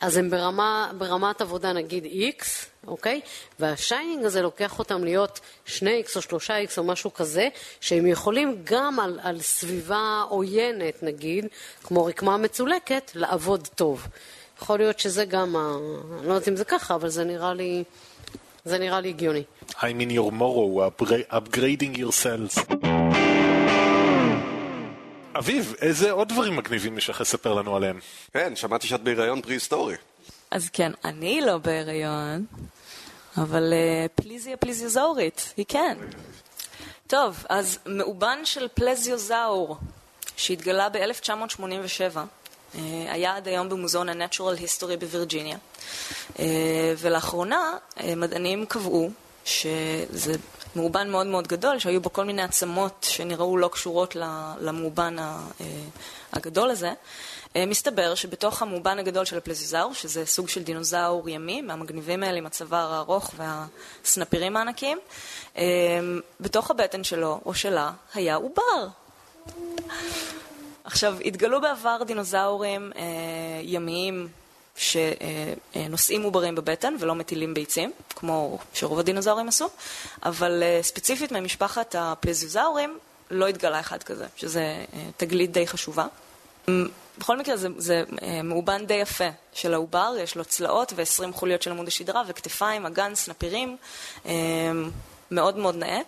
אז 0.00 0.16
הם 0.16 0.30
ברמה, 0.30 0.90
ברמת 0.98 1.40
עבודה 1.40 1.72
נגיד 1.72 2.04
X, 2.04 2.44
אוקיי? 2.86 3.20
והשיינינג 3.58 4.24
הזה 4.24 4.42
לוקח 4.42 4.78
אותם 4.78 5.04
להיות 5.04 5.40
2X 5.66 6.32
או 6.32 6.38
3X 6.38 6.78
או 6.78 6.84
משהו 6.84 7.14
כזה, 7.14 7.48
שהם 7.80 8.06
יכולים 8.06 8.56
גם 8.64 9.00
על, 9.00 9.20
על 9.22 9.40
סביבה 9.40 10.24
עוינת 10.28 11.02
נגיד, 11.02 11.46
כמו 11.82 12.04
רקמה 12.04 12.36
מצולקת, 12.36 13.10
לעבוד 13.14 13.68
טוב. 13.74 14.06
יכול 14.62 14.78
להיות 14.78 14.98
שזה 14.98 15.24
גם, 15.24 15.56
ה... 15.56 15.76
אני 16.18 16.28
לא 16.28 16.32
יודעת 16.32 16.48
אם 16.48 16.56
זה 16.56 16.64
ככה, 16.64 16.94
אבל 16.94 17.08
זה 17.08 17.24
נראה 17.24 17.54
לי, 17.54 17.84
זה 18.64 18.78
נראה 18.78 19.00
לי 19.00 19.08
הגיוני. 19.08 19.42
I'm 19.70 20.00
in 20.00 20.10
your 20.10 20.32
morrow, 20.32 20.90
upgrading 21.30 21.98
yourselves. 21.98 22.89
אביב, 25.38 25.74
איזה 25.80 26.10
עוד 26.10 26.28
דברים 26.28 26.56
מגניבים 26.56 26.98
יש 26.98 27.10
לך 27.10 27.20
לספר 27.20 27.54
לנו 27.54 27.76
עליהם? 27.76 27.98
כן, 28.32 28.56
שמעתי 28.56 28.86
שאת 28.86 29.00
בהיריון 29.00 29.42
פרה-היסטורי. 29.42 29.96
אז 30.50 30.68
כן, 30.72 30.92
אני 31.04 31.40
לא 31.40 31.58
בהיריון, 31.58 32.44
אבל 33.36 33.72
אה, 33.72 34.06
פליזיה 34.14 34.56
פליזיוזאורית, 34.56 35.54
היא 35.56 35.64
כן. 35.68 35.98
טוב, 37.06 37.44
אז 37.48 37.78
מאובן 37.86 38.38
של 38.44 38.68
פלזיוזאור, 38.74 39.76
שהתגלה 40.36 40.88
ב-1987, 40.88 42.16
אה, 42.16 42.80
היה 43.08 43.36
עד 43.36 43.48
היום 43.48 43.68
במוזיאון 43.68 44.08
ה-Natural 44.08 44.60
History 44.60 44.96
בווירג'יניה. 45.00 45.56
אה, 46.38 46.94
ולאחרונה 46.98 47.72
מדענים 48.16 48.66
קבעו 48.66 49.10
שזה 49.44 50.34
מאובן 50.76 51.10
מאוד 51.10 51.26
מאוד 51.26 51.48
גדול, 51.48 51.78
שהיו 51.78 52.00
בו 52.00 52.12
כל 52.12 52.24
מיני 52.24 52.42
עצמות 52.42 53.06
שנראו 53.10 53.56
לא 53.56 53.68
קשורות 53.68 54.16
למאובן 54.60 55.16
הגדול 56.32 56.70
הזה. 56.70 56.92
מסתבר 57.56 58.14
שבתוך 58.14 58.62
המאובן 58.62 58.98
הגדול 58.98 59.24
של 59.24 59.38
הפלזיזאור, 59.38 59.94
שזה 59.94 60.26
סוג 60.26 60.48
של 60.48 60.62
דינוזאור 60.62 61.28
ימי, 61.28 61.62
מהמגניבים 61.62 62.22
האלה 62.22 62.38
עם 62.38 62.46
הצוואר 62.46 62.92
הארוך 62.92 63.34
והסנפירים 63.36 64.56
הענקים, 64.56 64.98
בתוך 66.40 66.70
הבטן 66.70 67.04
שלו 67.04 67.40
או 67.46 67.54
שלה 67.54 67.90
היה 68.14 68.34
עובר. 68.34 68.88
עכשיו, 70.84 71.16
התגלו 71.24 71.60
בעבר 71.60 72.02
דינוזאורים 72.06 72.92
אה, 72.96 73.02
ימיים 73.62 74.28
שנושאים 74.80 76.22
עוברים 76.22 76.54
בבטן 76.54 76.94
ולא 77.00 77.14
מטילים 77.14 77.54
ביצים, 77.54 77.92
כמו 78.16 78.58
שרוב 78.74 78.98
הדינוזאורים 78.98 79.48
עשו, 79.48 79.68
אבל 80.22 80.62
אה, 80.62 80.78
ספציפית 80.82 81.32
ממשפחת 81.32 81.94
הפלזיוזאורים 81.98 82.98
לא 83.30 83.46
התגלה 83.46 83.80
אחד 83.80 84.02
כזה, 84.02 84.26
שזה 84.36 84.60
אה, 84.60 85.00
תגלית 85.16 85.52
די 85.52 85.66
חשובה. 85.66 86.06
בכל 87.18 87.38
מקרה 87.38 87.56
זה, 87.56 87.68
זה 87.76 88.04
אה, 88.22 88.42
מאובן 88.42 88.86
די 88.86 88.94
יפה 88.94 89.28
של 89.52 89.74
העובר, 89.74 90.14
יש 90.20 90.36
לו 90.36 90.44
צלעות 90.44 90.92
ו-20 90.96 91.32
חוליות 91.32 91.62
של 91.62 91.70
עמוד 91.70 91.88
השדרה 91.88 92.22
וכתפיים, 92.26 92.86
אגן, 92.86 93.14
סנפירים. 93.14 93.76
מאוד 95.30 95.56
מאוד 95.56 95.74
נאה. 95.74 96.00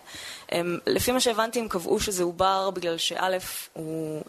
הם, 0.49 0.79
לפי 0.87 1.11
מה 1.11 1.19
שהבנתי, 1.19 1.59
הם 1.59 1.67
קבעו 1.67 1.99
שזה 1.99 2.23
עובר 2.23 2.69
בגלל 2.69 2.97
שא', 2.97 3.37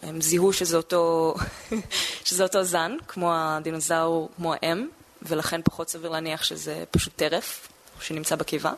הם 0.01 0.21
זיהו 0.21 0.53
שזה 0.53 0.77
אותו, 0.77 1.35
שזה 2.25 2.43
אותו 2.43 2.63
זן, 2.63 2.97
כמו 3.07 3.31
הדינוזאור, 3.33 4.29
כמו 4.35 4.53
האם, 4.53 4.87
ולכן 5.21 5.61
פחות 5.63 5.89
סביר 5.89 6.09
להניח 6.11 6.43
שזה 6.43 6.83
פשוט 6.91 7.13
טרף 7.15 7.67
שנמצא 7.99 8.35
בקיבה. 8.35 8.73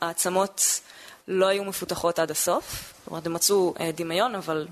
העצמות 0.00 0.80
לא 1.28 1.46
היו 1.46 1.64
מפותחות 1.64 2.18
עד 2.18 2.30
הסוף, 2.30 2.92
זאת 2.98 3.10
אומרת, 3.10 3.26
הם 3.26 3.32
מצאו 3.32 3.74
אה, 3.80 3.90
דמיון, 3.92 4.34
אבל 4.34 4.66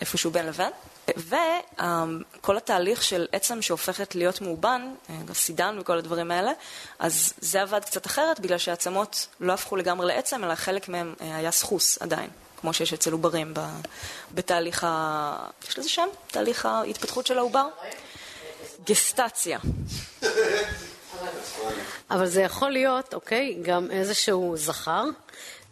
איפשהו 0.00 0.30
בין 0.30 0.46
לבין. 0.46 0.70
וכל 1.16 2.56
התהליך 2.56 3.02
של 3.02 3.26
עצם 3.32 3.62
שהופכת 3.62 4.14
להיות 4.14 4.40
מאובן, 4.40 4.94
הסידן 5.28 5.76
וכל 5.80 5.98
הדברים 5.98 6.30
האלה, 6.30 6.52
אז 6.98 7.32
זה 7.40 7.62
עבד 7.62 7.84
קצת 7.84 8.06
אחרת, 8.06 8.40
בגלל 8.40 8.58
שהעצמות 8.58 9.26
לא 9.40 9.52
הפכו 9.52 9.76
לגמרי 9.76 10.06
לעצם, 10.06 10.44
אלא 10.44 10.54
חלק 10.54 10.88
מהם 10.88 11.14
אה, 11.20 11.36
היה 11.36 11.50
סחוס 11.50 12.02
עדיין, 12.02 12.30
כמו 12.60 12.72
שיש 12.72 12.92
אצל 12.92 13.12
עוברים 13.12 13.54
בתהליך 14.34 14.84
ה... 14.84 15.48
יש 15.68 15.78
לזה 15.78 15.88
שם? 15.88 16.08
תהליך 16.26 16.66
ההתפתחות 16.66 17.26
של 17.26 17.38
העובר? 17.38 17.68
גסטציה. 18.84 19.58
אבל 22.10 22.26
זה 22.26 22.42
יכול 22.42 22.70
להיות, 22.70 23.14
אוקיי, 23.14 23.58
גם 23.62 23.90
איזשהו 23.90 24.54
זכר 24.56 25.04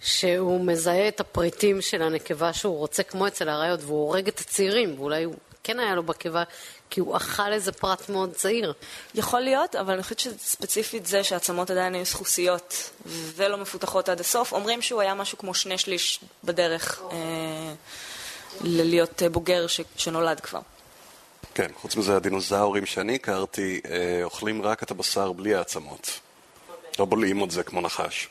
שהוא 0.02 0.64
מזהה 0.64 1.08
את 1.08 1.20
הפריטים 1.20 1.80
של 1.80 2.02
הנקבה 2.02 2.52
שהוא 2.52 2.78
רוצה, 2.78 3.02
כמו 3.02 3.26
אצל 3.26 3.48
האריות, 3.48 3.80
והוא 3.82 3.98
הורג 3.98 4.28
את 4.28 4.40
הצעירים, 4.40 4.94
ואולי 4.98 5.24
הוא 5.24 5.34
כן 5.64 5.78
היה 5.78 5.94
לו 5.94 6.02
בקיבה, 6.02 6.42
כי 6.90 7.00
הוא 7.00 7.16
אכל 7.16 7.52
איזה 7.52 7.72
פרט 7.72 8.08
מאוד 8.08 8.32
צעיר. 8.32 8.72
יכול 9.14 9.40
להיות, 9.40 9.76
אבל 9.76 9.92
אני 9.92 10.02
חושבת 10.02 10.18
שספציפית 10.18 11.06
זה 11.06 11.24
שהעצמות 11.24 11.70
עדיין 11.70 11.94
היו 11.94 12.06
סחוסיות 12.06 12.90
ולא 13.06 13.56
מפותחות 13.56 14.08
עד 14.08 14.20
הסוף, 14.20 14.52
אומרים 14.52 14.82
שהוא 14.82 15.00
היה 15.00 15.14
משהו 15.14 15.38
כמו 15.38 15.54
שני 15.54 15.78
שליש 15.78 16.20
בדרך 16.44 17.02
אה, 17.12 17.74
להיות 18.60 19.22
בוגר 19.32 19.66
ש, 19.66 19.80
שנולד 19.96 20.40
כבר. 20.40 20.60
כן, 21.54 21.70
חוץ 21.76 21.96
מזה 21.96 22.16
הדינוזאורים 22.16 22.86
שאני 22.86 23.14
הכרתי 23.14 23.80
אה, 23.90 24.20
אוכלים 24.24 24.62
רק 24.62 24.82
את 24.82 24.90
הבשר 24.90 25.32
בלי 25.32 25.54
העצמות. 25.54 26.10
לא 26.98 27.04
בולעים 27.04 27.44
את 27.44 27.50
זה 27.50 27.62
כמו 27.62 27.80
נחש. 27.80 28.28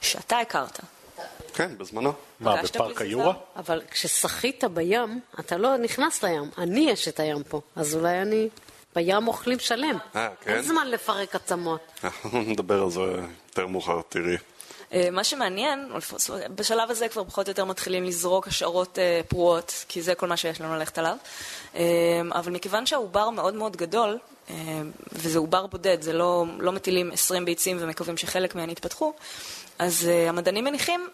שאתה 0.00 0.38
הכרת. 0.38 0.80
כן, 1.54 1.78
בזמנו. 1.78 2.12
מה, 2.40 2.62
בפארק 2.62 3.00
היורה? 3.00 3.34
אבל 3.56 3.82
כששחית 3.90 4.64
בים, 4.64 5.20
אתה 5.40 5.56
לא 5.56 5.76
נכנס 5.76 6.22
לים. 6.24 6.50
אני 6.58 6.92
אשת 6.92 7.20
הים 7.20 7.42
פה, 7.42 7.60
אז 7.76 7.94
אולי 7.94 8.22
אני... 8.22 8.48
בים 8.94 9.28
אוכלים 9.28 9.58
שלם. 9.58 9.98
אה, 10.16 10.28
כן? 10.40 10.54
אין 10.54 10.62
זמן 10.62 10.86
לפרק 10.86 11.34
עצמות. 11.34 11.80
נדבר 12.32 12.82
על 12.82 12.90
זה 12.90 13.00
יותר 13.48 13.66
מאוחר, 13.66 14.00
תראי. 14.08 14.36
אה, 14.92 15.08
מה 15.12 15.24
שמעניין, 15.24 15.88
בשלב 16.54 16.90
הזה 16.90 17.08
כבר 17.08 17.24
פחות 17.24 17.46
או 17.46 17.50
יותר 17.50 17.64
מתחילים 17.64 18.04
לזרוק 18.04 18.48
השערות 18.48 18.98
אה, 18.98 19.20
פרועות, 19.28 19.84
כי 19.88 20.02
זה 20.02 20.14
כל 20.14 20.26
מה 20.26 20.36
שיש 20.36 20.60
לנו 20.60 20.74
ללכת 20.74 20.98
עליו. 20.98 21.16
אה, 21.74 21.82
אבל 22.32 22.52
מכיוון 22.52 22.86
שהעובר 22.86 23.30
מאוד 23.30 23.54
מאוד 23.54 23.76
גדול, 23.76 24.18
וזה 25.12 25.38
עובר 25.38 25.66
בודד, 25.66 26.02
זה 26.02 26.12
לא, 26.12 26.44
לא 26.58 26.72
מטילים 26.72 27.10
20 27.12 27.44
ביצים 27.44 27.76
ומקווים 27.80 28.16
שחלק 28.16 28.54
מהן 28.54 28.70
יתפתחו, 28.70 29.12
אז 29.78 30.08
uh, 30.08 30.28
המדענים 30.28 30.64
מניחים 30.64 31.08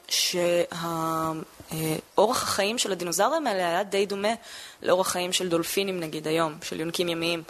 שאורח 2.09 2.42
החיים 2.42 2.79
של 2.79 2.92
הדינוזאורים 2.92 3.46
האלה 3.46 3.68
היה 3.68 3.83
די 3.83 4.07
דומה 4.07 4.35
לאורח 4.83 5.09
חיים 5.09 5.33
של 5.33 5.48
דולפינים 5.48 6.00
נגיד 6.00 6.29
היום, 6.29 6.55
של 6.62 6.81
יונקים 6.81 7.09
ימיים, 7.09 7.42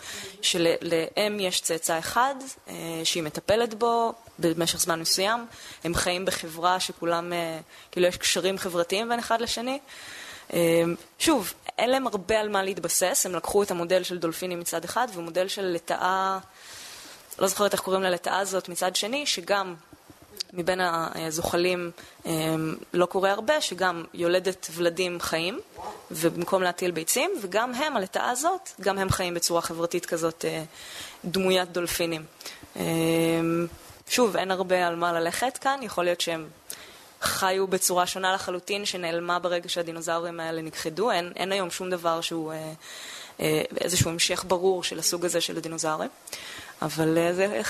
שלאם 0.43 1.41
יש 1.41 1.61
צאצא 1.61 1.99
אחד 1.99 2.35
uh, 2.67 2.71
שהיא 3.05 3.23
מטפלת 3.23 3.75
בו 3.75 4.13
במשך 4.39 4.81
זמן 4.81 5.01
מסוים, 5.01 5.47
הם 5.85 5.95
חיים 5.95 6.25
בחברה 6.25 6.81
שכולם, 6.81 7.33
uh, 7.33 7.63
כאילו 7.93 8.07
יש 8.07 8.17
קשרים 8.17 8.59
חברתיים 8.59 9.09
בין 9.09 9.19
אחד 9.19 9.41
לשני. 9.41 9.79
Uh, 10.51 10.55
שוב, 11.19 11.53
אין 11.79 11.91
להם 11.91 12.07
הרבה 12.07 12.41
על 12.41 12.49
מה 12.49 12.63
להתבסס, 12.63 13.27
הם 13.27 13.35
לקחו 13.35 13.63
את 13.63 13.71
המודל 13.71 14.03
של 14.03 14.19
דולפינים 14.19 14.61
מצד 14.61 14.85
אחד 14.85 15.09
ומודל 15.15 15.49
של 15.49 15.65
לטאה, 15.65 16.39
לא 17.39 17.47
זוכרת 17.47 17.73
איך 17.73 17.81
קוראים 17.81 18.03
ללטאה 18.03 18.39
הזאת 18.39 18.69
מצד 18.69 18.97
שני, 18.97 19.27
שגם 19.27 19.75
מבין 20.53 20.81
הזוחלים 20.81 21.91
אמ, 22.27 22.75
לא 22.93 23.07
קורה 23.07 23.31
הרבה, 23.31 23.61
שגם 23.61 24.05
יולדת 24.15 24.69
ולדים 24.75 25.21
חיים, 25.21 25.61
ובמקום 26.11 26.63
להטיל 26.63 26.91
ביצים, 26.91 27.31
וגם 27.43 27.75
הם, 27.75 27.97
הלטאה 27.97 28.31
הזאת, 28.31 28.71
גם 28.81 28.99
הם 28.99 29.11
חיים 29.11 29.35
בצורה 29.35 29.61
חברתית 29.61 30.07
כזאת, 30.07 30.45
אה, 30.45 30.63
דמוית 31.25 31.73
דולפינים. 31.73 32.25
אמ, 32.77 33.67
שוב, 34.09 34.37
אין 34.37 34.51
הרבה 34.51 34.87
על 34.87 34.97
מה 34.97 35.13
ללכת 35.13 35.59
כאן, 35.59 35.79
יכול 35.83 36.05
להיות 36.05 36.21
שהם 36.21 36.49
חיו 37.25 37.67
בצורה 37.67 38.07
שונה 38.07 38.35
לחלוטין, 38.35 38.85
שנעלמה 38.85 39.39
ברגע 39.39 39.69
שהדינוזאורים 39.69 40.41
האלה 40.41 40.63
נכחדו, 40.63 41.11
אין, 41.11 41.33
אין 41.37 41.53
היום 41.53 41.71
שום 41.71 41.91
דבר 41.91 42.21
שהוא 42.21 42.53
אה, 42.53 42.73
אה, 43.41 43.63
איזשהו 43.81 44.11
המשך 44.11 44.45
ברור 44.49 44.83
של 44.83 44.99
הסוג 44.99 45.25
הזה 45.25 45.41
של 45.41 45.57
הדינוזאורים. 45.57 46.11
אבל 46.85 47.19
אה, 47.19 47.33
זה 47.33 47.61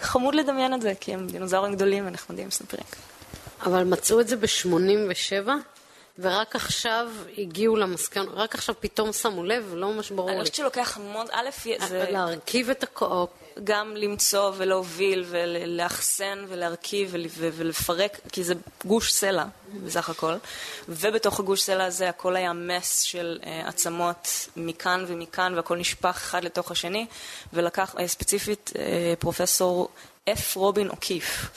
חמוד 0.00 0.34
לדמיין 0.34 0.74
את 0.74 0.82
זה, 0.82 0.92
כי 1.00 1.14
הם 1.14 1.26
דינוזאורים 1.26 1.74
גדולים 1.74 2.06
ונחמדים, 2.06 2.50
סנפירים. 2.50 2.86
אבל 3.66 3.84
מצאו 3.84 4.20
את 4.20 4.28
זה 4.28 4.36
ב-87, 4.36 5.48
ורק 6.18 6.56
עכשיו 6.56 7.10
הגיעו 7.38 7.76
למסקנות, 7.76 8.28
רק 8.34 8.54
עכשיו 8.54 8.74
פתאום 8.80 9.12
שמו 9.12 9.44
לב, 9.44 9.72
לא 9.74 9.92
ממש 9.92 10.10
ברור 10.10 10.30
לי. 10.30 10.36
אני 10.36 10.40
חושבת 10.40 10.54
שלוקח 10.54 10.96
המון, 10.96 11.26
א', 11.32 11.50
זה... 11.88 12.06
להרכיב 12.10 12.70
את 12.70 12.82
הכל. 12.82 13.24
גם 13.64 13.96
למצוא 13.96 14.52
ולהוביל 14.56 15.24
ולאחסן 15.28 16.44
ולהרכיב 16.48 17.14
ולפרק, 17.38 18.18
כי 18.32 18.44
זה 18.44 18.54
גוש 18.84 19.12
סלע 19.12 19.44
בסך 19.84 20.10
הכל, 20.10 20.34
ובתוך 20.88 21.40
הגוש 21.40 21.62
סלע 21.62 21.84
הזה 21.84 22.08
הכל 22.08 22.36
היה 22.36 22.52
מס 22.52 23.00
של 23.00 23.38
uh, 23.42 23.68
עצמות 23.68 24.28
מכאן 24.56 25.04
ומכאן 25.08 25.54
והכל 25.54 25.76
נשפך 25.76 26.16
אחד 26.16 26.44
לתוך 26.44 26.70
השני, 26.70 27.06
ולקח 27.52 27.94
uh, 27.94 28.06
ספציפית 28.06 28.72
uh, 28.74 28.76
פרופסור 29.18 29.88
F. 30.30 30.56
רובין 30.56 30.88
אוקיף. 30.88 31.50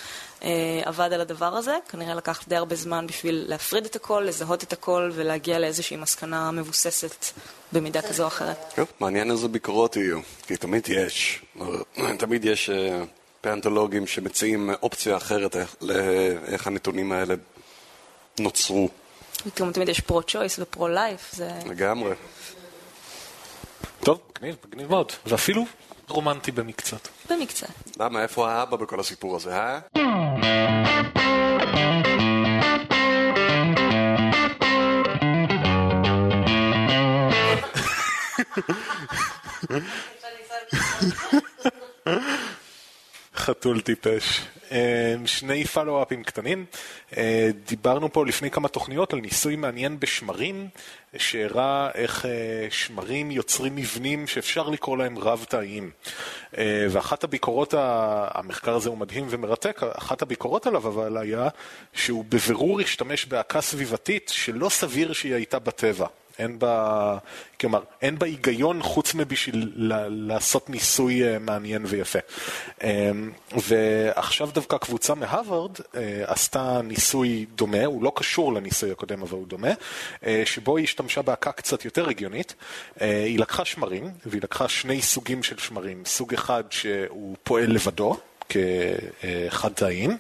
Uh, 0.45 0.47
עבד 0.87 1.13
על 1.13 1.21
הדבר 1.21 1.55
הזה, 1.55 1.77
כנראה 1.89 2.15
לקח 2.15 2.43
די 2.47 2.55
הרבה 2.55 2.75
זמן 2.75 3.07
בשביל 3.07 3.45
להפריד 3.47 3.85
את 3.85 3.95
הכל, 3.95 4.23
לזהות 4.27 4.63
את 4.63 4.73
הכל 4.73 5.11
ולהגיע 5.13 5.59
לאיזושהי 5.59 5.97
מסקנה 5.97 6.51
מבוססת 6.51 7.25
במידה 7.71 8.01
כזו 8.01 8.23
או 8.23 8.27
אחרת. 8.27 8.57
טוב, 8.75 8.87
מעניין 8.99 9.31
איזה 9.31 9.47
ביקורות 9.47 9.95
יהיו, 9.95 10.19
כי 10.47 10.57
תמיד 10.57 10.89
יש, 10.89 11.41
תמיד 12.19 12.45
יש 12.45 12.69
אה, 12.69 13.01
פנטולוגים 13.41 14.07
שמציעים 14.07 14.69
אופציה 14.81 15.17
אחרת 15.17 15.55
לאיך 15.81 16.67
הנתונים 16.67 17.11
האלה 17.11 17.35
נוצרו. 18.39 18.89
גם 19.59 19.71
תמיד 19.71 19.89
יש 19.89 19.99
פרו-צ'וייס 19.99 20.59
ופרו-לייף, 20.59 21.31
זה... 21.33 21.49
לגמרי. 21.65 22.15
טוב, 23.99 24.19
מגניב, 24.37 24.55
מגניב 24.67 24.89
מאוד, 24.89 25.11
ואפילו 25.25 25.65
רומנטי 26.09 26.51
במקצת. 26.51 27.07
במקצת. 27.29 27.67
למה, 27.99 28.23
איפה 28.23 28.51
האבא 28.51 28.77
בכל 28.77 28.99
הסיפור 28.99 29.35
הזה, 29.35 29.55
אה? 29.55 29.79
חתול 43.45 43.81
טיפש. 43.81 44.41
אה, 44.71 45.15
שני 45.25 45.65
פלו-אפים 45.65 46.23
קטנים. 46.23 46.65
אה, 47.17 47.49
דיברנו 47.67 48.13
פה 48.13 48.25
לפני 48.25 48.51
כמה 48.51 48.67
תוכניות 48.67 49.13
על 49.13 49.19
ניסוי 49.19 49.55
מעניין 49.55 49.99
בשמרים, 49.99 50.67
שהראה 51.17 51.89
איך 51.95 52.25
אה, 52.25 52.67
שמרים 52.69 53.31
יוצרים 53.31 53.75
מבנים 53.75 54.27
שאפשר 54.27 54.69
לקרוא 54.69 54.97
להם 54.97 55.17
רב-תאיים. 55.17 55.91
ואחת 56.89 57.23
הביקורות, 57.23 57.73
המחקר 57.77 58.75
הזה 58.75 58.89
הוא 58.89 58.97
מדהים 58.97 59.27
ומרתק, 59.29 59.81
אחת 59.83 60.21
הביקורות 60.21 60.67
עליו 60.67 60.87
אבל 60.87 61.17
היה 61.17 61.47
שהוא 61.93 62.25
בבירור 62.29 62.81
השתמש 62.81 63.25
בהקה 63.25 63.61
סביבתית 63.61 64.31
שלא 64.33 64.69
סביר 64.69 65.13
שהיא 65.13 65.33
הייתה 65.33 65.59
בטבע. 65.59 66.07
אין 66.39 66.59
בה, 66.59 67.17
כלומר, 67.59 67.81
אין 68.01 68.19
בה 68.19 68.25
היגיון 68.25 68.83
חוץ 68.83 69.13
מבשביל 69.13 69.71
לעשות 70.09 70.69
ניסוי 70.69 71.23
אה, 71.23 71.39
מעניין 71.39 71.85
ויפה. 71.87 72.19
אמ, 72.83 73.31
ועכשיו 73.51 74.49
דווקא 74.53 74.77
קבוצה 74.77 75.15
מהרווארד 75.15 75.77
אה, 75.95 76.23
עשתה 76.25 76.81
ניסוי 76.83 77.45
דומה, 77.55 77.85
הוא 77.85 78.03
לא 78.03 78.11
קשור 78.15 78.53
לניסוי 78.53 78.91
הקודם 78.91 79.21
אבל 79.21 79.37
הוא 79.37 79.47
דומה, 79.47 79.71
אה, 80.25 80.43
שבו 80.45 80.77
היא 80.77 80.83
השתמשה 80.83 81.21
בהקה 81.21 81.51
קצת 81.51 81.85
יותר 81.85 82.09
הגיונית. 82.09 82.55
היא 82.99 83.39
לקחה 83.39 83.65
שמרים, 83.65 84.09
והיא 84.25 84.41
לקחה 84.43 84.67
שני 84.67 85.01
סוגים 85.01 85.43
של 85.43 85.57
שמרים, 85.57 86.05
סוג 86.05 86.33
אחד 86.33 86.63
שהוא 86.69 87.35
פועל 87.43 87.71
לבדו, 87.71 88.17
כחד 88.49 89.69
תאים, 89.73 90.17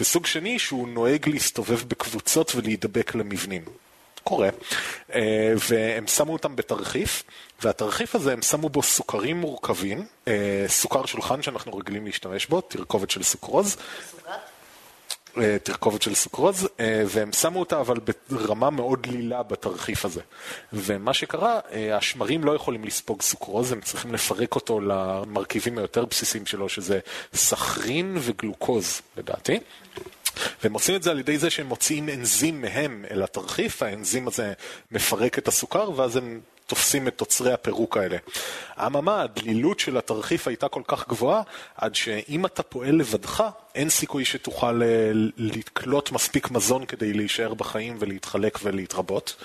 וסוג 0.00 0.26
שני 0.26 0.58
שהוא 0.58 0.88
נוהג 0.88 1.28
להסתובב 1.28 1.80
בקבוצות 1.88 2.52
ולהידבק 2.56 3.14
למבנים. 3.14 3.62
קורה, 4.28 4.48
אה, 5.14 5.52
והם 5.68 6.06
שמו 6.06 6.32
אותם 6.32 6.56
בתרחיף, 6.56 7.22
והתרחיף 7.62 8.14
הזה 8.14 8.32
הם 8.32 8.42
שמו 8.42 8.68
בו 8.68 8.82
סוכרים 8.82 9.36
מורכבים, 9.40 10.06
אה, 10.28 10.64
סוכר 10.66 11.06
שולחן 11.06 11.42
שאנחנו 11.42 11.76
רגילים 11.76 12.06
להשתמש 12.06 12.46
בו, 12.46 12.60
תרכובת 12.60 13.10
של 13.10 13.22
סוכרוז. 13.22 13.76
אה, 15.38 15.56
תרכובת 15.62 16.02
של 16.02 16.14
סוכרוז, 16.14 16.68
והם 17.06 17.32
שמו 17.32 17.60
אותה 17.60 17.80
אבל 17.80 17.96
ברמה 18.30 18.70
מאוד 18.70 19.02
דלילה 19.02 19.42
בתרחיף 19.42 20.04
הזה. 20.04 20.20
ומה 20.72 21.14
שקרה, 21.14 21.60
השמרים 21.92 22.44
לא 22.44 22.54
יכולים 22.54 22.84
לספוג 22.84 23.22
סוכרוז, 23.22 23.72
הם 23.72 23.80
צריכים 23.80 24.14
לפרק 24.14 24.54
אותו 24.54 24.80
למרכיבים 24.80 25.78
היותר 25.78 26.04
בסיסיים 26.04 26.46
שלו, 26.46 26.68
שזה 26.68 26.98
סכרין 27.34 28.16
וגלוקוז, 28.20 29.00
לדעתי. 29.16 29.58
והם 30.62 30.72
עושים 30.72 30.94
את 30.94 31.02
זה 31.02 31.10
על 31.10 31.18
ידי 31.18 31.38
זה 31.38 31.50
שהם 31.50 31.66
מוציאים 31.66 32.08
אנזים 32.08 32.62
מהם 32.62 33.04
אל 33.10 33.22
התרחיף, 33.22 33.82
האנזים 33.82 34.28
הזה 34.28 34.52
מפרק 34.90 35.38
את 35.38 35.48
הסוכר, 35.48 35.90
ואז 35.96 36.16
הם 36.16 36.40
תופסים 36.66 37.08
את 37.08 37.18
תוצרי 37.18 37.52
הפירוק 37.52 37.96
האלה. 37.96 38.16
אממה, 38.86 39.22
הדלילות 39.22 39.80
של 39.80 39.96
התרחיף 39.96 40.48
הייתה 40.48 40.68
כל 40.68 40.82
כך 40.86 41.08
גבוהה, 41.08 41.42
עד 41.76 41.94
שאם 41.94 42.46
אתה 42.46 42.62
פועל 42.62 42.94
לבדך, 42.94 43.44
אין 43.78 43.90
סיכוי 43.90 44.24
שתוכל 44.24 44.82
אה, 44.82 45.10
לקלוט 45.36 46.12
מספיק 46.12 46.50
מזון 46.50 46.84
כדי 46.84 47.12
להישאר 47.12 47.54
בחיים 47.54 47.96
ולהתחלק 47.98 48.58
ולהתרבות. 48.62 49.36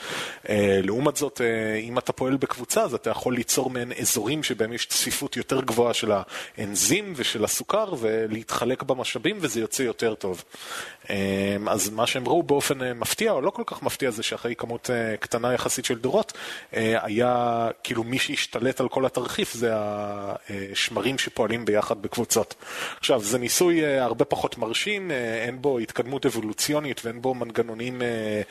אה, 0.49 0.79
לעומת 0.83 1.15
זאת, 1.15 1.41
אה, 1.41 1.75
אם 1.75 1.97
אתה 1.97 2.13
פועל 2.13 2.37
בקבוצה, 2.37 2.81
אז 2.83 2.93
אתה 2.93 3.09
יכול 3.09 3.35
ליצור 3.35 3.69
מעין 3.69 3.91
אזורים 3.91 4.43
שבהם 4.43 4.73
יש 4.73 4.85
צפיפות 4.85 5.37
יותר 5.37 5.61
גבוהה 5.61 5.93
של 5.93 6.11
האנזים 6.57 7.13
ושל 7.15 7.43
הסוכר, 7.43 7.93
ולהתחלק 7.99 8.83
במשאבים, 8.83 9.37
וזה 9.41 9.59
יוצא 9.59 9.83
יותר 9.83 10.13
טוב. 10.13 10.43
אז 11.67 11.89
מה 11.89 12.07
שהם 12.07 12.27
ראו 12.27 12.43
באופן 12.43 12.93
מפתיע, 12.93 13.31
או 13.31 13.41
לא 13.41 13.49
כל 13.49 13.63
כך 13.65 13.83
מפתיע, 13.83 14.11
זה 14.11 14.23
שאחרי 14.23 14.55
כמות 14.55 14.89
קטנה 15.19 15.53
יחסית 15.53 15.85
של 15.85 15.99
דורות, 15.99 16.33
היה 16.71 17.67
כאילו 17.83 18.03
מי 18.03 18.19
שהשתלט 18.19 18.79
על 18.79 18.89
כל 18.89 19.05
התרחיף 19.05 19.53
זה 19.53 19.71
השמרים 19.75 21.17
שפועלים 21.17 21.65
ביחד 21.65 22.01
בקבוצות. 22.01 22.55
עכשיו, 22.99 23.21
זה 23.21 23.37
ניסוי 23.37 23.85
הרבה... 23.85 24.22
הרבה 24.23 24.29
פחות 24.29 24.57
מרשים, 24.57 25.11
אה, 25.11 25.43
אין 25.45 25.61
בו 25.61 25.79
התקדמות 25.79 26.25
אבולוציונית 26.25 27.05
ואין 27.05 27.21
בו 27.21 27.33
מנגנונים 27.33 28.01
אה, 28.01 28.41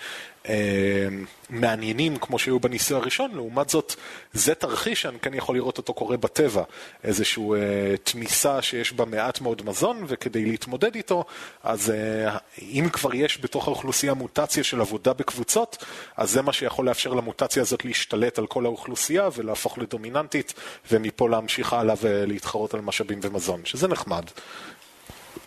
אה, 0.49 1.09
מעניינים 1.51 2.17
כמו 2.17 2.39
שהיו 2.39 2.61
בניסוי 2.61 2.97
הראשון, 2.97 3.31
לעומת 3.35 3.69
זאת 3.69 3.95
זה 4.33 4.55
תרחיש 4.55 5.03
שאני 5.03 5.19
כן 5.19 5.35
יכול 5.35 5.57
לראות 5.57 5.79
אותו 5.79 5.95
קורה 5.95 6.17
בטבע, 6.17 6.63
איזושהי 7.05 7.43
אה, 7.55 7.97
תמיסה 8.05 8.63
שיש 8.63 8.93
בה 8.93 9.05
מעט 9.05 9.41
מאוד 9.41 9.63
מזון 9.65 10.05
וכדי 10.09 10.45
להתמודד 10.45 10.95
איתו, 10.95 11.25
אז 11.63 11.91
אה, 11.91 12.37
אם 12.63 12.89
כבר 12.93 13.15
יש 13.15 13.41
בתוך 13.41 13.69
האוכלוסייה 13.69 14.15
מוטציה 14.15 14.65
של 14.65 14.81
עבודה 14.81 15.13
בקבוצות, 15.13 15.85
אז 16.17 16.31
זה 16.31 16.43
מה 16.43 16.53
שיכול 16.53 16.87
לאפשר 16.87 17.15
למוטציה 17.15 17.63
הזאת 17.63 17.85
להשתלט 17.85 18.39
על 18.39 18.47
כל 18.47 18.67
האוכלוסייה 18.67 19.29
ולהפוך 19.37 19.79
לדומיננטית 19.79 20.55
ומפה 20.91 21.29
להמשיך 21.29 21.73
הלאה 21.73 21.95
ולהתחרות 22.01 22.75
על 22.75 22.81
משאבים 22.81 23.19
ומזון, 23.23 23.61
שזה 23.65 23.89
נחמד. 23.89 24.25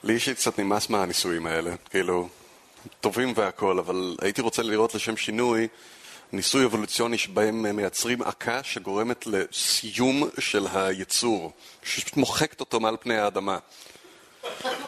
לי 0.04 0.14
יש 0.14 0.30
קצת 0.30 0.60
נמאס 0.60 0.90
מהניסויים 0.90 1.46
האלה, 1.46 1.76
כאילו, 1.90 2.30
טובים 3.02 3.34
והכל, 3.36 3.80
אבל 3.80 4.18
הייתי 4.22 4.42
רוצה 4.42 4.64
לראות 4.64 4.96
לשם 4.96 5.18
שינוי 5.18 5.68
ניסוי 6.32 6.66
אבולוציוני 6.66 7.18
שבהם 7.18 7.76
מייצרים 7.76 8.22
עקה 8.22 8.64
שגורמת 8.64 9.28
לסיום 9.28 10.30
של 10.40 10.68
היצור, 10.74 11.52
שפשוט 11.84 12.18
מוחקת 12.18 12.60
אותו 12.60 12.80
מעל 12.80 12.98
פני 13.00 13.18
האדמה. 13.18 13.58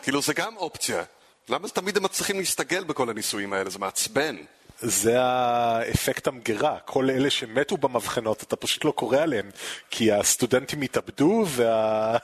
כאילו, 0.01 0.21
זה 0.21 0.33
גם 0.33 0.57
אופציה. 0.57 1.03
למה 1.49 1.69
תמיד 1.69 1.97
הם 1.97 2.03
מצליחים 2.03 2.39
להסתגל 2.39 2.83
בכל 2.83 3.09
הניסויים 3.09 3.53
האלה? 3.53 3.69
זה 3.69 3.79
מעצבן. 3.79 4.35
זה 4.81 5.21
האפקט 5.21 6.27
המגירה. 6.27 6.77
כל 6.85 7.09
אלה 7.09 7.29
שמתו 7.29 7.77
במבחנות, 7.77 8.43
אתה 8.43 8.55
פשוט 8.55 8.85
לא 8.85 8.91
קורא 8.91 9.17
עליהם, 9.17 9.49
כי 9.89 10.11
הסטודנטים 10.11 10.81
התאבדו 10.81 11.45
וה... 11.47 12.17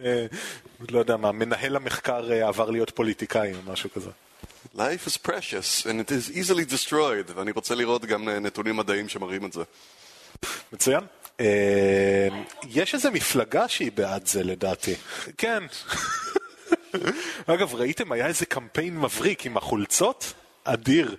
לא 0.90 0.98
יודע 0.98 1.16
מה, 1.16 1.32
מנהל 1.32 1.76
המחקר 1.76 2.32
אה, 2.32 2.48
עבר 2.48 2.70
להיות 2.70 2.90
פוליטיקאי 2.90 3.54
או 3.54 3.72
משהו 3.72 3.90
כזה. 3.90 4.10
Life 4.76 5.08
is 5.08 5.28
precious 5.28 5.86
and 5.86 6.00
it 6.04 6.10
is 6.10 6.36
easily 6.36 6.72
destroyed, 6.72 7.32
ואני 7.34 7.50
רוצה 7.50 7.74
לראות 7.74 8.04
גם 8.04 8.28
אה, 8.28 8.38
נתונים 8.38 8.76
מדעיים 8.76 9.08
שמראים 9.08 9.46
את 9.46 9.52
זה. 9.52 9.62
מצוין. 10.72 11.04
אה, 11.40 12.28
יש 12.70 12.94
איזו 12.94 13.10
מפלגה 13.10 13.68
שהיא 13.68 13.92
בעד 13.94 14.26
זה 14.26 14.44
לדעתי. 14.44 14.94
כן. 15.38 15.62
אגב, 17.46 17.74
ראיתם, 17.74 18.12
היה 18.12 18.26
איזה 18.26 18.46
קמפיין 18.46 19.00
מבריק 19.00 19.46
עם 19.46 19.56
החולצות? 19.56 20.32
אדיר. 20.64 21.16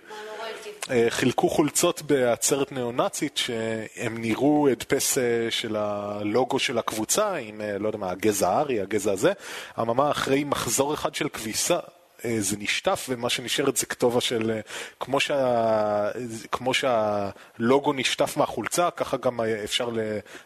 אה, 0.90 1.06
חילקו 1.08 1.48
חולצות 1.48 2.02
בעצרת 2.02 2.72
ניאו-נאצית 2.72 3.36
שהם 3.36 4.18
נראו 4.20 4.68
הדפס 4.68 5.18
אה, 5.18 5.50
של 5.50 5.76
הלוגו 5.76 6.58
של 6.58 6.78
הקבוצה 6.78 7.34
עם, 7.34 7.60
אה, 7.60 7.78
לא 7.78 7.88
יודע 7.88 7.98
מה, 7.98 8.10
הגזע 8.10 8.50
הארי, 8.50 8.80
הגזע 8.80 9.12
הזה. 9.12 9.32
אממה, 9.80 10.10
אחרי 10.10 10.44
מחזור 10.44 10.94
אחד 10.94 11.14
של 11.14 11.28
כביסה, 11.28 11.78
זה 12.38 12.56
נשטף 12.58 13.06
ומה 13.08 13.30
שנשארת 13.30 13.76
זה 13.76 13.86
כתובה 13.86 14.20
של 14.20 14.60
כמו, 15.00 15.20
שה, 15.20 16.10
כמו 16.52 16.74
שהלוגו 16.74 17.92
נשטף 17.92 18.36
מהחולצה 18.36 18.90
ככה 18.90 19.16
גם 19.16 19.40
אפשר, 19.40 19.90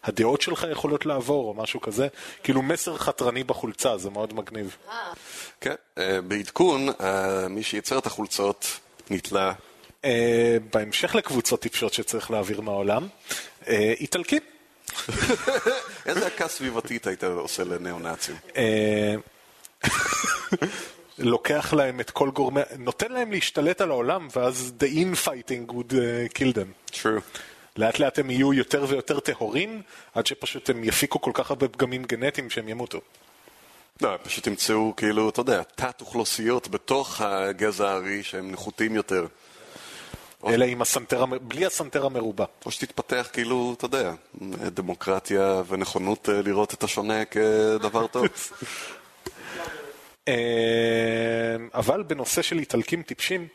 הדעות 0.05 0.41
שלך 0.41 0.67
יכולות 0.71 1.07
לעבור 1.07 1.49
או 1.49 1.55
משהו 1.55 1.81
כזה 1.81 2.09
כאילו 2.43 2.63
מסר 2.63 2.97
חתרני 2.97 3.45
בחולצה 3.45 3.99
זה 3.99 4.11
מאוד 4.11 4.35
מגניב. 4.35 4.77
כן, 5.61 5.75
בעדכון 6.29 6.89
מי 7.51 7.63
שייצר 7.63 7.99
את 7.99 8.07
החולצות 8.07 8.81
נתלה 9.11 9.53
בהמשך 10.73 11.15
לקבוצות 11.15 11.61
טיפשות 11.61 11.95
שצריך 11.95 12.31
להעביר 12.31 12.61
מהעולם, 12.61 13.09
אה, 13.69 13.95
איטלקים. 14.01 14.43
איזה 16.07 16.27
עקה 16.27 16.49
סביבתית 16.49 17.07
היית 17.07 17.25
עושה 17.25 17.65
לניאו-נאצים? 17.65 18.37
אה, 18.57 19.15
לוקח 21.19 21.75
להם 21.75 22.01
את 22.01 22.11
כל 22.11 22.31
גורמי, 22.31 22.61
נותן 22.79 23.13
להם 23.13 23.33
להשתלט 23.33 23.81
על 23.81 23.91
העולם, 23.91 24.29
ואז 24.37 24.73
the 24.81 24.85
infighting 24.85 25.73
would 25.73 25.93
uh, 25.93 26.39
kill 26.39 26.55
them. 26.55 26.95
True. 26.95 27.21
לאט 27.77 27.99
לאט 27.99 28.19
הם 28.19 28.31
יהיו 28.31 28.53
יותר 28.53 28.85
ויותר 28.89 29.21
טהורים, 29.21 29.83
עד 30.15 30.27
שפשוט 30.27 30.71
הם 30.71 30.85
יפיקו 30.85 31.21
כל 31.21 31.31
כך 31.35 31.51
הרבה 31.51 31.69
פגמים 31.69 32.05
גנטיים 32.05 32.51
שהם 32.51 32.69
ימותו. 32.69 33.01
לא, 34.03 34.17
פשוט 34.23 34.47
ימצאו 34.47 34.93
כאילו, 34.97 35.29
אתה 35.29 35.41
יודע, 35.41 35.63
תת 35.63 36.01
אוכלוסיות 36.01 36.69
בתוך 36.69 37.21
הגזע 37.21 37.91
הארי 37.91 38.23
שהם 38.23 38.51
נחותים 38.51 38.95
יותר. 38.95 39.27
אלא 40.49 40.65
עם 40.65 40.83
הסנטר, 40.83 41.25
בלי 41.25 41.67
הסנטר 41.67 42.07
המרובע. 42.07 42.45
או 42.67 42.71
שתתפתח 42.71 43.29
כאילו, 43.33 43.75
אתה 43.77 43.85
יודע, 43.85 44.13
דמוקרטיה 44.75 45.63
ונכונות 45.69 46.29
אה, 46.29 46.43
לראות 46.43 46.75
את 46.75 46.83
השונה 46.83 47.25
כדבר 47.25 48.07
טוב. 48.07 48.27
אה, 50.29 50.35
אבל 51.75 52.03
בנושא 52.03 52.43
של 52.43 52.59
איטלקים 52.59 53.03
טיפשים, 53.03 53.47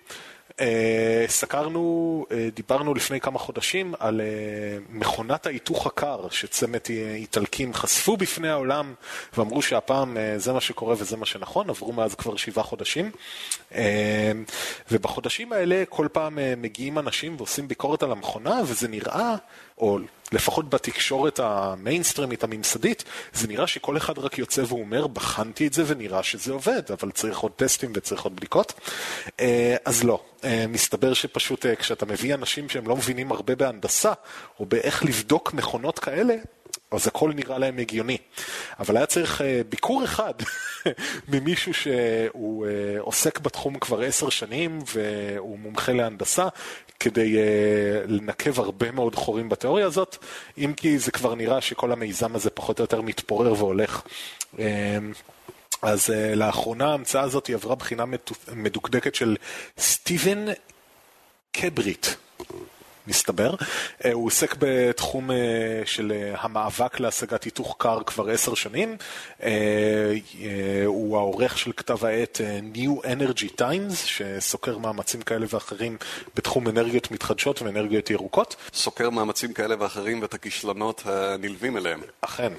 סקרנו, 1.27 2.25
אה, 2.31 2.49
דיברנו 2.55 2.93
לפני 2.93 3.21
כמה 3.21 3.39
חודשים 3.39 3.93
על 3.99 4.21
אה, 4.21 4.25
מכונת 4.89 5.45
ההיתוך 5.45 5.87
הקר 5.87 6.29
שצמד 6.29 6.79
איטלקים 6.89 7.73
חשפו 7.73 8.17
בפני 8.17 8.49
העולם 8.49 8.93
ואמרו 9.37 9.61
שהפעם 9.61 10.17
זה 10.37 10.53
מה 10.53 10.61
שקורה 10.61 10.95
וזה 10.97 11.17
מה 11.17 11.25
שנכון, 11.25 11.69
עברו 11.69 11.93
מאז 11.93 12.15
כבר 12.15 12.35
שבעה 12.35 12.63
חודשים. 12.63 13.11
ובחודשים 14.91 15.53
האלה 15.53 15.83
כל 15.89 16.07
פעם 16.11 16.37
מגיעים 16.57 16.99
אנשים 16.99 17.35
ועושים 17.37 17.67
ביקורת 17.67 18.03
על 18.03 18.11
המכונה 18.11 18.61
וזה 18.67 18.87
נראה 18.87 19.35
או 19.79 19.99
לפחות 20.31 20.69
בתקשורת 20.69 21.39
המיינסטרימית 21.39 22.43
הממסדית, 22.43 23.03
זה 23.33 23.47
נראה 23.47 23.67
שכל 23.67 23.97
אחד 23.97 24.17
רק 24.17 24.37
יוצא 24.37 24.63
ואומר, 24.67 25.07
בחנתי 25.07 25.67
את 25.67 25.73
זה 25.73 25.83
ונראה 25.87 26.23
שזה 26.23 26.51
עובד, 26.51 26.81
אבל 26.91 27.11
צריך 27.11 27.39
עוד 27.39 27.51
טסטים 27.51 27.91
וצריך 27.95 28.21
עוד 28.21 28.35
בדיקות. 28.35 28.73
אה, 29.39 29.75
אז 29.85 30.03
לא, 30.03 30.23
אה, 30.43 30.65
מסתבר 30.67 31.13
שפשוט 31.13 31.65
אה, 31.65 31.75
כשאתה 31.75 32.05
מביא 32.05 32.33
אנשים 32.33 32.69
שהם 32.69 32.87
לא 32.87 32.95
מבינים 32.95 33.31
הרבה 33.31 33.55
בהנדסה, 33.55 34.13
או 34.59 34.65
באיך 34.65 35.05
לבדוק 35.05 35.53
מכונות 35.53 35.99
כאלה, 35.99 36.35
אז 36.91 37.07
הכל 37.07 37.31
נראה 37.35 37.57
להם 37.57 37.77
הגיוני. 37.77 38.17
אבל 38.79 38.97
היה 38.97 39.05
צריך 39.05 39.41
ביקור 39.69 40.03
אחד 40.03 40.33
ממישהו 41.31 41.73
שהוא 41.73 42.67
עוסק 42.99 43.39
בתחום 43.39 43.79
כבר 43.79 44.01
עשר 44.01 44.29
שנים 44.29 44.79
והוא 44.93 45.59
מומחה 45.59 45.91
להנדסה, 45.91 46.47
כדי 46.99 47.35
uh, 47.35 47.39
לנקב 48.07 48.59
הרבה 48.59 48.91
מאוד 48.91 49.15
חורים 49.15 49.49
בתיאוריה 49.49 49.85
הזאת, 49.85 50.17
אם 50.57 50.73
כי 50.77 50.99
זה 50.99 51.11
כבר 51.11 51.35
נראה 51.35 51.61
שכל 51.61 51.91
המיזם 51.91 52.35
הזה 52.35 52.49
פחות 52.49 52.79
או 52.79 52.83
יותר 52.83 53.01
מתפורר 53.01 53.53
והולך. 53.53 54.01
Uh, 54.55 54.59
אז 55.81 56.09
uh, 56.09 56.35
לאחרונה 56.35 56.87
ההמצאה 56.87 57.21
הזאת 57.21 57.47
היא 57.47 57.55
עברה 57.55 57.75
בחינה 57.75 58.03
מדוקדקת 58.53 59.15
של 59.15 59.35
סטיבן 59.79 60.45
קבריט. 61.51 62.07
מסתבר. 63.07 63.55
אה, 64.05 64.11
הוא 64.13 64.27
עוסק 64.27 64.55
בתחום 64.59 65.31
אה, 65.31 65.37
של 65.85 66.11
אה, 66.15 66.33
המאבק 66.41 66.99
להשגת 66.99 67.43
היתוך 67.43 67.75
קר 67.79 67.99
כבר 68.05 68.29
עשר 68.29 68.53
שנים. 68.53 68.97
הוא 70.85 71.17
העורך 71.17 71.57
של 71.57 71.71
כתב 71.71 72.05
העת 72.05 72.41
New 72.73 73.05
Energy 73.05 73.61
Times, 73.61 73.95
שסוקר 73.95 74.77
מאמצים 74.77 75.21
כאלה 75.21 75.45
ואחרים 75.49 75.97
בתחום 76.35 76.67
אנרגיות 76.67 77.11
מתחדשות 77.11 77.61
ואנרגיות 77.61 78.09
ירוקות. 78.09 78.55
סוקר 78.73 79.09
מאמצים 79.09 79.53
כאלה 79.53 79.75
ואחרים 79.79 80.21
ואת 80.21 80.33
הכישלונות 80.33 81.03
הנלווים 81.05 81.77
אליהם. 81.77 82.01
אכן. 82.21 82.53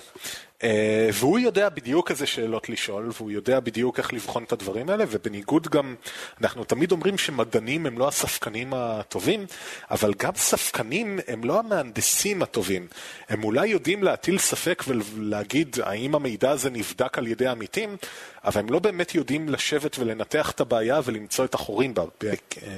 אה, 0.62 1.08
והוא 1.12 1.38
יודע 1.38 1.68
בדיוק 1.68 2.10
איזה 2.10 2.26
שאלות 2.26 2.68
לשאול, 2.68 3.10
והוא 3.16 3.30
יודע 3.30 3.60
בדיוק 3.60 3.98
איך 3.98 4.12
לבחון 4.12 4.44
את 4.44 4.52
הדברים 4.52 4.90
האלה, 4.90 5.04
ובניגוד 5.10 5.68
גם, 5.68 5.94
אנחנו 6.40 6.64
תמיד 6.64 6.92
אומרים 6.92 7.18
שמדענים 7.18 7.86
הם 7.86 7.98
לא 7.98 8.08
הספקנים 8.08 8.74
הטובים, 8.74 9.46
אבל 9.90 10.14
גם 10.18 10.32
ספקנים 10.36 11.18
הם 11.28 11.44
לא 11.44 11.58
המהנדסים 11.58 12.42
הטובים. 12.42 12.86
הם 13.28 13.44
אולי 13.44 13.66
יודעים 13.66 14.02
להטיל 14.02 14.38
ספק 14.38 14.82
ולהגיד 14.88 15.76
האם 15.82 16.14
המידע 16.14 16.50
הזה 16.50 16.70
נבדק 16.70 17.18
על 17.18 17.26
ידי 17.26 17.46
עמיתים, 17.46 17.96
אבל 18.44 18.60
הם 18.60 18.70
לא 18.70 18.78
באמת 18.78 19.14
יודעים 19.14 19.48
לשבת 19.48 19.98
ולנתח 19.98 20.50
את 20.50 20.60
הבעיה 20.60 21.00
ולמצוא 21.04 21.44
את 21.44 21.54
החורים 21.54 21.94
בה. 21.94 22.02
אה, 22.22 22.34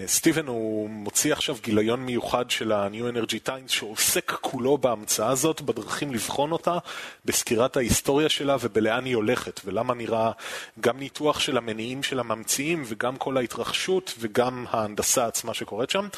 סטיבן 0.07 0.47
הוא 0.47 0.91
מוציא 0.91 1.33
עכשיו 1.33 1.57
גיליון 1.63 2.01
מיוחד 2.01 2.51
של 2.51 2.73
ה-New 2.73 3.17
Energy 3.17 3.49
Times 3.49 3.69
שעוסק 3.69 4.31
כולו 4.31 4.79
בהמצאה 4.79 5.29
הזאת, 5.29 5.61
בדרכים 5.61 6.13
לבחון 6.13 6.53
אותה, 6.53 6.79
בסקירת 7.25 7.77
ההיסטוריה 7.77 8.29
שלה 8.29 8.57
ובלאן 8.61 9.05
היא 9.05 9.17
הולכת, 9.17 9.61
ולמה 9.65 9.95
נראה 9.95 10.31
גם 10.81 10.99
ניתוח 10.99 11.41
של 11.41 11.57
המניעים 11.57 12.03
של 12.03 12.21
הממציאים 12.21 12.83
וגם 12.87 13.17
כל 13.17 13.37
ההתרחשות 13.37 14.15
וגם 14.19 14.67
ההנדסה 14.71 15.27
עצמה 15.27 15.55
שקורית 15.55 15.91
שם, 15.91 16.09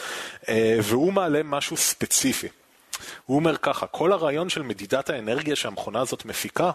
אה, 0.48 0.78
והוא 0.82 1.12
מעלה 1.12 1.42
משהו 1.42 1.76
ספציפי. 1.76 2.48
הוא 3.26 3.36
אומר 3.36 3.56
ככה, 3.56 3.86
כל 3.86 4.12
הרעיון 4.12 4.48
של 4.48 4.62
מדידת 4.62 5.10
האנרגיה 5.10 5.56
שהמכונה 5.56 6.00
הזאת 6.00 6.24
מפיקה 6.24 6.70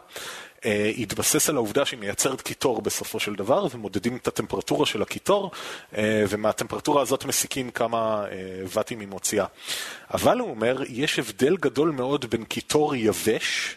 התבסס 0.97 1.49
על 1.49 1.55
העובדה 1.55 1.85
שהיא 1.85 1.99
מייצרת 1.99 2.41
קיטור 2.41 2.81
בסופו 2.81 3.19
של 3.19 3.35
דבר, 3.35 3.67
ומודדים 3.71 4.15
את 4.15 4.27
הטמפרטורה 4.27 4.85
של 4.85 5.01
הקיטור, 5.01 5.51
אה, 5.97 6.23
ומהטמפרטורה 6.29 7.01
הזאת 7.01 7.25
מסיקים 7.25 7.71
כמה 7.71 8.25
אה, 8.31 8.37
ואטים 8.73 8.99
היא 8.99 9.07
מוציאה. 9.07 9.45
אבל 10.13 10.39
הוא 10.39 10.49
אומר, 10.49 10.83
יש 10.89 11.19
הבדל 11.19 11.57
גדול 11.57 11.89
מאוד 11.89 12.25
בין 12.25 12.43
קיטור 12.43 12.95
יבש, 12.95 13.75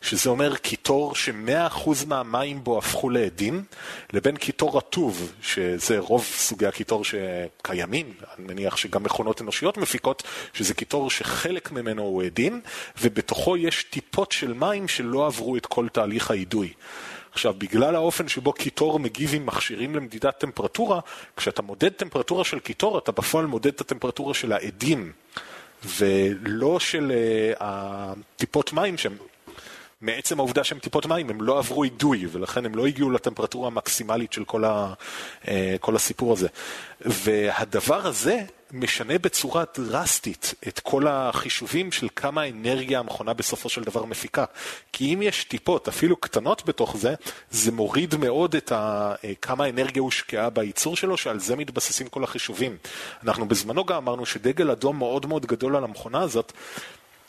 שזה 0.00 0.30
אומר 0.30 0.56
קיטור 0.56 1.14
שמאה 1.14 1.66
אחוז 1.66 2.04
מהמים 2.04 2.64
בו 2.64 2.78
הפכו 2.78 3.10
לעדים, 3.10 3.64
לבין 4.12 4.36
קיטור 4.36 4.76
רטוב, 4.76 5.32
שזה 5.42 5.98
רוב 5.98 6.24
סוגי 6.24 6.66
הקיטור 6.66 7.04
שקיימים, 7.04 8.12
אני 8.36 8.46
מניח 8.46 8.76
שגם 8.76 9.02
מכונות 9.02 9.40
אנושיות 9.40 9.76
מפיקות, 9.76 10.22
שזה 10.52 10.74
קיטור 10.74 11.10
שחלק 11.10 11.72
ממנו 11.72 12.02
הוא 12.02 12.22
עדים, 12.22 12.60
ובתוכו 13.00 13.56
יש 13.56 13.84
טיפות 13.84 14.32
של 14.32 14.52
מים 14.52 14.88
שלא 14.88 15.26
עברו 15.26 15.56
את 15.56 15.66
כל 15.66 15.88
תהליך 15.88 16.30
האידוי. 16.30 16.72
עכשיו, 17.32 17.54
בגלל 17.58 17.94
האופן 17.94 18.28
שבו 18.28 18.52
קיטור 18.52 18.98
מגיב 18.98 19.34
עם 19.34 19.46
מכשירים 19.46 19.96
למדידת 19.96 20.38
טמפרטורה, 20.38 21.00
כשאתה 21.36 21.62
מודד 21.62 21.88
טמפרטורה 21.88 22.44
של 22.44 22.58
קיטור, 22.58 22.98
אתה 22.98 23.12
בפועל 23.12 23.46
מודד 23.46 23.66
את 23.66 23.80
הטמפרטורה 23.80 24.34
של 24.34 24.52
העדים, 24.52 25.12
ולא 25.98 26.80
של 26.80 27.12
uh, 27.12 27.56
הטיפות 27.60 28.72
מים 28.72 28.98
שהם 28.98 29.16
מעצם 30.00 30.38
העובדה 30.38 30.64
שהם 30.64 30.78
טיפות 30.78 31.06
מים, 31.06 31.30
הם 31.30 31.42
לא 31.42 31.58
עברו 31.58 31.84
אידוי, 31.84 32.26
ולכן 32.32 32.66
הם 32.66 32.74
לא 32.74 32.86
הגיעו 32.86 33.10
לטמפרטורה 33.10 33.66
המקסימלית 33.66 34.32
של 34.32 34.44
כל, 34.44 34.64
ה, 34.64 34.94
אה, 35.48 35.76
כל 35.80 35.96
הסיפור 35.96 36.32
הזה. 36.32 36.48
והדבר 37.00 38.06
הזה 38.06 38.42
משנה 38.72 39.18
בצורה 39.18 39.64
דרסטית 39.76 40.54
את 40.68 40.80
כל 40.80 41.06
החישובים 41.06 41.92
של 41.92 42.08
כמה 42.16 42.48
אנרגיה 42.48 42.98
המכונה 42.98 43.32
בסופו 43.32 43.68
של 43.68 43.82
דבר 43.82 44.04
מפיקה. 44.04 44.44
כי 44.92 45.14
אם 45.14 45.22
יש 45.22 45.44
טיפות, 45.44 45.88
אפילו 45.88 46.16
קטנות 46.16 46.66
בתוך 46.66 46.96
זה, 46.96 47.14
זה 47.50 47.72
מוריד 47.72 48.16
מאוד 48.16 48.54
את 48.54 48.72
ה... 48.72 49.14
אה, 49.24 49.32
כמה 49.42 49.68
אנרגיה 49.68 50.02
הושקעה 50.02 50.50
בייצור 50.50 50.96
שלו, 50.96 51.16
שעל 51.16 51.40
זה 51.40 51.56
מתבססים 51.56 52.08
כל 52.08 52.24
החישובים. 52.24 52.76
אנחנו 53.22 53.48
בזמנו 53.48 53.84
גם 53.84 53.96
אמרנו 53.96 54.26
שדגל 54.26 54.70
אדום 54.70 54.98
מאוד 54.98 55.26
מאוד 55.26 55.46
גדול 55.46 55.76
על 55.76 55.84
המכונה 55.84 56.20
הזאת, 56.20 56.52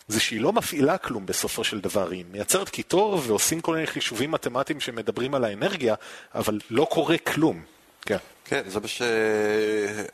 זה 0.09 0.19
שהיא 0.19 0.41
לא 0.41 0.53
מפעילה 0.53 0.97
כלום 0.97 1.25
בסופו 1.25 1.63
של 1.63 1.79
דבר, 1.79 2.09
היא 2.09 2.25
מייצרת 2.31 2.69
קיטור 2.69 3.21
ועושים 3.27 3.61
כל 3.61 3.75
מיני 3.75 3.87
חישובים 3.87 4.31
מתמטיים 4.31 4.79
שמדברים 4.79 5.35
על 5.35 5.43
האנרגיה, 5.43 5.95
אבל 6.35 6.59
לא 6.69 6.87
קורה 6.89 7.17
כלום. 7.17 7.61
כן. 8.01 8.17
כן, 8.45 8.61
זה 8.67 8.79
מה 8.79 8.87
ש... 8.87 9.01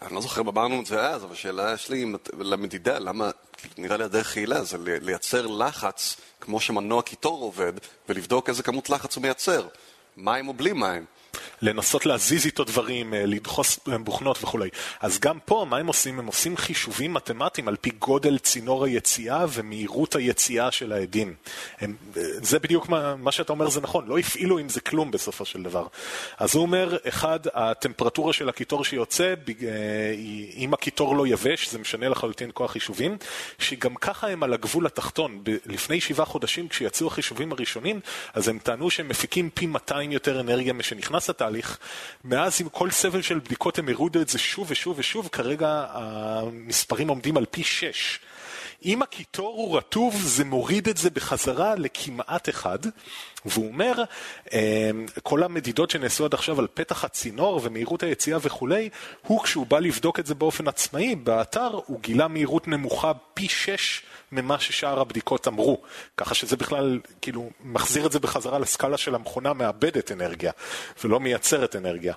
אני 0.02 0.16
לא 0.16 0.22
זוכר 0.22 0.44
מה 0.44 0.52
אמרנו 0.52 0.82
את 0.82 0.86
זה 0.86 1.02
אז, 1.02 1.24
אבל 1.24 1.34
השאלה 1.34 1.78
שלי 1.78 2.14
למדידה, 2.40 3.00
למה, 3.00 3.30
נראה 3.78 3.98
לי 3.98 4.04
הדרך 4.04 4.38
יעילה, 4.38 4.64
זה 4.64 4.78
לייצר 5.02 5.48
לחץ 5.48 6.18
כמו 6.42 6.60
שמנוע 6.60 7.02
קיטור 7.02 7.42
עובד, 7.42 7.74
ולבדוק 8.10 8.50
איזה 8.50 8.64
כמות 8.64 8.90
לחץ 8.90 9.16
הוא 9.16 9.22
מייצר, 9.22 9.68
מים 10.18 10.48
או 10.48 10.54
בלי 10.54 10.74
מים. 10.74 11.06
לנסות 11.62 12.06
להזיז 12.06 12.46
איתו 12.46 12.64
דברים, 12.64 13.14
אה, 13.14 13.26
לדחוס 13.26 13.80
בוכנות 14.00 14.44
וכולי. 14.44 14.70
אז 15.02 15.20
גם 15.20 15.40
פה, 15.46 15.66
מה 15.70 15.78
הם 15.78 15.88
עושים? 15.88 16.20
הם 16.20 16.28
עושים 16.28 16.58
חישובים 16.58 17.14
מתמטיים 17.14 17.68
על 17.68 17.76
פי 17.82 17.90
גודל 17.90 18.38
צינור 18.38 18.86
היציאה 18.86 19.46
ומהירות 19.50 20.16
היציאה 20.16 20.72
של 20.72 20.92
העדים. 20.92 21.34
הם, 21.80 21.96
אה, 22.18 22.22
זה 22.42 22.60
בדיוק 22.60 22.90
מה, 22.90 23.16
מה 23.16 23.32
שאתה 23.32 23.54
אומר 23.54 23.70
זה 23.70 23.82
נכון, 23.82 24.08
לא 24.08 24.18
הפעילו 24.18 24.58
עם 24.58 24.70
זה 24.70 24.82
כלום 24.82 25.12
בסופו 25.12 25.46
של 25.46 25.64
דבר. 25.64 25.88
אז 26.38 26.56
הוא 26.56 26.62
אומר, 26.62 26.98
אחד, 27.08 27.40
הטמפרטורה 27.54 28.34
של 28.34 28.50
הקיטור 28.50 28.84
שיוצא, 28.84 29.34
אה, 29.64 30.14
אם 30.58 30.74
הקיטור 30.74 31.16
לא 31.16 31.28
יבש, 31.28 31.70
זה 31.70 31.80
משנה 31.80 32.10
לחלוטין 32.10 32.50
כוח 32.54 32.72
חישובים, 32.72 33.18
שגם 33.60 33.96
ככה 33.96 34.28
הם 34.28 34.44
על 34.44 34.54
הגבול 34.54 34.86
התחתון. 34.86 35.44
לפני 35.66 36.02
שבעה 36.02 36.26
חודשים, 36.26 36.68
כשיצאו 36.68 37.08
החישובים 37.08 37.52
הראשונים, 37.52 38.00
אז 38.34 38.48
הם 38.48 38.60
טענו 38.60 38.90
שהם 38.90 39.10
מפיקים 39.10 39.50
פי 39.54 39.66
200 39.66 40.12
יותר 40.12 40.40
אנרגיה 40.40 40.74
משנכנס 40.74 41.25
נכנס 41.26 41.30
לתהליך, 41.30 41.78
מאז 42.24 42.62
עם 42.62 42.70
כל 42.70 42.92
סבל 42.92 43.22
של 43.22 43.40
בדיקות 43.40 43.80
הם 43.80 43.90
הראו 43.90 44.08
את 44.08 44.30
זה 44.30 44.38
שוב 44.38 44.68
ושוב 44.70 44.96
ושוב, 45.00 45.30
כרגע 45.32 45.86
המספרים 45.90 47.08
עומדים 47.08 47.38
על 47.38 47.46
פי 47.46 47.64
שש. 47.64 48.20
אם 48.86 49.02
הקיטור 49.02 49.56
הוא 49.58 49.78
רטוב, 49.78 50.22
זה 50.22 50.44
מוריד 50.46 50.88
את 50.88 50.98
זה 50.98 51.10
בחזרה 51.10 51.76
לכמעט 51.76 52.50
אחד, 52.50 52.80
והוא 53.46 53.68
אומר, 53.68 54.04
אמ, 54.54 55.06
כל 55.24 55.44
המדידות 55.44 55.92
שנעשו 55.92 56.26
עד 56.26 56.34
עכשיו 56.34 56.60
על 56.60 56.68
פתח 56.74 57.04
הצינור 57.04 57.62
ומהירות 57.64 58.04
היציאה 58.04 58.38
וכולי, 58.42 58.90
הוא 59.22 59.44
כשהוא 59.44 59.66
בא 59.66 59.80
לבדוק 59.80 60.20
את 60.20 60.26
זה 60.26 60.36
באופן 60.36 60.68
עצמאי, 60.68 61.16
באתר 61.16 61.80
הוא 61.86 62.00
גילה 62.02 62.28
מהירות 62.28 62.68
נמוכה 62.68 63.12
פי 63.34 63.48
שש 63.50 64.02
ממה 64.32 64.60
ששאר 64.60 65.00
הבדיקות 65.00 65.48
אמרו. 65.48 65.82
ככה 66.18 66.36
שזה 66.36 66.58
בכלל, 66.58 67.00
כאילו, 67.22 67.50
מחזיר 67.64 68.06
את 68.06 68.12
זה 68.12 68.20
בחזרה 68.20 68.60
לסקאלה 68.60 68.98
של 68.98 69.16
המכונה 69.16 69.54
מאבדת 69.54 70.12
אנרגיה, 70.12 70.52
ולא 71.04 71.20
מייצרת 71.20 71.76
אנרגיה. 71.76 72.14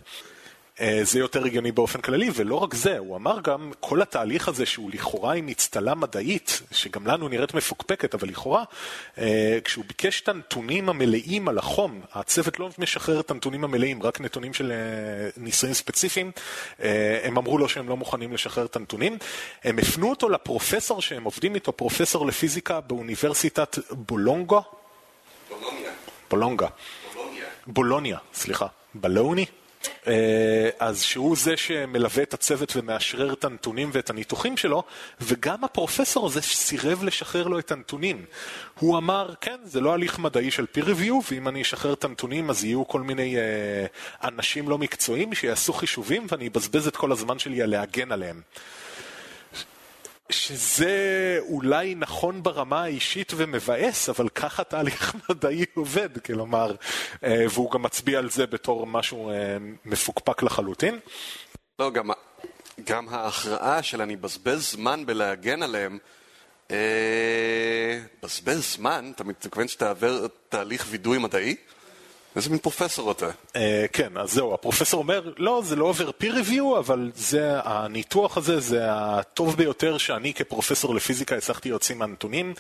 אה, 0.81 1.01
זה 1.03 1.19
יותר 1.19 1.45
הגיוני 1.45 1.73
באופן 1.73 2.01
כללי, 2.01 2.31
ולא 2.35 2.55
רק 2.55 2.75
זה, 2.75 2.99
הוא 2.99 3.17
אמר 3.17 3.41
גם, 3.41 3.73
כל 3.81 4.03
התהליך 4.03 4.49
הזה 4.49 4.67
שהוא 4.67 4.91
לכאורה 4.91 5.35
עם 5.35 5.49
אצטלה 5.49 5.95
מדעית, 5.95 6.63
שגם 6.71 7.07
לנו 7.07 7.29
נראית 7.29 7.55
מפוקפקת, 7.55 8.15
אבל 8.15 8.29
לכאורה, 8.29 8.65
אה, 9.19 9.59
כשהוא 9.65 9.85
ביקש 9.85 10.21
את 10.21 10.29
הנתונים 10.29 10.89
המלאים 10.89 11.49
על 11.49 11.59
החום, 11.59 12.01
הצוות 12.13 12.59
לא 12.59 12.71
משחרר 12.79 13.21
את 13.21 13.31
הנתונים 13.31 13.65
המלאים, 13.65 14.03
רק 14.03 14.21
נתונים 14.21 14.55
של 14.55 14.73
אה, 14.73 15.31
ניסויים 15.37 15.75
ספציפיים, 15.75 16.31
הם 17.23 17.39
אמרו 17.39 17.59
לו 17.59 17.69
שהם 17.69 17.89
לא 17.89 17.97
מוכנים 17.97 18.33
לשחרר 18.33 18.65
את 18.65 18.77
הנתונים. 18.77 19.19
הם 19.65 19.79
הפנו 19.79 20.11
אותו 20.11 20.29
לפרופסור 20.29 21.03
שהם 21.03 21.25
עובדים 21.25 21.55
איתו, 21.55 21.73
פרופסור 21.73 22.27
לפיזיקה 22.27 22.81
באוניברסיטת 22.81 23.79
בולונגה. 23.91 24.61
בולוניה. 25.49 25.91
בולונגה. 26.31 26.69
בולוניה. 27.15 27.45
בולוניה, 27.67 28.19
סליחה. 28.35 28.67
בלוני? 28.95 29.47
אה, 30.07 30.69
אז 30.79 31.03
שהוא 31.03 31.37
זה 31.37 31.57
שמלווה 31.57 32.23
את 32.23 32.35
הצוות 32.35 32.77
ומאשרר 32.77 33.33
את 33.33 33.45
הנתונים 33.45 33.91
ואת 33.93 34.11
הניתוחים 34.11 34.57
שלו, 34.57 34.83
וגם 35.21 35.65
הפרופסור 35.65 36.27
הזה 36.27 36.43
סירב 36.43 37.05
לשחרר 37.05 37.49
לו 37.49 37.59
את 37.59 37.73
הנתונים. 37.73 38.25
הוא 38.79 38.99
אמר, 38.99 39.35
כן, 39.41 39.57
זה 39.65 39.81
לא 39.81 39.93
הליך 39.93 40.19
מדעי 40.19 40.51
של 40.51 40.67
peer 40.75 40.85
review, 40.85 41.13
ואם 41.31 41.49
אני 41.49 41.63
אשחרר 41.63 41.93
את 41.93 42.05
הנתונים 42.05 42.51
אז 42.51 42.65
יהיו 42.65 42.89
כל 42.89 43.01
מיני 43.01 43.37
אה, 43.37 43.87
אנשים 44.29 44.69
לא 44.69 44.79
מקצועיים 44.79 45.35
שיעשו 45.35 45.73
חישובים 45.73 46.27
ואני 46.29 46.49
אבזבז 46.49 46.87
את 46.87 46.97
כל 46.97 47.13
הזמן 47.13 47.39
שלי 47.39 47.63
על 47.63 47.71
להגן 47.71 48.13
עליהם. 48.13 48.41
שזה 50.33 51.39
אולי 51.49 51.95
נכון 51.95 52.43
ברמה 52.43 52.83
האישית 52.83 53.33
ומבאס, 53.37 54.09
אבל 54.09 54.29
ככה 54.29 54.65
תהליך 54.65 55.15
מדעי 55.31 55.65
עובד, 55.75 56.19
כלומר, 56.19 56.75
אה, 57.25 57.45
והוא 57.51 57.71
גם 57.71 57.83
מצביע 57.83 58.19
על 58.19 58.31
זה 58.31 58.47
בתור 58.47 58.87
משהו 58.87 59.31
אה, 59.31 59.57
מפוקפק 59.85 60.43
לחלוטין. 60.43 60.99
לא, 61.79 61.91
גם, 61.91 62.11
גם 62.85 63.09
ההכרעה 63.09 63.83
של 63.83 64.03
אני 64.03 64.17
בזבז 64.17 64.71
זמן 64.71 65.07
בלהגן 65.07 65.63
עליהם, 65.63 65.99
אה, 66.71 67.99
בזבז 68.23 68.73
זמן? 68.75 69.13
אתה 69.15 69.25
מתכוון 69.25 69.69
שתעבר 69.69 70.27
תהליך 70.49 70.87
וידוי 70.91 71.19
מדעי? 71.19 71.57
איזה 72.39 72.51
מין 72.51 72.59
פרופסור 72.59 73.11
אתה? 73.11 73.27
Uh, 73.27 73.59
כן, 73.93 74.17
אז 74.17 74.33
זהו, 74.33 74.55
הפרופסור 74.55 75.03
אומר, 75.03 75.33
לא, 75.37 75.63
זה 75.65 75.77
לא 75.77 75.85
עובר 75.85 76.11
peer 76.23 76.33
review, 76.33 76.79
אבל 76.79 77.11
זה, 77.15 77.61
הניתוח 77.65 78.37
הזה 78.37 78.61
זה 78.61 78.81
הטוב 78.83 79.57
ביותר 79.57 79.99
שאני 79.99 80.35
כפרופסור 80.35 80.95
לפיזיקה 80.95 81.37
הצלחתי 81.37 81.71
להוציא 81.71 81.95
מהנתונים. 81.95 82.55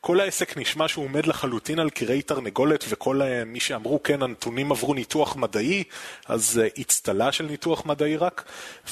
כל 0.00 0.20
העסק 0.20 0.56
נשמע 0.56 0.88
שהוא 0.88 1.04
עומד 1.04 1.26
לחלוטין 1.26 1.78
על 1.78 1.90
קירי 1.90 2.22
תרנגולת, 2.22 2.84
וכל 2.88 3.22
uh, 3.22 3.24
מי 3.46 3.60
שאמרו, 3.60 4.02
כן, 4.02 4.22
הנתונים 4.22 4.72
עברו 4.72 4.94
ניתוח 4.94 5.36
מדעי, 5.36 5.84
אז 6.26 6.60
uh, 6.64 6.80
אצטלה 6.80 7.32
של 7.32 7.44
ניתוח 7.44 7.86
מדעי 7.86 8.16
רק. 8.16 8.44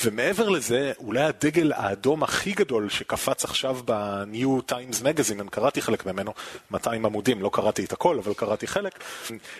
ומעבר 0.04 0.48
לזה, 0.48 0.92
אולי 0.98 1.22
הדגל 1.22 1.72
האדום 1.76 2.22
הכי 2.22 2.52
גדול 2.52 2.88
שקפץ 2.88 3.44
עכשיו 3.44 3.78
ב-New 3.84 4.72
Times 4.72 5.02
Magazine, 5.02 5.40
אני 5.40 5.50
קראתי 5.50 5.82
חלק 5.82 6.06
ממנו, 6.06 6.32
200 6.70 7.06
עמודים, 7.06 7.42
לא 7.42 7.50
קראתי 7.52 7.84
את 7.84 7.92
הכל, 7.92 8.18
אבל 8.18 8.34
קראתי 8.34 8.66
חלק. 8.66 9.04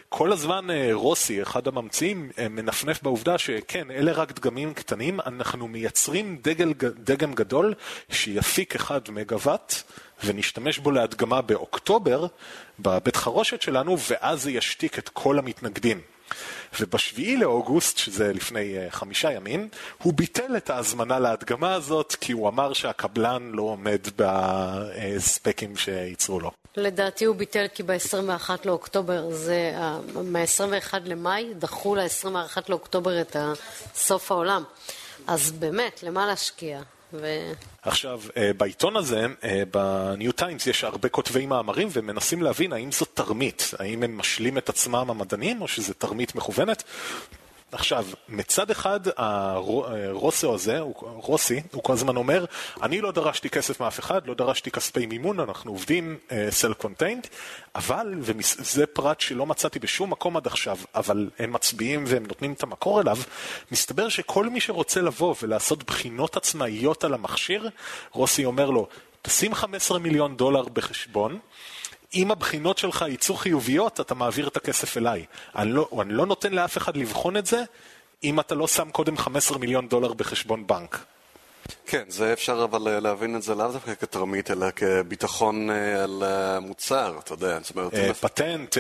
כל 0.08 0.32
הזמן 0.32 0.69
אה, 0.69 0.69
רוסי, 0.92 1.42
אחד 1.42 1.68
הממציאים, 1.68 2.30
אה, 2.38 2.48
מנפנף 2.48 3.02
בעובדה 3.02 3.38
שכן, 3.38 3.90
אלה 3.90 4.12
רק 4.12 4.32
דגמים 4.32 4.74
קטנים, 4.74 5.20
אנחנו 5.20 5.68
מייצרים 5.68 6.38
דגל, 6.42 6.72
דגם 7.04 7.34
גדול 7.34 7.74
שיפיק 8.10 8.76
1 8.76 9.08
מגוואט 9.08 9.74
ונשתמש 10.24 10.78
בו 10.78 10.90
להדגמה 10.90 11.42
באוקטובר 11.42 12.26
בבית 12.78 13.16
חרושת 13.16 13.62
שלנו, 13.62 13.96
ואז 14.10 14.42
זה 14.42 14.50
ישתיק 14.50 14.98
את 14.98 15.08
כל 15.08 15.38
המתנגדים. 15.38 16.00
ובשביעי 16.80 17.36
לאוגוסט, 17.36 17.98
שזה 17.98 18.32
לפני 18.32 18.74
uh, 18.76 18.90
חמישה 18.90 19.32
ימים, 19.32 19.68
הוא 20.02 20.12
ביטל 20.14 20.56
את 20.56 20.70
ההזמנה 20.70 21.18
להדגמה 21.18 21.74
הזאת, 21.74 22.16
כי 22.20 22.32
הוא 22.32 22.48
אמר 22.48 22.72
שהקבלן 22.72 23.50
לא 23.52 23.62
עומד 23.62 24.00
בספקים 24.16 25.76
שייצרו 25.76 26.40
לו. 26.40 26.59
לדעתי 26.76 27.24
הוא 27.24 27.36
ביטל 27.36 27.66
כי 27.74 27.82
ב-21 27.82 28.50
לאוקטובר, 28.64 29.30
זה, 29.30 29.72
מ-21 30.14 30.94
למאי 31.04 31.54
דחו 31.58 31.94
ל-21 31.94 32.58
לאוקטובר 32.68 33.20
את 33.20 33.36
סוף 33.94 34.32
העולם. 34.32 34.62
אז 35.26 35.52
באמת, 35.52 36.02
למה 36.02 36.26
להשקיע? 36.26 36.80
ו... 37.12 37.52
עכשיו, 37.82 38.20
אה, 38.36 38.50
בעיתון 38.56 38.96
הזה, 38.96 39.26
אה, 39.44 39.62
בניו 39.70 40.32
טיימס, 40.32 40.66
יש 40.66 40.84
הרבה 40.84 41.08
כותבי 41.08 41.46
מאמרים 41.46 41.88
ומנסים 41.92 42.42
להבין 42.42 42.72
האם 42.72 42.92
זו 42.92 43.04
תרמית, 43.04 43.70
האם 43.78 44.02
הם 44.02 44.18
משלים 44.18 44.58
את 44.58 44.68
עצמם 44.68 45.10
המדענים 45.10 45.62
או 45.62 45.68
שזו 45.68 45.92
תרמית 45.98 46.34
מכוונת. 46.34 46.82
עכשיו, 47.72 48.06
מצד 48.28 48.70
אחד, 48.70 49.00
הרוסו 49.16 50.54
הזה, 50.54 50.78
רוסי, 51.02 51.62
הוא 51.72 51.82
כל 51.82 51.92
הזמן 51.92 52.16
אומר, 52.16 52.44
אני 52.82 53.00
לא 53.00 53.12
דרשתי 53.12 53.50
כסף 53.50 53.80
מאף 53.80 54.00
אחד, 54.00 54.26
לא 54.26 54.34
דרשתי 54.34 54.70
כספי 54.70 55.06
מימון, 55.06 55.40
אנחנו 55.40 55.70
עובדים 55.70 56.18
אה, 56.28 56.74
contained, 56.74 57.26
אבל, 57.74 58.14
וזה 58.20 58.86
פרט 58.86 59.20
שלא 59.20 59.46
מצאתי 59.46 59.78
בשום 59.78 60.10
מקום 60.10 60.36
עד 60.36 60.46
עכשיו, 60.46 60.78
אבל 60.94 61.30
הם 61.38 61.52
מצביעים 61.52 62.04
והם 62.06 62.26
נותנים 62.26 62.52
את 62.52 62.62
המקור 62.62 63.00
אליו, 63.00 63.18
מסתבר 63.72 64.08
שכל 64.08 64.48
מי 64.48 64.60
שרוצה 64.60 65.00
לבוא 65.00 65.34
ולעשות 65.42 65.84
בחינות 65.84 66.36
עצמאיות 66.36 67.04
על 67.04 67.14
המכשיר, 67.14 67.70
רוסי 68.12 68.44
אומר 68.44 68.70
לו, 68.70 68.88
תשים 69.22 69.54
15 69.54 69.98
מיליון 69.98 70.36
דולר 70.36 70.62
בחשבון, 70.62 71.38
אם 72.14 72.30
הבחינות 72.30 72.78
שלך 72.78 73.04
יצאו 73.08 73.34
חיוביות, 73.34 74.00
אתה 74.00 74.14
מעביר 74.14 74.48
את 74.48 74.56
הכסף 74.56 74.96
אליי. 74.96 75.24
אני 75.56 75.72
לא, 75.72 75.88
אני 76.02 76.12
לא 76.12 76.26
נותן 76.26 76.52
לאף 76.52 76.76
אחד 76.76 76.96
לבחון 76.96 77.36
את 77.36 77.46
זה, 77.46 77.62
אם 78.24 78.40
אתה 78.40 78.54
לא 78.54 78.68
שם 78.68 78.90
קודם 78.90 79.16
15 79.16 79.58
מיליון 79.58 79.88
דולר 79.88 80.12
בחשבון 80.12 80.66
בנק. 80.66 81.04
כן, 81.86 82.04
זה 82.08 82.32
אפשר 82.32 82.64
אבל 82.64 82.88
אה, 82.88 83.00
להבין 83.00 83.36
את 83.36 83.42
זה 83.42 83.54
לאו 83.54 83.72
דווקא 83.72 83.94
כתרמית, 83.94 84.50
אלא 84.50 84.66
כביטחון 84.76 85.70
אה, 85.70 86.04
על 86.04 86.22
המוצר, 86.22 87.18
אתה 87.24 87.32
יודע. 87.32 87.58
זאת 87.62 87.76
אומרת... 87.76 87.94
אה, 87.94 88.14
פטנט, 88.14 88.78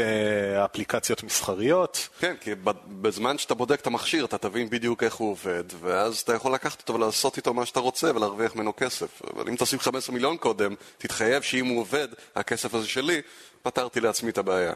אפליקציות 0.64 1.22
מסחריות. 1.22 2.08
כן, 2.20 2.34
כי 2.40 2.50
בזמן 2.88 3.38
שאתה 3.38 3.54
בודק 3.54 3.80
את 3.80 3.86
המכשיר, 3.86 4.24
אתה 4.24 4.38
תבין 4.38 4.70
בדיוק 4.70 5.02
איך 5.02 5.14
הוא 5.14 5.30
עובד, 5.30 5.64
ואז 5.80 6.18
אתה 6.18 6.34
יכול 6.34 6.54
לקחת 6.54 6.80
אותו 6.80 6.94
ולעשות 6.94 7.36
איתו 7.36 7.54
מה 7.54 7.66
שאתה 7.66 7.80
רוצה 7.80 8.10
ולהרוויח 8.16 8.56
ממנו 8.56 8.72
כסף. 8.76 9.22
אבל 9.34 9.48
אם 9.48 9.56
תשים 9.58 9.78
15 9.78 10.14
מיליון 10.14 10.36
קודם, 10.36 10.74
תתחייב 10.98 11.42
שאם 11.42 11.66
הוא 11.66 11.80
עובד, 11.80 12.08
הכסף 12.36 12.74
הזה 12.74 12.88
שלי, 12.88 13.20
פתרתי 13.62 14.00
לעצמי 14.00 14.30
את 14.30 14.38
הבעיה. 14.38 14.72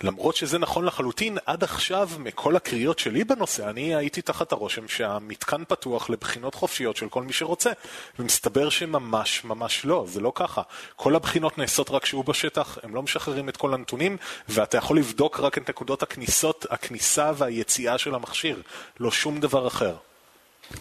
למרות 0.00 0.36
שזה 0.36 0.58
נכון 0.58 0.84
לחלוטין, 0.84 1.38
עד 1.46 1.64
עכשיו, 1.64 2.10
מכל 2.18 2.56
הקריאות 2.56 2.98
שלי 2.98 3.24
בנושא, 3.24 3.70
אני 3.70 3.94
הייתי 3.94 4.22
תחת 4.22 4.52
הרושם 4.52 4.88
שהמתקן 4.88 5.64
פתוח 5.68 6.10
לבחינות 6.10 6.54
חופשיות 6.54 6.96
של 6.96 7.08
כל 7.08 7.22
מי 7.22 7.32
שרוצה, 7.32 7.70
ומסתבר 8.18 8.70
שממש 8.70 9.44
ממש 9.44 9.84
לא, 9.84 10.04
זה 10.08 10.20
לא 10.20 10.32
ככה. 10.34 10.62
כל 10.96 11.16
הבחינות 11.16 11.58
נעשות 11.58 11.90
רק 11.90 12.02
כשהוא 12.02 12.24
בשטח, 12.24 12.78
הם 12.82 12.94
לא 12.94 13.02
משחררים 13.02 13.48
את 13.48 13.56
כל 13.56 13.74
הנתונים, 13.74 14.16
ואתה 14.48 14.78
יכול 14.78 14.98
לבדוק 14.98 15.40
רק 15.40 15.58
את 15.58 15.70
נקודות 15.70 16.02
הכניסות, 16.02 16.66
הכניסה 16.70 17.32
והיציאה 17.36 17.98
של 17.98 18.14
המכשיר, 18.14 18.62
לא 19.00 19.10
שום 19.10 19.40
דבר 19.40 19.66
אחר. 19.66 19.96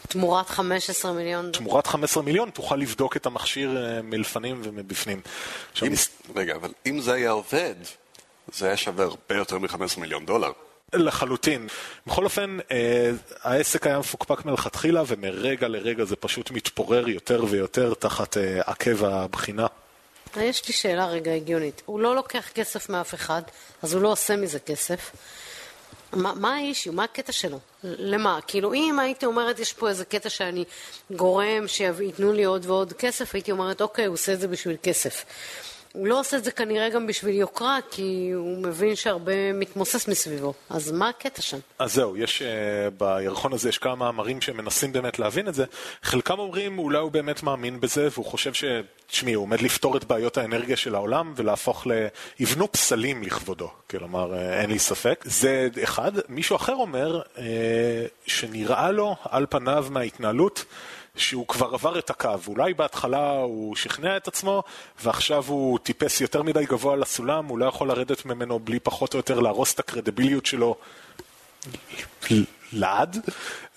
תמורת 0.07 0.49
15 0.49 1.13
מיליון. 1.13 1.51
תמורת 1.51 1.87
15 1.87 2.23
מיליון 2.23 2.49
תוכל 2.49 2.75
לבדוק 2.75 3.17
את 3.17 3.25
המכשיר 3.25 3.77
אה, 3.77 4.01
מלפנים 4.01 4.61
ומבפנים. 4.63 5.21
אם, 5.83 5.93
רגע, 6.35 6.55
אבל 6.55 6.69
אם 6.85 6.99
זה 6.99 7.13
היה 7.13 7.31
עובד, 7.31 7.75
זה 8.53 8.67
היה 8.67 8.77
שווה 8.77 9.05
הרבה 9.05 9.35
יותר 9.35 9.57
מ-15 9.57 9.99
מיליון 9.99 10.25
דולר. 10.25 10.51
לחלוטין. 10.93 11.67
בכל 12.07 12.23
אופן, 12.23 12.57
אה, 12.71 13.11
העסק 13.41 13.87
היה 13.87 13.99
מפוקפק 13.99 14.45
מלכתחילה, 14.45 15.03
ומרגע 15.07 15.67
לרגע 15.67 16.03
זה 16.03 16.15
פשוט 16.15 16.51
מתפורר 16.51 17.09
יותר 17.09 17.43
ויותר 17.49 17.93
תחת 17.93 18.37
אה, 18.37 18.61
עקב 18.65 19.05
הבחינה. 19.05 19.67
יש 20.37 20.67
לי 20.67 20.73
שאלה 20.73 21.05
רגע 21.05 21.33
הגיונית. 21.33 21.81
הוא 21.85 21.99
לא 21.99 22.15
לוקח 22.15 22.49
כסף 22.53 22.89
מאף 22.89 23.13
אחד, 23.13 23.41
אז 23.81 23.93
הוא 23.93 24.01
לא 24.01 24.11
עושה 24.11 24.35
מזה 24.35 24.59
כסף. 24.59 25.11
מה, 26.13 26.33
מה 26.33 26.55
האישיו? 26.55 26.93
מה 26.93 27.03
הקטע 27.03 27.31
שלו? 27.31 27.59
למה? 27.83 28.39
כאילו, 28.47 28.73
אם 28.73 28.99
הייתי 28.99 29.25
אומרת, 29.25 29.59
יש 29.59 29.73
פה 29.73 29.89
איזה 29.89 30.05
קטע 30.05 30.29
שאני 30.29 30.63
גורם 31.11 31.67
שייתנו 31.67 32.33
לי 32.33 32.43
עוד 32.43 32.65
ועוד 32.65 32.93
כסף, 32.93 33.35
הייתי 33.35 33.51
אומרת, 33.51 33.81
אוקיי, 33.81 34.05
הוא 34.05 34.13
עושה 34.13 34.33
את 34.33 34.39
זה 34.39 34.47
בשביל 34.47 34.77
כסף. 34.83 35.25
הוא 35.95 36.07
לא 36.07 36.19
עושה 36.19 36.37
את 36.37 36.43
זה 36.43 36.51
כנראה 36.51 36.89
גם 36.89 37.07
בשביל 37.07 37.35
יוקרה, 37.35 37.77
כי 37.91 38.31
הוא 38.35 38.57
מבין 38.57 38.95
שהרבה 38.95 39.53
מתמוסס 39.53 40.07
מסביבו. 40.07 40.53
אז 40.69 40.91
מה 40.91 41.09
הקטע 41.09 41.41
שם? 41.41 41.57
אז 41.79 41.93
זהו, 41.93 42.17
יש, 42.17 42.41
uh, 42.41 42.45
בירחון 42.97 43.53
הזה 43.53 43.69
יש 43.69 43.77
כמה 43.77 43.95
מאמרים 43.95 44.41
שמנסים 44.41 44.93
באמת 44.93 45.19
להבין 45.19 45.47
את 45.47 45.53
זה. 45.53 45.65
חלקם 46.03 46.39
אומרים, 46.39 46.79
אולי 46.79 46.97
הוא 46.97 47.11
באמת 47.11 47.43
מאמין 47.43 47.79
בזה, 47.79 48.07
והוא 48.11 48.25
חושב 48.25 48.53
ש... 48.53 48.63
תשמעי, 49.07 49.33
הוא 49.33 49.43
עומד 49.43 49.61
לפתור 49.61 49.97
את 49.97 50.03
בעיות 50.03 50.37
האנרגיה 50.37 50.77
של 50.77 50.95
העולם 50.95 51.33
ולהפוך 51.35 51.87
ל... 51.87 51.91
יבנו 52.39 52.71
פסלים 52.71 53.23
לכבודו, 53.23 53.69
כלומר, 53.89 54.33
uh, 54.33 54.37
אין 54.37 54.69
לי 54.69 54.79
ספק. 54.79 55.23
זה 55.27 55.67
אחד. 55.83 56.11
מישהו 56.29 56.55
אחר 56.55 56.73
אומר 56.73 57.21
uh, 57.35 57.39
שנראה 58.25 58.91
לו, 58.91 59.15
על 59.23 59.45
פניו 59.49 59.87
מההתנהלות, 59.89 60.65
שהוא 61.17 61.47
כבר 61.47 61.73
עבר 61.73 61.99
את 61.99 62.09
הקו. 62.09 62.29
אולי 62.47 62.73
בהתחלה 62.73 63.37
הוא 63.37 63.75
שכנע 63.75 64.17
את 64.17 64.27
עצמו, 64.27 64.63
ועכשיו 65.03 65.43
הוא 65.47 65.79
טיפס 65.79 66.21
יותר 66.21 66.43
מדי 66.43 66.65
גבוה 66.65 66.95
לסולם, 66.95 67.45
הוא 67.45 67.59
לא 67.59 67.65
יכול 67.65 67.87
לרדת 67.87 68.25
ממנו 68.25 68.59
בלי 68.59 68.79
פחות 68.79 69.13
או 69.13 69.19
יותר 69.19 69.39
להרוס 69.39 69.73
את 69.73 69.79
הקרדיביליות 69.79 70.45
שלו 70.45 70.75
לעד, 72.73 73.17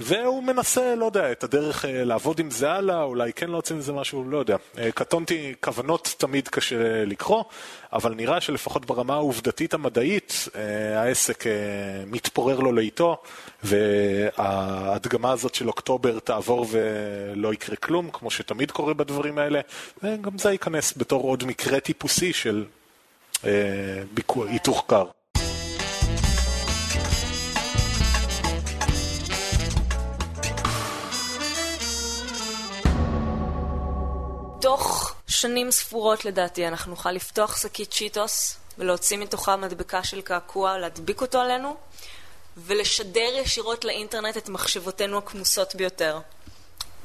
והוא 0.00 0.42
מנסה, 0.42 0.94
לא 0.94 1.04
יודע, 1.04 1.32
את 1.32 1.44
הדרך 1.44 1.84
אה, 1.84 2.04
לעבוד 2.04 2.40
עם 2.40 2.50
זה 2.50 2.70
הלאה, 2.70 3.02
אולי 3.02 3.32
כן 3.32 3.50
להוציא 3.50 3.76
מזה 3.76 3.92
משהו, 3.92 4.24
לא 4.30 4.38
יודע. 4.38 4.56
אה, 4.78 4.92
קטונתי, 4.92 5.54
כוונות 5.60 6.14
תמיד 6.18 6.48
קשה 6.48 7.04
לקרוא, 7.04 7.44
אבל 7.92 8.14
נראה 8.14 8.40
שלפחות 8.40 8.86
ברמה 8.86 9.14
העובדתית 9.14 9.74
המדעית, 9.74 10.48
אה, 10.56 11.02
העסק 11.02 11.44
מתפורר 12.06 12.60
לו 12.60 12.72
לאיטו, 12.72 13.16
וההדגמה 13.62 15.32
הזאת 15.32 15.54
של 15.54 15.68
אוקטובר 15.68 16.18
תעבור 16.18 16.66
ולא 16.70 17.52
יקרה 17.52 17.76
כלום, 17.76 18.10
כמו 18.12 18.30
שתמיד 18.30 18.70
קורה 18.70 18.94
בדברים 18.94 19.38
האלה, 19.38 19.60
וגם 20.02 20.38
זה 20.38 20.52
ייכנס 20.52 20.94
בתור 20.96 21.22
עוד 21.22 21.44
מקרה 21.44 21.80
טיפוסי 21.80 22.32
של 22.32 22.64
היתוך 24.48 24.84
קר. 24.86 25.04
תוך 34.60 35.14
שנים 35.26 35.70
ספורות 35.70 36.24
לדעתי 36.24 36.68
אנחנו 36.68 36.90
נוכל 36.90 37.12
לפתוח 37.12 37.56
שקית 37.62 37.90
צ'יטוס 37.90 38.56
ולהוציא 38.78 39.18
מתוכה 39.18 39.56
מדבקה 39.56 40.04
של 40.04 40.20
קעקוע, 40.20 40.78
להדביק 40.78 41.20
אותו 41.20 41.40
עלינו 41.40 41.76
ולשדר 42.56 43.30
ישירות 43.34 43.84
לאינטרנט 43.84 44.36
את 44.36 44.48
מחשבותינו 44.48 45.18
הכמוסות 45.18 45.74
ביותר. 45.74 46.18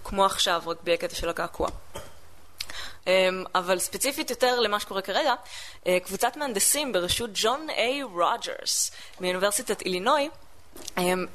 כמו 0.04 0.26
עכשיו, 0.26 0.62
רק 0.66 0.78
בלי 0.84 0.94
הקטע 0.94 1.16
של 1.16 1.30
הקעקוע. 1.30 1.70
אמ, 3.08 3.44
אבל 3.56 3.80
ספציפית 3.80 4.30
יותר 4.30 4.60
למה 4.60 4.80
שקורה 4.80 5.02
כרגע, 5.02 5.34
אה, 5.88 5.98
קבוצת 6.00 6.38
מהנדסים 6.38 6.94
בראשות 6.94 7.30
ג'ון 7.34 7.70
איי 7.70 8.04
רוג'רס 8.04 8.92
מאוניברסיטת 9.20 9.82
אילינוי, 9.82 10.30
אמ, 10.98 11.26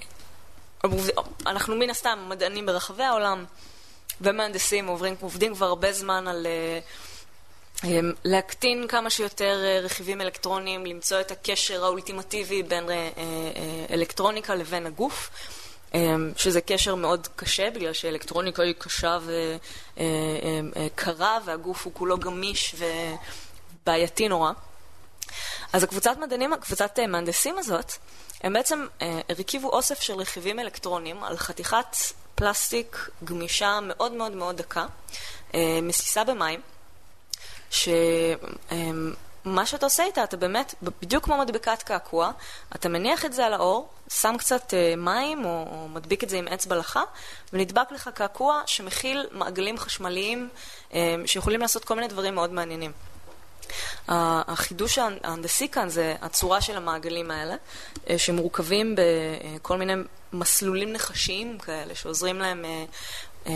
אנחנו 1.47 1.77
מן 1.77 1.91
הסתם 1.91 2.27
מדענים 2.29 2.67
ברחבי 2.67 3.03
העולם 3.03 3.45
ומהנדסים 4.21 4.87
עוברים, 4.87 5.15
עובדים 5.21 5.55
כבר 5.55 5.67
הרבה 5.67 5.93
זמן 5.93 6.29
על 6.29 6.47
אה, 6.47 6.79
אמ, 7.85 8.13
להקטין 8.25 8.87
כמה 8.89 9.11
שיותר 9.11 9.65
אה, 9.65 9.81
רכיבים 9.81 10.21
אלקטרוניים, 10.21 10.87
למצוא 10.87 11.21
את 11.21 11.31
הקשר 11.31 11.85
האולטימטיבי 11.85 12.63
בין 12.63 12.85
אלקטרוניקה 13.91 14.55
לבין 14.55 14.87
הגוף. 14.87 15.31
שזה 16.37 16.61
קשר 16.61 16.95
מאוד 16.95 17.29
קשה, 17.37 17.71
בגלל 17.71 17.93
שאלקטרוניקה 17.93 18.63
היא 18.63 18.75
קשה 18.79 19.19
וקרה, 19.97 21.39
והגוף 21.45 21.85
הוא 21.85 21.93
כולו 21.95 22.19
גמיש 22.19 22.75
ובעייתי 23.83 24.29
נורא. 24.29 24.53
אז 25.73 25.83
הקבוצת 25.83 26.17
מדענים, 26.19 26.53
הקבוצת 26.53 26.99
אה, 26.99 27.07
מהנדסים 27.07 27.59
הזאת, 27.59 27.93
הם 28.43 28.53
בעצם 28.53 28.87
אה, 29.03 29.21
הרכיבו 29.29 29.69
אוסף 29.69 30.01
של 30.01 30.15
רכיבים 30.15 30.59
אלקטרוניים 30.59 31.25
על 31.25 31.37
חתיכת 31.37 31.97
פלסטיק 32.39 33.11
גמישה 33.25 33.79
מאוד 33.83 34.13
מאוד 34.13 34.33
מאוד 34.33 34.57
דקה, 34.57 34.87
אה, 35.55 35.79
מסיסה 35.83 36.25
במים, 36.25 36.61
ש... 37.71 37.89
מה 39.45 39.67
שאתה 39.67 39.87
עושה 39.87 40.05
איתה, 40.05 40.25
אתה 40.25 40.37
באמת, 40.37 40.75
בדיוק 40.83 41.25
כמו 41.25 41.39
מדבקת 41.39 41.83
קעקוע, 41.83 42.31
אתה 42.75 42.89
מניח 42.89 43.25
את 43.25 43.33
זה 43.33 43.47
על 43.47 43.53
האור, 43.53 43.89
שם 44.09 44.35
קצת 44.39 44.71
uh, 44.71 44.97
מים 44.97 45.45
או, 45.45 45.89
מדביק 45.89 46.25
את 46.25 46.29
זה 46.29 46.39
עם 46.39 46.49
אצבע 46.49 46.77
לחה, 46.77 47.03
ונדבק 47.53 47.93
לך 47.93 48.11
קעקוע 48.15 48.63
שמכיל 48.67 49.27
מעגלים 49.33 49.79
חשמליים 49.79 50.49
שיכולים 51.27 51.61
לעשות 51.61 51.85
כל 51.85 51.95
מיני 51.95 52.09
דברים 52.09 52.35
מאוד 52.35 52.53
מעניינים. 52.53 52.93
החידוש 54.09 54.99
ההנדסי 54.99 55.69
כאן 55.69 55.89
זה 55.89 56.15
הצורה 56.23 56.61
של 56.61 56.77
המעגלים 56.77 57.31
האלה, 57.31 57.55
uh, 57.55 57.99
שמורכבים 58.17 58.97
בכל 58.97 59.77
מיני 59.77 59.93
מסלולים 60.33 60.93
נחשיים 60.93 61.59
כאלה, 61.59 61.95
שעוזרים 61.95 62.39
להם 62.39 62.65
uh, 62.65 63.47
um, 63.47 63.51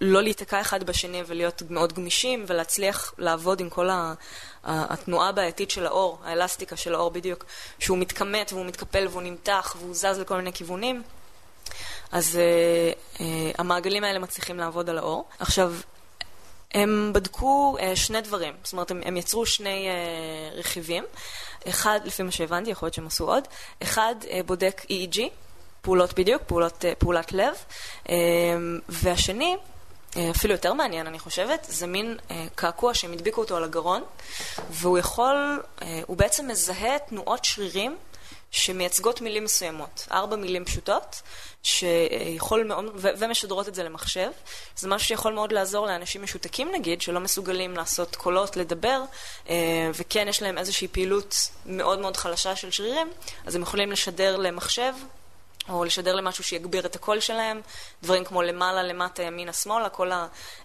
לא 0.00 0.22
להיתקע 0.22 0.60
אחד 0.60 0.82
בשני 0.82 1.22
ולהיות 1.26 1.62
מאוד 1.70 1.92
גמישים 1.92 2.44
ולהצליח 2.46 3.14
לעבוד 3.18 3.60
עם 3.60 3.70
כל. 3.70 3.88
התנועה 4.64 5.28
הבעייתית 5.28 5.70
של 5.70 5.86
האור, 5.86 6.18
האלסטיקה 6.24 6.76
של 6.76 6.94
האור 6.94 7.10
בדיוק, 7.10 7.44
שהוא 7.78 7.98
מתכמת 7.98 8.52
והוא 8.52 8.66
מתקפל 8.66 9.06
והוא 9.10 9.22
נמתח 9.22 9.76
והוא 9.78 9.94
זז 9.94 10.18
לכל 10.18 10.36
מיני 10.36 10.52
כיוונים, 10.52 11.02
אז 12.12 12.38
uh, 12.38 13.18
uh, 13.18 13.20
המעגלים 13.58 14.04
האלה 14.04 14.18
מצליחים 14.18 14.58
לעבוד 14.58 14.90
על 14.90 14.98
האור. 14.98 15.28
עכשיו, 15.38 15.74
הם 16.74 17.10
בדקו 17.14 17.76
uh, 17.78 17.96
שני 17.96 18.20
דברים, 18.20 18.54
זאת 18.62 18.72
אומרת, 18.72 18.90
הם, 18.90 19.00
הם 19.04 19.16
יצרו 19.16 19.46
שני 19.46 19.88
uh, 19.88 20.58
רכיבים. 20.58 21.04
אחד, 21.68 22.00
לפי 22.04 22.22
מה 22.22 22.30
שהבנתי, 22.30 22.70
יכול 22.70 22.86
להיות 22.86 22.94
שהם 22.94 23.06
עשו 23.06 23.32
עוד, 23.32 23.48
אחד 23.82 24.14
uh, 24.22 24.26
בודק 24.46 24.82
EEG, 24.88 25.20
פעולות 25.82 26.18
בדיוק, 26.18 26.42
פעולות, 26.46 26.84
פעולת 26.98 27.32
לב, 27.32 27.54
והשני, 28.88 29.56
אה, 30.16 30.30
אפילו 30.30 30.54
יותר 30.54 30.72
מעניין, 30.72 31.06
אני 31.06 31.18
חושבת, 31.18 31.66
זה 31.70 31.86
מין 31.86 32.16
אה, 32.30 32.46
קעקוע 32.54 32.94
שהם 32.94 33.12
הדביקו 33.12 33.40
אותו 33.40 33.56
על 33.56 33.64
הגרון, 33.64 34.02
והוא 34.70 34.98
יכול, 34.98 35.62
אה, 35.82 36.00
הוא 36.06 36.16
בעצם 36.16 36.48
מזהה 36.48 36.98
תנועות 36.98 37.44
שרירים 37.44 37.96
שמייצגות 38.50 39.20
מילים 39.20 39.44
מסוימות, 39.44 40.06
ארבע 40.12 40.36
מילים 40.36 40.64
פשוטות, 40.64 41.22
שיכול 41.62 42.64
מאוד, 42.64 42.84
ו- 42.94 43.08
ומשדרות 43.18 43.68
את 43.68 43.74
זה 43.74 43.82
למחשב. 43.82 44.30
זה 44.76 44.88
משהו 44.88 45.08
שיכול 45.08 45.32
מאוד 45.32 45.52
לעזור 45.52 45.86
לאנשים 45.86 46.22
משותקים 46.22 46.72
נגיד, 46.72 47.02
שלא 47.02 47.20
מסוגלים 47.20 47.76
לעשות 47.76 48.16
קולות, 48.16 48.56
לדבר, 48.56 49.02
אה, 49.48 49.54
וכן 49.94 50.28
יש 50.28 50.42
להם 50.42 50.58
איזושהי 50.58 50.88
פעילות 50.88 51.50
מאוד 51.66 51.98
מאוד 51.98 52.16
חלשה 52.16 52.56
של 52.56 52.70
שרירים, 52.70 53.10
אז 53.46 53.54
הם 53.54 53.62
יכולים 53.62 53.92
לשדר 53.92 54.36
למחשב 54.36 54.92
או 55.68 55.84
לשדר 55.84 56.14
למשהו 56.14 56.44
שיגביר 56.44 56.86
את 56.86 56.96
הקול 56.96 57.20
שלהם, 57.20 57.60
דברים 58.02 58.24
כמו 58.24 58.42
למעלה, 58.42 58.82
למטה, 58.82 59.22
ימינה, 59.22 59.52
שמאלה, 59.52 59.88
כל 59.88 60.10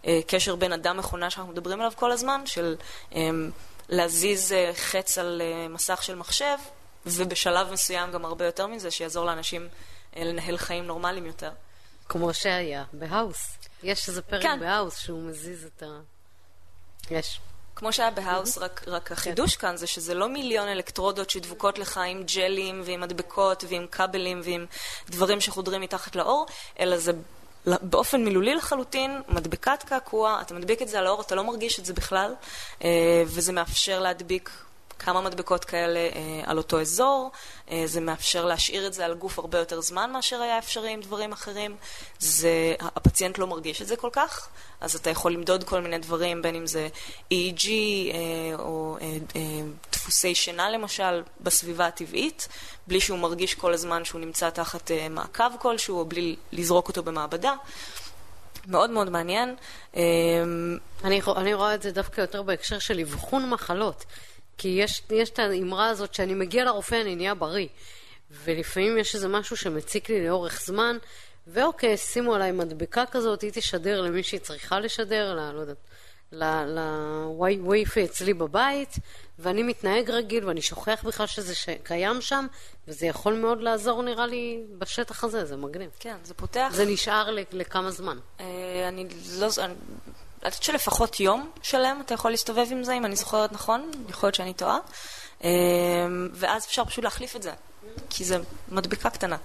הקשר 0.04 0.56
בין 0.56 0.74
אדם 0.74 0.98
מכונה 0.98 1.30
שאנחנו 1.30 1.52
מדברים 1.52 1.80
עליו 1.80 1.92
כל 1.96 2.12
הזמן, 2.12 2.42
של 2.46 2.76
אמ, 3.12 3.52
להזיז 3.90 4.54
אה, 4.54 4.72
חץ 4.76 5.18
על 5.18 5.42
אה, 5.42 5.68
מסך 5.68 6.04
של 6.04 6.16
מחשב, 6.16 6.58
ובשלב 7.06 7.72
מסוים 7.72 8.12
גם 8.12 8.26
הרבה 8.26 8.46
יותר 8.46 8.68
מזה, 8.68 8.92
שיעזור 8.92 9.26
לאנשים 9.26 9.68
אה, 10.16 10.24
לנהל 10.24 10.58
חיים 10.58 10.86
נורמליים 10.86 11.26
יותר. 11.26 11.52
כמו 12.10 12.34
שהיה 12.34 12.84
בהאוס. 12.94 13.58
יש 13.84 14.10
איזה 14.10 14.22
פרק 14.22 14.42
כן. 14.42 14.60
בהאוס 14.60 14.98
שהוא 14.98 15.24
מזיז 15.24 15.66
את 15.66 15.84
ה... 15.84 16.00
יש. 17.12 17.40
כמו 17.76 17.94
שהיה 17.94 18.12
בהאוס, 18.12 18.58
רק, 18.58 18.84
רק 18.88 19.12
החידוש 19.12 19.56
כאן 19.56 19.78
זה 19.78 19.88
שזה 19.88 20.14
לא 20.14 20.30
מיליון 20.30 20.68
אלקטרודות 20.68 21.30
שדבוקות 21.30 21.80
לך 21.80 21.98
עם 21.98 22.24
ג'לים 22.36 22.82
ועם 22.86 23.02
מדבקות 23.02 23.64
ועם 23.70 23.88
כבלים 23.92 24.42
ועם 24.44 24.66
דברים 25.10 25.42
שחודרים 25.42 25.82
מתחת 25.82 26.16
לעור, 26.16 26.46
אלא 26.80 26.98
זה 26.98 27.12
באופן 27.66 28.24
מילולי 28.24 28.56
לחלוטין, 28.56 29.22
מדבקת 29.28 29.84
קעקוע, 29.84 30.42
אתה 30.42 30.54
מדביק 30.54 30.82
את 30.82 30.88
זה 30.88 31.00
על 31.00 31.08
העור, 31.08 31.22
אתה 31.22 31.36
לא 31.36 31.44
מרגיש 31.44 31.80
את 31.80 31.86
זה 31.86 31.94
בכלל, 31.94 32.34
אה, 32.84 33.24
וזה 33.26 33.54
מאפשר 33.54 34.00
להדביק 34.00 34.50
כמה 35.00 35.22
מדבקות 35.22 35.66
כאלה 35.66 36.00
אה, 36.00 36.42
על 36.46 36.58
אותו 36.58 36.82
אזור, 36.82 37.32
אה, 37.72 37.84
זה 37.86 38.02
מאפשר 38.02 38.46
להשאיר 38.46 38.88
את 38.88 38.94
זה 38.94 39.06
על 39.06 39.14
גוף 39.14 39.40
הרבה 39.40 39.60
יותר 39.60 39.82
זמן 39.82 40.12
מאשר 40.12 40.42
היה 40.42 40.58
אפשרי 40.58 40.92
עם 40.92 41.02
דברים 41.02 41.32
אחרים. 41.32 41.76
זה, 42.20 42.76
הפציינט 42.80 43.38
לא 43.38 43.48
מרגיש 43.48 43.82
את 43.82 43.88
זה 43.88 43.96
כל 43.96 44.10
כך, 44.12 44.48
אז 44.82 44.96
אתה 44.96 45.10
יכול 45.10 45.34
למדוד 45.34 45.64
כל 45.64 45.82
מיני 45.82 45.98
דברים, 45.98 46.42
בין 46.42 46.56
אם 46.56 46.68
זה 46.68 46.88
EEG 47.34 47.68
אה, 47.68 48.56
או 48.60 48.98
אה, 49.02 49.18
אה, 49.36 49.42
דפוסי 49.92 50.36
שינה 50.36 50.70
למשל, 50.70 51.24
בסביבה 51.42 51.88
הטבעית, 51.88 52.48
בלי 52.88 53.00
שהוא 53.00 53.20
מרגיש 53.20 53.54
כל 53.54 53.74
הזמן 53.74 54.06
שהוא 54.06 54.22
נמצא 54.22 54.50
תחת 54.50 54.92
אה, 54.92 55.10
מעקב 55.10 55.58
כלשהו, 55.60 56.00
או 56.00 56.06
בלי 56.06 56.36
לזרוק 56.52 56.88
אותו 56.88 57.04
במעבדה. 57.04 57.54
מאוד 58.68 58.90
מאוד 58.90 59.10
מעניין. 59.10 59.56
אה, 59.96 60.02
אני, 61.04 61.22
אני 61.36 61.54
רואה 61.54 61.76
את 61.76 61.82
זה 61.82 61.92
דווקא 61.92 62.22
יותר 62.22 62.42
בהקשר 62.42 62.80
של 62.80 63.00
אבחון 63.00 63.50
מחלות. 63.50 64.06
כי 64.58 64.68
יש, 64.68 65.02
יש 65.10 65.30
את 65.30 65.40
האמרה 65.40 65.90
הזאת 65.90 66.14
שאני 66.14 66.34
מגיע 66.34 66.66
לרופא, 66.66 67.02
אני 67.02 67.16
נהיה 67.16 67.36
בריא. 67.36 67.68
ולפעמים 68.32 68.98
יש 68.98 69.16
איזה 69.16 69.28
משהו 69.28 69.58
שמציק 69.58 70.10
לי 70.10 70.28
לאורך 70.28 70.62
זמן, 70.62 70.98
ואוקיי, 71.48 71.98
שימו 71.98 72.36
עליי 72.36 72.52
מדבקה 72.52 73.06
כזאת, 73.06 73.42
היא 73.42 73.52
תשדר 73.54 74.02
למי 74.02 74.24
שהיא 74.24 74.40
צריכה 74.40 74.80
לשדר, 74.80 75.34
ל... 75.34 75.52
לא 75.52 75.60
יודעת, 75.60 75.78
לווייפי 76.32 78.06
אצלי 78.06 78.34
בבית, 78.34 78.96
ואני 79.40 79.64
מתנהג 79.64 80.12
רגיל 80.12 80.46
ואני 80.46 80.62
שוכח 80.62 81.04
בכלל 81.08 81.28
שזה 81.28 81.56
ש... 81.56 81.70
קיים 81.84 82.22
שם, 82.22 82.48
וזה 82.88 83.06
יכול 83.06 83.34
מאוד 83.34 83.62
לעזור 83.62 84.04
נראה 84.04 84.28
לי 84.28 84.64
בשטח 84.78 85.24
הזה, 85.24 85.46
זה 85.46 85.56
מגניב. 85.56 85.90
כן, 86.00 86.16
זה 86.24 86.34
פותח... 86.34 86.70
זה 86.72 86.86
נשאר 86.86 87.30
לכמה 87.52 87.92
זמן? 87.92 88.18
אה, 88.40 88.46
אני 88.88 89.08
לא... 89.40 89.48
אני... 90.44 90.52
חושבת 90.52 90.64
שלפחות 90.64 91.20
יום 91.20 91.52
שלם 91.62 92.02
אתה 92.06 92.14
יכול 92.14 92.32
להסתובב 92.32 92.68
עם 92.72 92.84
זה, 92.84 92.94
אם 92.94 93.06
אני 93.06 93.16
זוכרת 93.16 93.52
נכון, 93.52 93.92
יכול 94.10 94.28
להיות 94.28 94.36
שאני 94.36 94.54
טועה. 94.54 94.78
אמ, 95.44 95.50
ואז 96.34 96.66
אפשר 96.66 96.86
פשוט 96.86 97.04
להחליף 97.04 97.36
את 97.36 97.44
זה, 97.44 97.52
כי 98.10 98.24
זה 98.24 98.38
מדבקה 98.70 99.10
קטנה. 99.10 99.38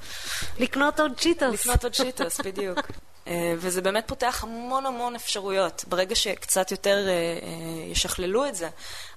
לקנות 0.59 1.01
עוד 1.01 1.13
צ'יטוס. 1.21 1.61
לקנות 1.61 1.85
עוד 1.85 1.93
צ'יטוס, 2.03 2.41
בדיוק. 2.41 2.79
אה, 3.27 3.55
וזה 3.57 3.81
באמת 3.81 4.05
פותח 4.07 4.45
המון 4.45 4.87
המון 4.87 5.15
אפשרויות. 5.15 5.85
ברגע 5.89 6.15
שקצת 6.15 6.71
יותר 6.71 7.09
אה, 7.09 7.13
אה, 7.13 7.93
ישכללו 7.93 8.47
את 8.47 8.55
זה, 8.55 8.69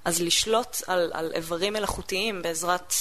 אז 0.05 0.21
לשלוט 0.21 0.77
על, 0.87 1.11
על 1.13 1.31
איברים 1.35 1.73
מלאכותיים 1.73 2.41
בעזרת 2.41 2.93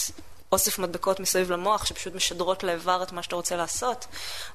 אוסף 0.53 0.79
מדבקות 0.79 1.21
מסביב 1.21 1.53
למוח 1.53 1.85
שפשוט 1.85 2.15
משדרות 2.15 2.63
לאיבר 2.63 3.03
את 3.03 3.13
מה 3.13 3.23
שאתה 3.23 3.37
רוצה 3.37 3.57
לעשות, 3.57 4.07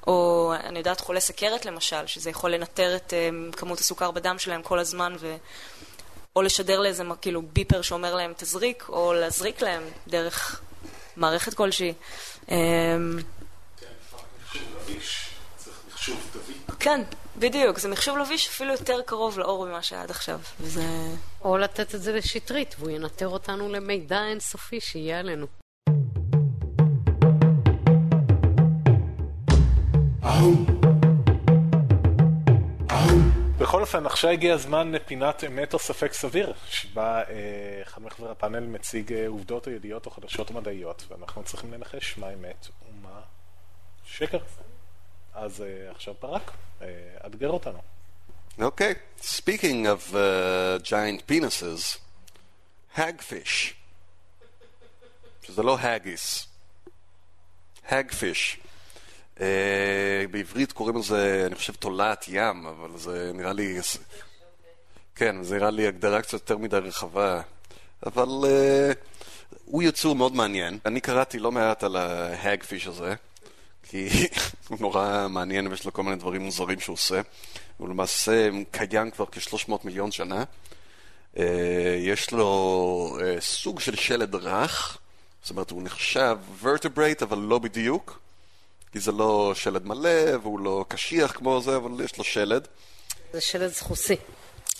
או 0.06 0.52
אני 0.64 0.78
יודעת 0.78 1.00
חולי 1.00 1.20
סכרת 1.20 1.66
למשל, 1.66 2.06
שזה 2.06 2.30
יכול 2.30 2.50
לנטר 2.50 2.96
את 2.96 3.12
um, 3.12 3.56
כמות 3.56 3.80
הסוכר 3.80 4.10
בדם 4.10 4.38
שלהם 4.38 4.62
כל 4.62 4.78
הזמן, 4.78 5.16
ו... 5.18 5.36
או 6.36 6.42
לשדר 6.42 6.80
לאיזה 6.80 7.04
כאילו 7.20 7.42
ביפר 7.42 7.82
שאומר 7.82 8.14
להם 8.14 8.32
תזריק, 8.36 8.84
או 8.88 9.12
להזריק 9.12 9.62
להם 9.62 9.82
דרך 10.08 10.60
מערכת 11.16 11.54
כלשהי. 11.54 11.94
אמ, 12.48 13.18
כן, 16.80 17.00
בדיוק, 17.36 17.78
זה 17.78 17.88
מחשוב 17.88 18.18
לביש 18.18 18.48
אפילו 18.48 18.72
יותר 18.72 19.00
קרוב 19.06 19.38
לאור 19.38 19.66
ממה 19.66 19.82
שהיה 19.82 20.02
עד 20.02 20.10
עכשיו. 20.10 20.40
וזה... 20.60 20.82
או 21.44 21.58
לתת 21.58 21.94
את 21.94 22.02
זה 22.02 22.12
לשטרית, 22.12 22.74
והוא 22.78 22.90
ינטר 22.90 23.28
אותנו 23.28 23.68
למידע 23.68 24.24
אינסופי 24.24 24.80
שיהיה 24.80 25.18
עלינו. 25.18 25.46
בכל 33.58 33.80
אופן, 33.80 34.06
עכשיו 34.06 34.30
הגיע 34.30 34.54
הזמן 34.54 34.92
לפינת 34.92 35.44
אמת 35.44 35.74
או 35.74 35.78
ספק 35.78 36.12
סביר, 36.12 36.52
שבה 36.68 37.22
אה, 37.22 37.82
אחד 37.82 38.02
מחברי 38.02 38.30
הפאנל 38.30 38.60
מציג 38.60 39.12
אה, 39.12 39.28
עובדות 39.28 39.66
או 39.66 39.72
ידיעות 39.72 40.06
או 40.06 40.10
חדשות 40.10 40.50
מדעיות, 40.50 41.04
ואנחנו 41.08 41.42
צריכים 41.42 41.72
לנחש 41.72 42.18
מה 42.18 42.32
אמת 42.32 42.66
ומה 42.88 43.20
שקר. 44.04 44.38
אז 45.34 45.62
אה, 45.62 45.90
עכשיו 45.90 46.14
ברק, 46.22 46.52
אתגר 47.26 47.48
אותנו. 47.50 47.78
אוקיי, 48.60 48.94
speaking 49.20 49.86
of 49.86 50.12
uh, 50.12 50.82
giant 50.82 51.30
penises, 51.30 51.98
hagfish, 52.96 53.72
שזה 55.42 55.62
לא 55.62 55.78
haggis, 55.78 56.46
hagfish. 57.88 58.67
Uh, 59.38 59.40
בעברית 60.30 60.72
קוראים 60.72 60.96
לזה, 60.96 61.44
אני 61.46 61.54
חושב, 61.54 61.72
תולעת 61.72 62.24
ים, 62.28 62.66
אבל 62.66 62.98
זה 62.98 63.30
נראה 63.34 63.52
לי... 63.52 63.78
כן, 65.14 65.42
זה 65.42 65.56
נראה 65.56 65.70
לי 65.70 65.86
הגדרה 65.86 66.22
קצת 66.22 66.32
יותר 66.32 66.58
מדי 66.58 66.76
רחבה. 66.76 67.40
אבל 68.06 68.28
uh, 68.28 68.94
הוא 69.64 69.82
יצור 69.82 70.14
מאוד 70.14 70.34
מעניין. 70.34 70.78
אני 70.86 71.00
קראתי 71.00 71.38
לא 71.38 71.52
מעט 71.52 71.84
על 71.84 71.96
ההגפיש 71.96 72.86
הזה, 72.86 73.14
כי 73.82 74.08
הוא 74.68 74.78
נורא 74.80 75.26
מעניין 75.30 75.66
ויש 75.66 75.84
לו 75.84 75.92
כל 75.92 76.02
מיני 76.02 76.16
דברים 76.16 76.42
מוזרים 76.42 76.80
שהוא 76.80 76.94
עושה. 76.94 77.20
הוא 77.76 77.88
למעשה 77.88 78.48
קיים 78.70 79.10
כבר 79.10 79.24
כ-300 79.32 79.72
מיליון 79.84 80.10
שנה. 80.10 80.44
Uh, 81.34 81.38
יש 81.98 82.32
לו 82.32 83.18
סוג 83.40 83.80
של 83.80 83.96
שלד 83.96 84.34
רך, 84.34 84.98
זאת 85.42 85.50
אומרת 85.50 85.70
הוא 85.70 85.82
נחשב 85.82 86.38
vertebrate 86.62 87.22
אבל 87.22 87.38
לא 87.38 87.58
בדיוק. 87.58 88.27
כי 88.92 89.00
זה 89.00 89.12
לא 89.12 89.52
שלד 89.54 89.86
מלא, 89.86 90.36
והוא 90.42 90.60
לא 90.60 90.84
קשיח 90.88 91.32
כמו 91.32 91.60
זה, 91.60 91.76
אבל 91.76 92.04
יש 92.04 92.18
לו 92.18 92.24
שלד. 92.24 92.68
זה 93.32 93.40
שלד 93.40 93.72
סחוסי. 93.72 94.16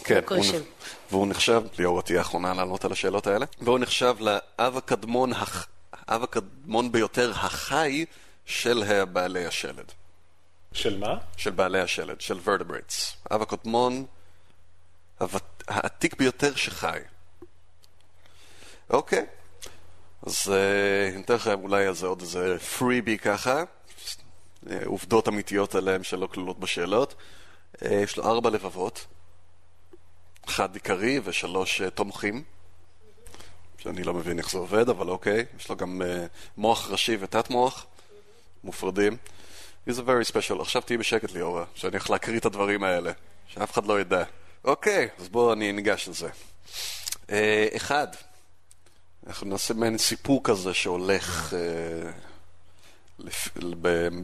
כן, 0.05 0.21
הוא, 0.31 0.45
והוא 1.11 1.27
נחשב, 1.27 1.63
ליאור 1.79 2.03
תהיה 2.03 2.19
האחרונה 2.19 2.55
לענות 2.55 2.85
על 2.85 2.93
השאלות 2.93 3.27
האלה, 3.27 3.47
והוא 3.61 3.79
נחשב 3.79 4.17
לאב 4.21 4.77
הקדמון, 4.77 5.33
הח... 5.33 5.67
האב 5.93 6.23
הקדמון 6.23 6.93
ביותר 6.93 7.31
החי 7.31 8.05
של 8.47 9.05
בעלי 9.05 9.47
השלד. 9.47 9.93
של 10.73 10.99
מה? 10.99 11.19
של 11.37 11.51
בעלי 11.51 11.81
השלד, 11.81 12.21
של 12.21 12.41
vertebrates. 12.45 13.17
האב 13.31 13.43
הקדמון 13.43 14.07
העתיק 15.69 16.17
ביותר 16.17 16.55
שחי. 16.55 16.99
אוקיי, 18.91 19.27
אז 20.27 20.53
אני 21.15 21.23
אתן 21.23 21.35
לכם 21.35 21.61
אולי 21.63 21.87
על 21.87 21.95
זה 21.95 22.07
עוד 22.07 22.21
איזה 22.21 22.59
פריבי 22.59 23.19
ככה. 23.19 23.65
עובדות 24.85 25.29
אמיתיות 25.29 25.75
עליהן 25.75 26.03
שלא 26.03 26.27
כלולות 26.27 26.61
בשאלות. 26.61 27.15
יש 27.83 28.17
לו 28.17 28.25
ארבע 28.25 28.51
לבבות, 28.51 29.07
אחד 30.49 30.75
עיקרי 30.75 31.21
ושלוש 31.25 31.83
תומכים, 31.95 32.45
שאני 33.79 34.05
לא 34.05 34.15
מבין 34.15 34.39
איך 34.39 34.51
זה 34.51 34.59
עובד, 34.59 34.89
אבל 34.89 35.09
אוקיי. 35.09 35.45
יש 35.59 35.69
לו 35.69 35.77
גם 35.77 36.03
מוח 36.57 36.91
ראשי 36.91 37.17
ותת 37.21 37.51
מוח, 37.51 37.87
מופרדים. 38.65 39.17
He's 39.89 39.93
a 39.93 40.03
very 40.03 40.33
special. 40.33 40.61
עכשיו 40.61 40.83
תהיי 40.83 40.97
בשקט 40.99 41.33
ליאורה, 41.33 41.65
שאני 41.75 41.97
הולך 41.97 42.11
להקריא 42.11 42.39
את 42.39 42.47
הדברים 42.47 42.85
האלה, 42.85 43.13
שאף 43.47 43.73
אחד 43.73 43.87
לא 43.87 44.01
ידע. 44.01 44.25
אוקיי, 44.65 45.09
אז 45.19 45.29
בואו 45.29 45.53
אני 45.53 45.73
ניגש 45.73 46.09
לזה. 46.09 46.29
אחד, 47.77 48.09
אנחנו 49.27 49.47
נעשה 49.47 49.75
מעין 49.75 49.99
סיפור 49.99 50.41
כזה 50.45 50.75
שהולך... 50.75 51.55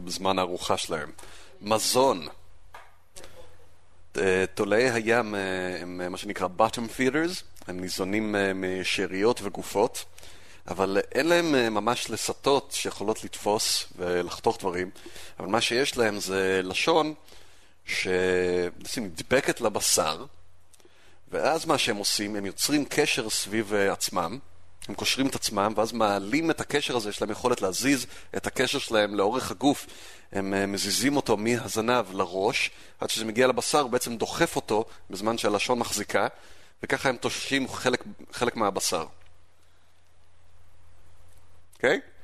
בזמן 0.03 0.39
הארוחה 0.39 0.77
שלהם. 0.77 1.11
מזון. 1.61 2.27
תולעי 4.53 4.89
הים 4.89 5.35
הם 5.81 6.11
מה 6.11 6.17
שנקרא 6.17 6.47
bottom 6.57 6.99
feeders, 6.99 7.43
הם 7.67 7.79
ניזונים 7.79 8.35
משאריות 8.55 9.39
וגופות, 9.43 10.05
אבל 10.67 10.97
אין 11.11 11.27
להם 11.27 11.73
ממש 11.73 12.09
לסטות 12.09 12.71
שיכולות 12.71 13.23
לתפוס 13.23 13.87
ולחתוך 13.97 14.57
דברים, 14.59 14.89
אבל 15.39 15.47
מה 15.47 15.61
שיש 15.61 15.97
להם 15.97 16.19
זה 16.19 16.61
לשון 16.63 17.13
שנדבקת 17.85 19.61
לבשר, 19.61 20.25
ואז 21.31 21.65
מה 21.65 21.77
שהם 21.77 21.97
עושים, 21.97 22.35
הם 22.35 22.45
יוצרים 22.45 22.85
קשר 22.89 23.29
סביב 23.29 23.73
עצמם, 23.73 24.39
הם 24.87 24.95
קושרים 24.95 25.27
את 25.27 25.35
עצמם, 25.35 25.73
ואז 25.75 25.91
מעלים 25.91 26.51
את 26.51 26.61
הקשר 26.61 26.95
הזה, 26.95 27.09
יש 27.09 27.21
להם 27.21 27.31
יכולת 27.31 27.61
להזיז 27.61 28.05
את 28.37 28.47
הקשר 28.47 28.79
שלהם 28.79 29.15
לאורך 29.15 29.51
הגוף. 29.51 29.85
הם 30.31 30.71
מזיזים 30.71 31.15
אותו 31.15 31.37
מהזנב 31.37 32.05
לראש, 32.13 32.71
עד 32.99 33.09
שזה 33.09 33.25
מגיע 33.25 33.47
לבשר, 33.47 33.87
בעצם 33.87 34.17
דוחף 34.17 34.55
אותו 34.55 34.85
בזמן 35.09 35.37
שהלשון 35.37 35.79
מחזיקה, 35.79 36.27
וככה 36.83 37.09
הם 37.09 37.17
תוששים 37.17 37.67
חלק, 37.67 38.03
חלק 38.31 38.55
מהבשר. 38.55 39.05
אוקיי? 41.75 41.97
Okay? 41.97 42.15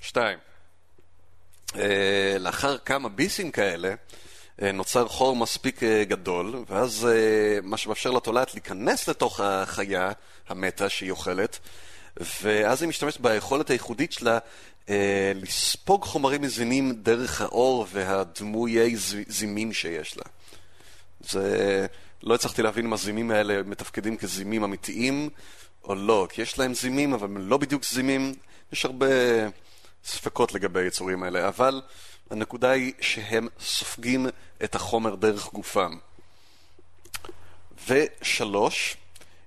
שתיים. 0.00 0.38
Uh, 1.68 1.74
לאחר 2.38 2.78
כמה 2.78 3.08
ביסים 3.08 3.50
כאלה, 3.50 3.94
נוצר 4.72 5.08
חור 5.08 5.36
מספיק 5.36 5.82
uh, 5.82 5.86
גדול, 6.08 6.64
ואז 6.68 7.08
uh, 7.08 7.66
מה 7.66 7.76
שמאפשר 7.76 8.10
לתולעת 8.10 8.54
להיכנס 8.54 9.08
לתוך 9.08 9.40
החיה 9.40 10.12
המתה 10.48 10.88
שהיא 10.88 11.10
אוכלת, 11.10 11.58
ואז 12.42 12.82
היא 12.82 12.88
משתמשת 12.88 13.20
ביכולת 13.20 13.70
הייחודית 13.70 14.12
שלה 14.12 14.38
אה, 14.88 15.32
לספוג 15.34 16.04
חומרים 16.04 16.42
מזינים 16.42 16.92
דרך 16.92 17.40
האור 17.40 17.86
והדמויי 17.92 18.96
זימים 19.28 19.72
שיש 19.72 20.16
לה. 20.16 20.24
זה... 21.20 21.86
לא 22.22 22.34
הצלחתי 22.34 22.62
להבין 22.62 22.86
אם 22.86 22.92
הזימים 22.92 23.30
האלה 23.30 23.62
מתפקדים 23.62 24.16
כזימים 24.16 24.64
אמיתיים 24.64 25.30
או 25.84 25.94
לא, 25.94 26.26
כי 26.30 26.42
יש 26.42 26.58
להם 26.58 26.74
זימים, 26.74 27.12
אבל 27.12 27.24
הם 27.24 27.48
לא 27.48 27.56
בדיוק 27.56 27.84
זימים. 27.84 28.34
יש 28.72 28.84
הרבה 28.84 29.06
ספקות 30.04 30.54
לגבי 30.54 30.80
היצורים 30.80 31.22
האלה, 31.22 31.48
אבל 31.48 31.82
הנקודה 32.30 32.70
היא 32.70 32.92
שהם 33.00 33.48
סופגים 33.60 34.26
את 34.64 34.74
החומר 34.74 35.14
דרך 35.14 35.52
גופם. 35.52 35.96
ושלוש, 37.88 38.96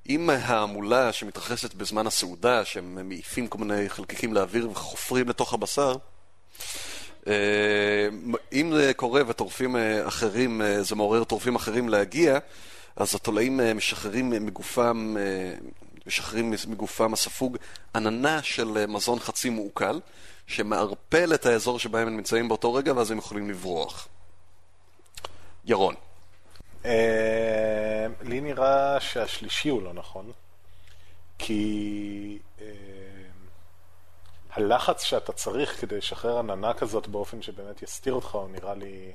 אם 0.09 0.29
ההמולה 0.29 1.13
שמתרחשת 1.13 1.73
בזמן 1.73 2.07
הסעודה, 2.07 2.65
שהם 2.65 3.09
מעיפים 3.09 3.47
כל 3.47 3.57
מיני 3.57 3.89
חלקיקים 3.89 4.33
לאוויר 4.33 4.69
וחופרים 4.71 5.29
לתוך 5.29 5.53
הבשר, 5.53 5.95
אה, 7.27 8.07
אם 8.53 8.71
זה 8.75 8.93
קורה 8.93 9.21
וטורפים 9.27 9.75
אה, 9.75 10.07
אחרים, 10.07 10.61
אה, 10.61 10.83
זה 10.83 10.95
מעורר 10.95 11.23
טורפים 11.23 11.55
אחרים 11.55 11.89
להגיע, 11.89 12.37
אז 12.95 13.15
התולעים 13.15 13.59
משחררים 13.75 14.29
מגופם, 14.29 15.15
משחררים 16.07 16.53
מגופם 16.67 17.13
הספוג 17.13 17.57
עננה 17.95 18.43
של 18.43 18.85
מזון 18.87 19.19
חצי 19.19 19.49
מעוקל, 19.49 19.99
שמערפל 20.47 21.33
את 21.33 21.45
האזור 21.45 21.79
שבהם 21.79 22.07
הם 22.07 22.17
נמצאים 22.17 22.47
באותו 22.47 22.73
רגע, 22.73 22.93
ואז 22.95 23.11
הם 23.11 23.17
יכולים 23.17 23.49
לברוח. 23.49 24.07
ירון. 25.65 25.95
אה, 26.85 28.07
לי 28.21 28.41
נראה 28.41 28.99
שהשלישי 28.99 29.69
הוא 29.69 29.81
לא 29.83 29.93
נכון, 29.93 30.31
כי 31.37 32.39
אה, 32.61 32.65
הלחץ 34.51 35.03
שאתה 35.03 35.33
צריך 35.33 35.81
כדי 35.81 35.97
לשחרר 35.97 36.39
עננה 36.39 36.73
כזאת 36.73 37.07
באופן 37.07 37.41
שבאמת 37.41 37.81
יסתיר 37.81 38.13
אותך, 38.13 38.35
הוא 38.35 38.49
נראה 38.49 38.73
לי 38.73 39.13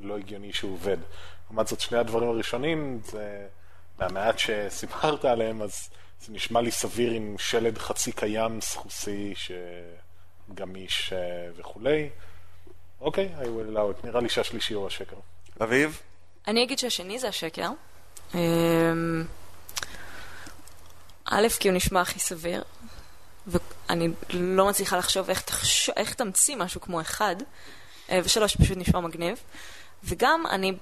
לא 0.00 0.18
הגיוני 0.18 0.52
שהוא 0.52 0.72
עובד. 0.72 0.96
לעומת 1.46 1.66
זאת, 1.66 1.80
שני 1.80 1.98
הדברים 1.98 2.28
הראשונים, 2.28 3.00
זה 3.04 3.46
מהמעט 3.98 4.38
שסיפרת 4.38 5.24
עליהם, 5.24 5.62
אז 5.62 5.90
זה 6.20 6.32
נשמע 6.32 6.60
לי 6.60 6.70
סביר 6.70 7.12
עם 7.12 7.34
שלד 7.38 7.78
חצי 7.78 8.12
קיים, 8.12 8.60
סחוסי, 8.60 9.34
שגמיש 10.48 11.12
אה, 11.12 11.48
וכולי. 11.56 12.10
אוקיי, 13.00 13.30
I 13.40 13.44
will 13.44 13.74
allow 13.74 14.02
it. 14.02 14.06
נראה 14.06 14.20
לי 14.20 14.28
שהשלישי 14.28 14.74
הוא 14.74 14.86
השקר. 14.86 15.16
אביב? 15.62 16.00
אני 16.48 16.64
אגיד 16.64 16.78
שהשני 16.78 17.18
זה 17.18 17.28
השקר. 17.28 17.70
אמ, 18.34 19.24
א', 21.24 21.46
כי 21.60 21.68
הוא 21.68 21.76
נשמע 21.76 22.00
הכי 22.00 22.18
סביר, 22.18 22.64
ואני 23.46 24.08
לא 24.30 24.68
מצליחה 24.68 24.96
לחשוב 24.96 25.28
איך, 25.28 25.40
תחש... 25.40 25.90
איך 25.90 26.14
תמציא 26.14 26.56
משהו 26.56 26.80
כמו 26.80 27.00
אחד, 27.00 27.36
אה, 28.10 28.20
ושלוש, 28.24 28.56
פשוט 28.56 28.76
נשמע 28.76 29.00
מגניב. 29.00 29.38
וגם 30.04 30.44
אני, 30.50 30.72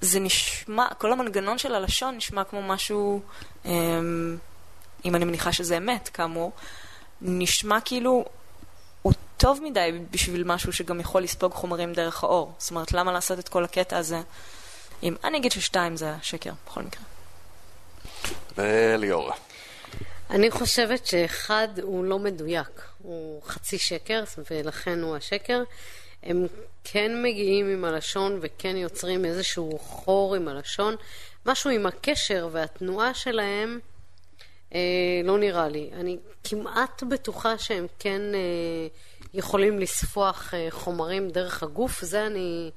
זה 0.00 0.20
נשמע, 0.20 0.86
כל 0.98 1.12
המנגנון 1.12 1.58
של 1.58 1.74
הלשון 1.74 2.16
נשמע 2.16 2.44
כמו 2.44 2.62
משהו, 2.62 3.22
אמ, 3.64 4.38
אם 5.04 5.14
אני 5.14 5.24
מניחה 5.24 5.52
שזה 5.52 5.76
אמת, 5.76 6.08
כאמור, 6.08 6.52
נשמע 7.20 7.80
כאילו 7.80 8.24
הוא 9.02 9.12
טוב 9.36 9.60
מדי 9.62 9.90
בשביל 10.10 10.44
משהו 10.44 10.72
שגם 10.72 11.00
יכול 11.00 11.22
לספוג 11.22 11.52
חומרים 11.52 11.92
דרך 11.92 12.24
האור. 12.24 12.52
זאת 12.58 12.70
אומרת, 12.70 12.92
למה 12.92 13.12
לעשות 13.12 13.38
את 13.38 13.48
כל 13.48 13.64
הקטע 13.64 13.96
הזה? 13.96 14.20
אם 15.02 15.14
אני 15.24 15.38
אגיד 15.38 15.52
ששתיים 15.52 15.96
זה 15.96 16.10
השקר, 16.10 16.50
בכל 16.66 16.82
מקרה. 16.82 17.02
וליאורה. 18.58 19.34
אני 20.30 20.50
חושבת 20.50 21.06
שאחד 21.06 21.68
הוא 21.82 22.04
לא 22.04 22.18
מדויק, 22.18 22.82
הוא 22.98 23.42
חצי 23.42 23.78
שקר, 23.78 24.24
ולכן 24.50 25.02
הוא 25.02 25.16
השקר. 25.16 25.62
הם 26.22 26.46
כן 26.84 27.22
מגיעים 27.22 27.70
עם 27.70 27.84
הלשון 27.84 28.38
וכן 28.42 28.76
יוצרים 28.76 29.24
איזשהו 29.24 29.78
חור 29.78 30.34
עם 30.34 30.48
הלשון. 30.48 30.96
משהו 31.46 31.70
עם 31.70 31.86
הקשר 31.86 32.48
והתנועה 32.52 33.14
שלהם 33.14 33.78
לא 35.24 35.38
נראה 35.38 35.68
לי. 35.68 35.90
אני 35.92 36.18
כמעט 36.44 37.02
בטוחה 37.02 37.58
שהם 37.58 37.86
כן 37.98 38.20
אה, 38.34 38.88
יכולים 39.34 39.78
לספוח 39.78 40.54
אה, 40.54 40.66
חומרים 40.70 41.30
דרך 41.30 41.62
הגוף. 41.62 42.04
זה 42.04 42.26
אני... 42.26 42.70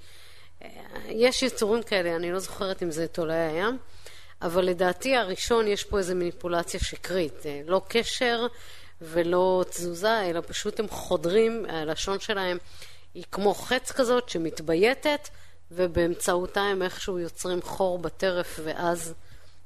אה, 0.64 0.70
יש 1.10 1.44
יצורים 1.44 1.84
כאלה, 1.84 2.16
אני 2.16 2.32
לא 2.32 2.40
זוכרת 2.40 2.84
אם 2.84 2.92
זה 2.92 3.08
תולעי 3.08 3.48
הים. 3.48 3.78
אבל 4.42 4.66
לדעתי 4.66 5.16
הראשון 5.16 5.68
יש 5.68 5.84
פה 5.84 5.98
איזו 5.98 6.16
מניפולציה 6.16 6.80
שקרית. 6.80 7.46
אה, 7.46 7.62
לא 7.66 7.82
קשר 7.88 8.48
ולא 9.02 9.66
תזוזה, 9.70 10.30
אלא 10.30 10.42
פשוט 10.48 10.80
הם 10.80 10.90
חודרים, 10.90 11.66
הלשון 11.70 12.20
שלהם 12.20 12.58
היא 13.14 13.24
כמו 13.32 13.54
חץ 13.54 13.92
כזאת 13.92 14.30
שמתבייתת, 14.30 15.30
ובאמצעותה 15.72 16.62
הם 16.62 16.82
איכשהו 16.82 17.20
יוצרים 17.20 17.62
חור 17.62 18.00
בטרף, 18.00 18.60
ואז 18.64 19.14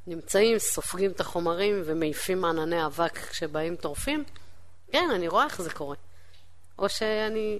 נמצאים, 0.07 0.59
סופגים 0.59 1.11
את 1.11 1.19
החומרים 1.19 1.81
ומעיפים 1.85 2.45
ענני 2.45 2.85
אבק 2.85 3.17
כשבאים 3.17 3.75
טורפים. 3.75 4.23
כן, 4.91 5.09
אני 5.15 5.27
רואה 5.27 5.45
איך 5.45 5.61
זה 5.61 5.69
קורה. 5.69 5.95
או 6.79 6.89
שאני... 6.89 7.59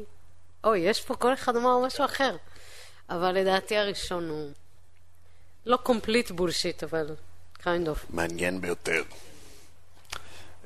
אוי, 0.63 0.79
יש 0.79 1.01
פה 1.01 1.15
כל 1.15 1.33
אחד 1.33 1.55
אמר 1.55 1.79
משהו 1.79 2.05
אחר. 2.05 2.35
אבל 3.09 3.31
לדעתי 3.31 3.77
הראשון 3.77 4.29
הוא 4.29 4.51
לא 5.65 5.77
complete 5.77 6.31
bullshit, 6.31 6.83
אבל 6.83 7.15
kind 7.59 7.87
of. 7.87 7.99
מעניין 8.09 8.61
ביותר. 8.61 9.03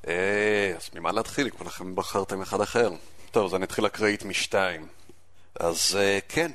אה, 0.07 0.73
אז 0.77 0.89
ממה 0.93 1.11
להתחיל? 1.11 1.49
כולכם 1.49 1.95
בחרתם 1.95 2.41
אחד 2.41 2.61
אחר. 2.61 2.89
טוב, 3.31 3.45
אז 3.45 3.55
אני 3.55 3.65
אתחיל 3.65 3.85
אקראית 3.85 4.25
משתיים. 4.25 4.87
אז 5.55 5.97
אה, 5.99 6.19
כן, 6.29 6.51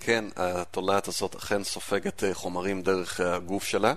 כן, 0.00 0.24
התולעת 0.36 1.08
הזאת 1.08 1.34
אכן 1.34 1.64
סופגת 1.64 2.24
אה, 2.24 2.34
חומרים 2.34 2.82
דרך 2.82 3.20
הגוף 3.20 3.64
שלה, 3.64 3.94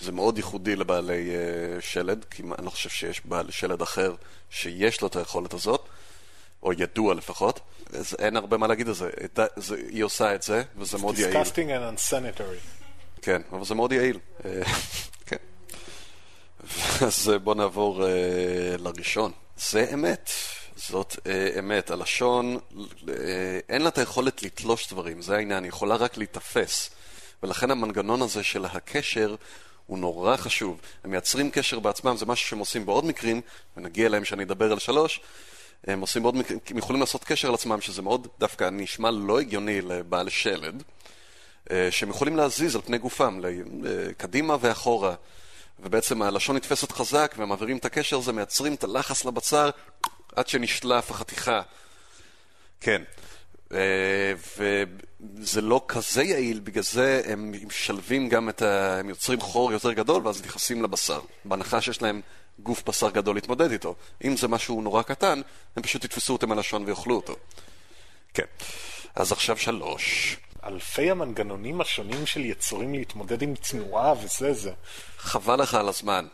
שזה 0.00 0.12
מאוד 0.12 0.36
ייחודי 0.36 0.76
לבעלי 0.76 1.30
שלד, 1.80 2.24
כי 2.30 2.42
אני 2.58 2.66
לא 2.66 2.70
חושב 2.70 2.88
שיש 2.88 3.22
בעל 3.24 3.50
שלד 3.50 3.82
אחר 3.82 4.14
שיש 4.50 5.00
לו 5.00 5.08
את 5.08 5.16
היכולת 5.16 5.54
הזאת, 5.54 5.88
או 6.62 6.72
ידוע 6.72 7.14
לפחות. 7.14 7.60
אז 7.92 8.16
אין 8.18 8.36
הרבה 8.36 8.56
מה 8.56 8.66
להגיד 8.66 8.88
על 8.88 8.94
זה. 8.94 9.10
זה 9.56 9.76
היא 9.88 10.04
עושה 10.04 10.34
את 10.34 10.42
זה, 10.42 10.62
וזה 10.76 10.98
מאוד 10.98 11.18
יעיל. 11.18 11.36
disgusting 11.36 11.68
and 11.68 11.98
unsanitary. 11.98 12.82
כן, 13.22 13.42
אבל 13.52 13.64
זה 13.64 13.74
מאוד 13.74 13.92
יעיל. 13.92 14.18
כן. 15.26 15.36
אז 17.06 17.32
בואו 17.42 17.54
נעבור 17.54 18.04
uh, 18.04 18.82
לראשון. 18.82 19.32
זה 19.56 19.86
אמת. 19.94 20.30
זאת 20.76 21.12
uh, 21.12 21.58
אמת. 21.58 21.90
הלשון, 21.90 22.56
uh, 22.56 23.10
אין 23.68 23.82
לה 23.82 23.88
את 23.88 23.98
היכולת 23.98 24.42
לתלוש 24.42 24.92
דברים, 24.92 25.22
זה 25.22 25.36
העניין, 25.36 25.64
היא 25.64 25.68
יכולה 25.68 25.96
רק 25.96 26.16
להיתפס. 26.16 26.90
ולכן 27.42 27.70
המנגנון 27.70 28.22
הזה 28.22 28.42
של 28.42 28.64
הקשר 28.64 29.34
הוא 29.92 29.98
נורא 29.98 30.36
חשוב. 30.36 30.80
הם 31.04 31.10
מייצרים 31.10 31.50
קשר 31.50 31.78
בעצמם, 31.78 32.16
זה 32.16 32.26
משהו 32.26 32.48
שהם 32.48 32.58
עושים 32.58 32.86
בעוד 32.86 33.04
מקרים, 33.04 33.40
ונגיע 33.76 34.06
אליהם 34.06 34.24
שאני 34.24 34.44
אדבר 34.44 34.72
על 34.72 34.78
שלוש. 34.78 35.20
הם 35.86 36.00
עושים 36.00 36.22
בעוד 36.22 36.36
מקרים, 36.36 36.58
הם 36.70 36.78
יכולים 36.78 37.00
לעשות 37.00 37.24
קשר 37.24 37.48
על 37.48 37.54
עצמם, 37.54 37.80
שזה 37.80 38.02
מאוד 38.02 38.28
דווקא 38.38 38.68
נשמע 38.72 39.10
לא 39.10 39.40
הגיוני 39.40 39.80
לבעל 39.80 40.28
שלד. 40.28 40.82
שהם 41.90 42.10
יכולים 42.10 42.36
להזיז 42.36 42.76
על 42.76 42.82
פני 42.82 42.98
גופם, 42.98 43.40
קדימה 44.16 44.56
ואחורה. 44.60 45.14
ובעצם 45.80 46.22
הלשון 46.22 46.56
נתפסת 46.56 46.92
חזק, 46.92 47.34
והם 47.38 47.48
מעבירים 47.48 47.76
את 47.76 47.84
הקשר 47.84 48.18
הזה, 48.18 48.32
מייצרים 48.32 48.74
את 48.74 48.84
הלחץ 48.84 49.24
לבצר 49.24 49.70
עד 50.36 50.48
שנשלף 50.48 51.10
החתיכה. 51.10 51.60
כן. 52.80 53.02
וזה 54.58 55.60
לא 55.60 55.84
כזה 55.88 56.22
יעיל, 56.22 56.60
בגלל 56.60 56.82
זה 56.82 57.22
הם 57.24 57.52
משלבים 57.66 58.28
גם 58.28 58.48
את 58.48 58.62
ה... 58.62 58.98
הם 58.98 59.08
יוצרים 59.08 59.40
חור 59.40 59.72
יותר 59.72 59.92
גדול, 59.92 60.26
ואז 60.26 60.42
נכנסים 60.42 60.82
לבשר. 60.82 61.20
בהנחה 61.44 61.80
שיש 61.80 62.02
להם 62.02 62.20
גוף 62.58 62.82
בשר 62.88 63.10
גדול 63.10 63.36
להתמודד 63.36 63.70
איתו. 63.70 63.94
אם 64.24 64.36
זה 64.36 64.48
משהו 64.48 64.82
נורא 64.82 65.02
קטן, 65.02 65.40
הם 65.76 65.82
פשוט 65.82 66.04
יתפסו 66.04 66.32
אותם 66.32 66.52
על 66.52 66.58
הלשון 66.58 66.84
ויאכלו 66.84 67.16
אותו. 67.16 67.36
כן. 68.34 68.44
אז 69.14 69.32
עכשיו 69.32 69.56
שלוש. 69.56 70.36
אלפי 70.64 71.10
המנגנונים 71.10 71.80
השונים 71.80 72.26
של 72.26 72.44
יצורים 72.44 72.94
להתמודד 72.94 73.42
עם 73.42 73.54
תנועה 73.54 74.12
וזה 74.12 74.52
זה. 74.52 74.72
חבל 75.18 75.62
לך 75.62 75.74
על 75.74 75.88
הזמן, 75.88 76.26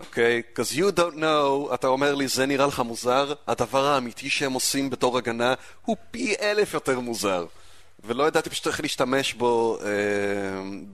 אוקיי? 0.00 0.42
Okay? 0.44 0.58
Because 0.58 0.76
you 0.76 0.98
don't 0.98 1.16
know, 1.16 1.74
אתה 1.74 1.86
אומר 1.86 2.14
לי, 2.14 2.28
זה 2.28 2.46
נראה 2.46 2.66
לך 2.66 2.80
מוזר? 2.80 3.32
הדבר 3.46 3.86
האמיתי 3.86 4.30
שהם 4.30 4.52
עושים 4.52 4.90
בתור 4.90 5.18
הגנה 5.18 5.54
הוא 5.84 5.96
פי 6.10 6.34
אלף 6.40 6.74
יותר 6.74 7.00
מוזר. 7.00 7.46
ולא 8.04 8.28
ידעתי 8.28 8.50
פשוט 8.50 8.66
איך 8.66 8.80
להשתמש 8.80 9.34
בו 9.34 9.78
אה, 9.82 9.88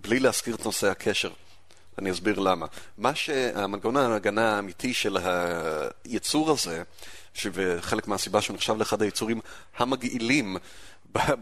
בלי 0.00 0.20
להזכיר 0.20 0.54
את 0.54 0.64
נושא 0.64 0.90
הקשר. 0.90 1.30
אני 1.98 2.10
אסביר 2.10 2.38
למה. 2.38 2.66
מה 2.98 3.14
שהמנגנון 3.14 3.96
ההגנה 3.96 4.56
האמיתי 4.56 4.94
של 4.94 5.16
היצור 6.04 6.50
הזה, 6.50 6.82
וחלק 7.52 8.08
מהסיבה 8.08 8.40
שהוא 8.40 8.54
נחשב 8.56 8.76
לאחד 8.76 9.02
היצורים 9.02 9.40
המגעילים 9.76 10.56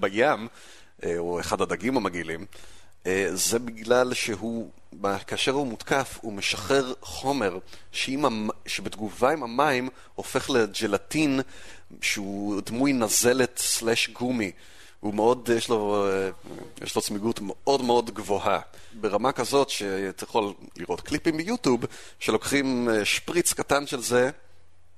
בים, 0.01 0.49
אה, 1.05 1.19
או 1.19 1.41
אחד 1.41 1.61
הדגים 1.61 1.97
המגעילים, 1.97 2.47
אה, 3.07 3.29
זה 3.33 3.59
בגלל 3.59 4.15
שהוא, 4.15 4.71
כאשר 5.27 5.53
הוא 5.53 5.67
מותקף, 5.67 6.19
הוא 6.21 6.33
משחרר 6.33 6.93
חומר 7.01 7.59
שעם, 7.93 8.49
שבתגובה 8.67 9.31
עם 9.31 9.43
המים 9.43 9.89
הופך 10.15 10.51
לג'לטין 10.51 11.41
שהוא 12.01 12.61
דמוי 12.61 12.93
נזלת 12.93 13.59
סלאש 13.59 14.09
גומי. 14.09 14.53
הוא 15.01 15.15
מאוד, 15.15 15.51
יש 15.57 15.69
לו, 15.69 16.07
אה, 16.07 16.31
יש 16.83 16.97
לו 16.97 17.03
צמיגות 17.03 17.41
מאוד 17.43 17.83
מאוד 17.83 18.11
גבוהה. 18.11 18.61
ברמה 18.93 19.33
כזאת 19.33 19.71
שאתה 19.71 20.25
יכול 20.25 20.55
לראות 20.77 21.01
קליפים 21.01 21.37
ביוטיוב 21.37 21.81
שלוקחים 22.19 22.89
שפריץ 23.05 23.53
קטן 23.53 23.87
של 23.87 24.01
זה 24.01 24.31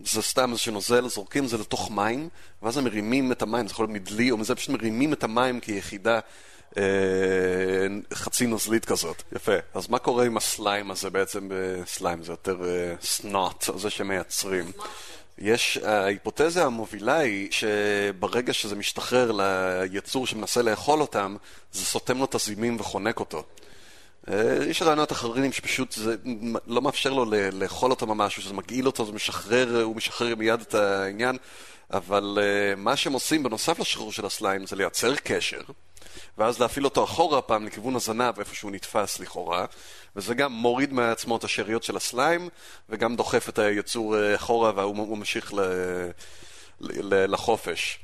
זה 0.04 0.22
סתם 0.22 0.50
איזשהו 0.50 0.72
נוזל, 0.72 1.08
זורקים 1.08 1.44
את 1.44 1.48
זה 1.48 1.58
לתוך 1.58 1.90
מים, 1.90 2.28
ואז 2.62 2.76
הם 2.76 2.84
מרימים 2.84 3.32
את 3.32 3.42
המים, 3.42 3.66
זה 3.66 3.72
יכול 3.72 3.86
להיות 3.86 4.02
מדלי 4.02 4.30
או 4.30 4.36
מזה, 4.36 4.54
פשוט 4.54 4.70
מרימים 4.70 5.12
את 5.12 5.24
המים 5.24 5.60
כיחידה 5.60 6.14
אה, 6.14 6.20
חצי 8.14 8.46
נוזלית 8.46 8.84
כזאת. 8.84 9.22
יפה. 9.32 9.52
אז 9.74 9.88
מה 9.88 9.98
קורה 9.98 10.24
עם 10.24 10.36
הסליים 10.36 10.90
הזה 10.90 11.10
בעצם? 11.10 11.48
סליים 11.86 12.22
זה 12.22 12.32
יותר 12.32 12.56
אה, 12.64 12.94
סנוט, 13.02 13.64
זה 13.76 13.90
שמייצרים. 13.90 14.72
יש, 15.38 15.76
ההיפותזה 15.76 16.64
המובילה 16.64 17.18
היא 17.18 17.48
שברגע 17.50 18.52
שזה 18.52 18.76
משתחרר 18.76 19.30
ליצור 19.90 20.26
שמנסה 20.26 20.62
לאכול 20.62 21.00
אותם, 21.00 21.36
זה 21.72 21.84
סותם 21.84 22.18
לו 22.18 22.24
את 22.24 22.34
הזימים 22.34 22.76
וחונק 22.80 23.20
אותו. 23.20 23.42
אה, 24.28 24.58
יש 24.68 24.82
רעיונות 24.82 25.12
אחרים 25.12 25.52
שפשוט 25.52 25.92
זה 25.92 26.16
לא 26.66 26.82
מאפשר 26.82 27.12
לו 27.12 27.24
לאכול 27.52 27.90
אותו 27.90 28.06
ממש, 28.06 28.40
שזה 28.40 28.54
מגעיל 28.54 28.86
אותו, 28.86 29.06
זה 29.06 29.12
משחרר, 29.12 29.82
הוא 29.82 29.96
משחרר 29.96 30.34
מיד 30.34 30.60
את 30.60 30.74
העניין, 30.74 31.36
אבל 31.92 32.38
מה 32.76 32.96
שהם 32.96 33.12
עושים 33.12 33.42
בנוסף 33.42 33.78
לשחרור 33.78 34.12
של 34.12 34.26
הסליים 34.26 34.66
זה 34.66 34.76
לייצר 34.76 35.14
קשר, 35.16 35.60
ואז 36.38 36.60
להפעיל 36.60 36.84
אותו 36.84 37.04
אחורה 37.04 37.42
פעם 37.42 37.66
לכיוון 37.66 37.96
הזנב, 37.96 38.38
איפה 38.38 38.54
שהוא 38.54 38.70
נתפס 38.70 39.20
לכאורה, 39.20 39.66
וזה 40.16 40.34
גם 40.34 40.52
מוריד 40.52 40.92
מעצמו 40.92 41.36
את 41.36 41.44
השאריות 41.44 41.82
של 41.82 41.96
הסליים, 41.96 42.48
וגם 42.88 43.16
דוחף 43.16 43.48
את 43.48 43.58
היצור 43.58 44.16
אה, 44.16 44.34
אחורה 44.34 44.72
והוא 44.76 45.16
ממשיך 45.16 45.52
לחופש. 46.80 47.98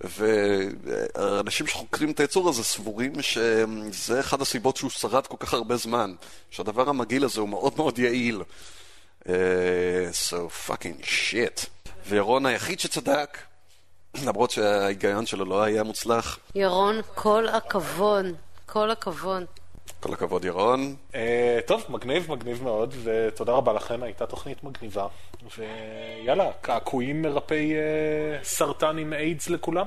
ואנשים 0.00 1.66
שחוקרים 1.66 2.10
את 2.10 2.20
היצור 2.20 2.48
הזה 2.48 2.64
סבורים 2.64 3.12
שזה 3.22 4.20
אחד 4.20 4.42
הסיבות 4.42 4.76
שהוא 4.76 4.90
שרד 4.90 5.26
כל 5.26 5.36
כך 5.40 5.54
הרבה 5.54 5.76
זמן, 5.76 6.14
שהדבר 6.50 6.88
המגעיל 6.88 7.24
הזה 7.24 7.40
הוא 7.40 7.48
מאוד 7.48 7.72
מאוד 7.76 7.98
יעיל. 7.98 8.42
Uh, 9.26 9.28
so 10.12 10.68
fucking 10.68 11.02
shit. 11.02 11.66
וירון 12.08 12.46
היחיד 12.46 12.80
שצדק, 12.80 13.38
למרות 14.24 14.50
שההיגיון 14.50 15.26
שלו 15.26 15.44
לא 15.44 15.62
היה 15.62 15.82
מוצלח. 15.82 16.38
ירון, 16.54 16.96
כל 17.14 17.48
הכבוד, 17.48 18.24
כל 18.66 18.90
הכבוד. 18.90 19.44
כל 20.00 20.12
הכבוד, 20.12 20.44
ירון. 20.44 20.94
Uh, 21.12 21.16
טוב, 21.66 21.84
מגניב, 21.88 22.32
מגניב 22.32 22.62
מאוד, 22.62 22.94
ותודה 23.02 23.52
רבה 23.52 23.72
לכם, 23.72 24.02
הייתה 24.02 24.26
תוכנית 24.26 24.64
מגניבה. 24.64 25.06
ויאללה, 25.58 26.50
קעקועים 26.60 27.22
מרפאי 27.22 27.72
uh, 27.72 28.44
סרטן 28.44 28.98
עם 28.98 29.12
איידס 29.12 29.48
לכולם. 29.48 29.86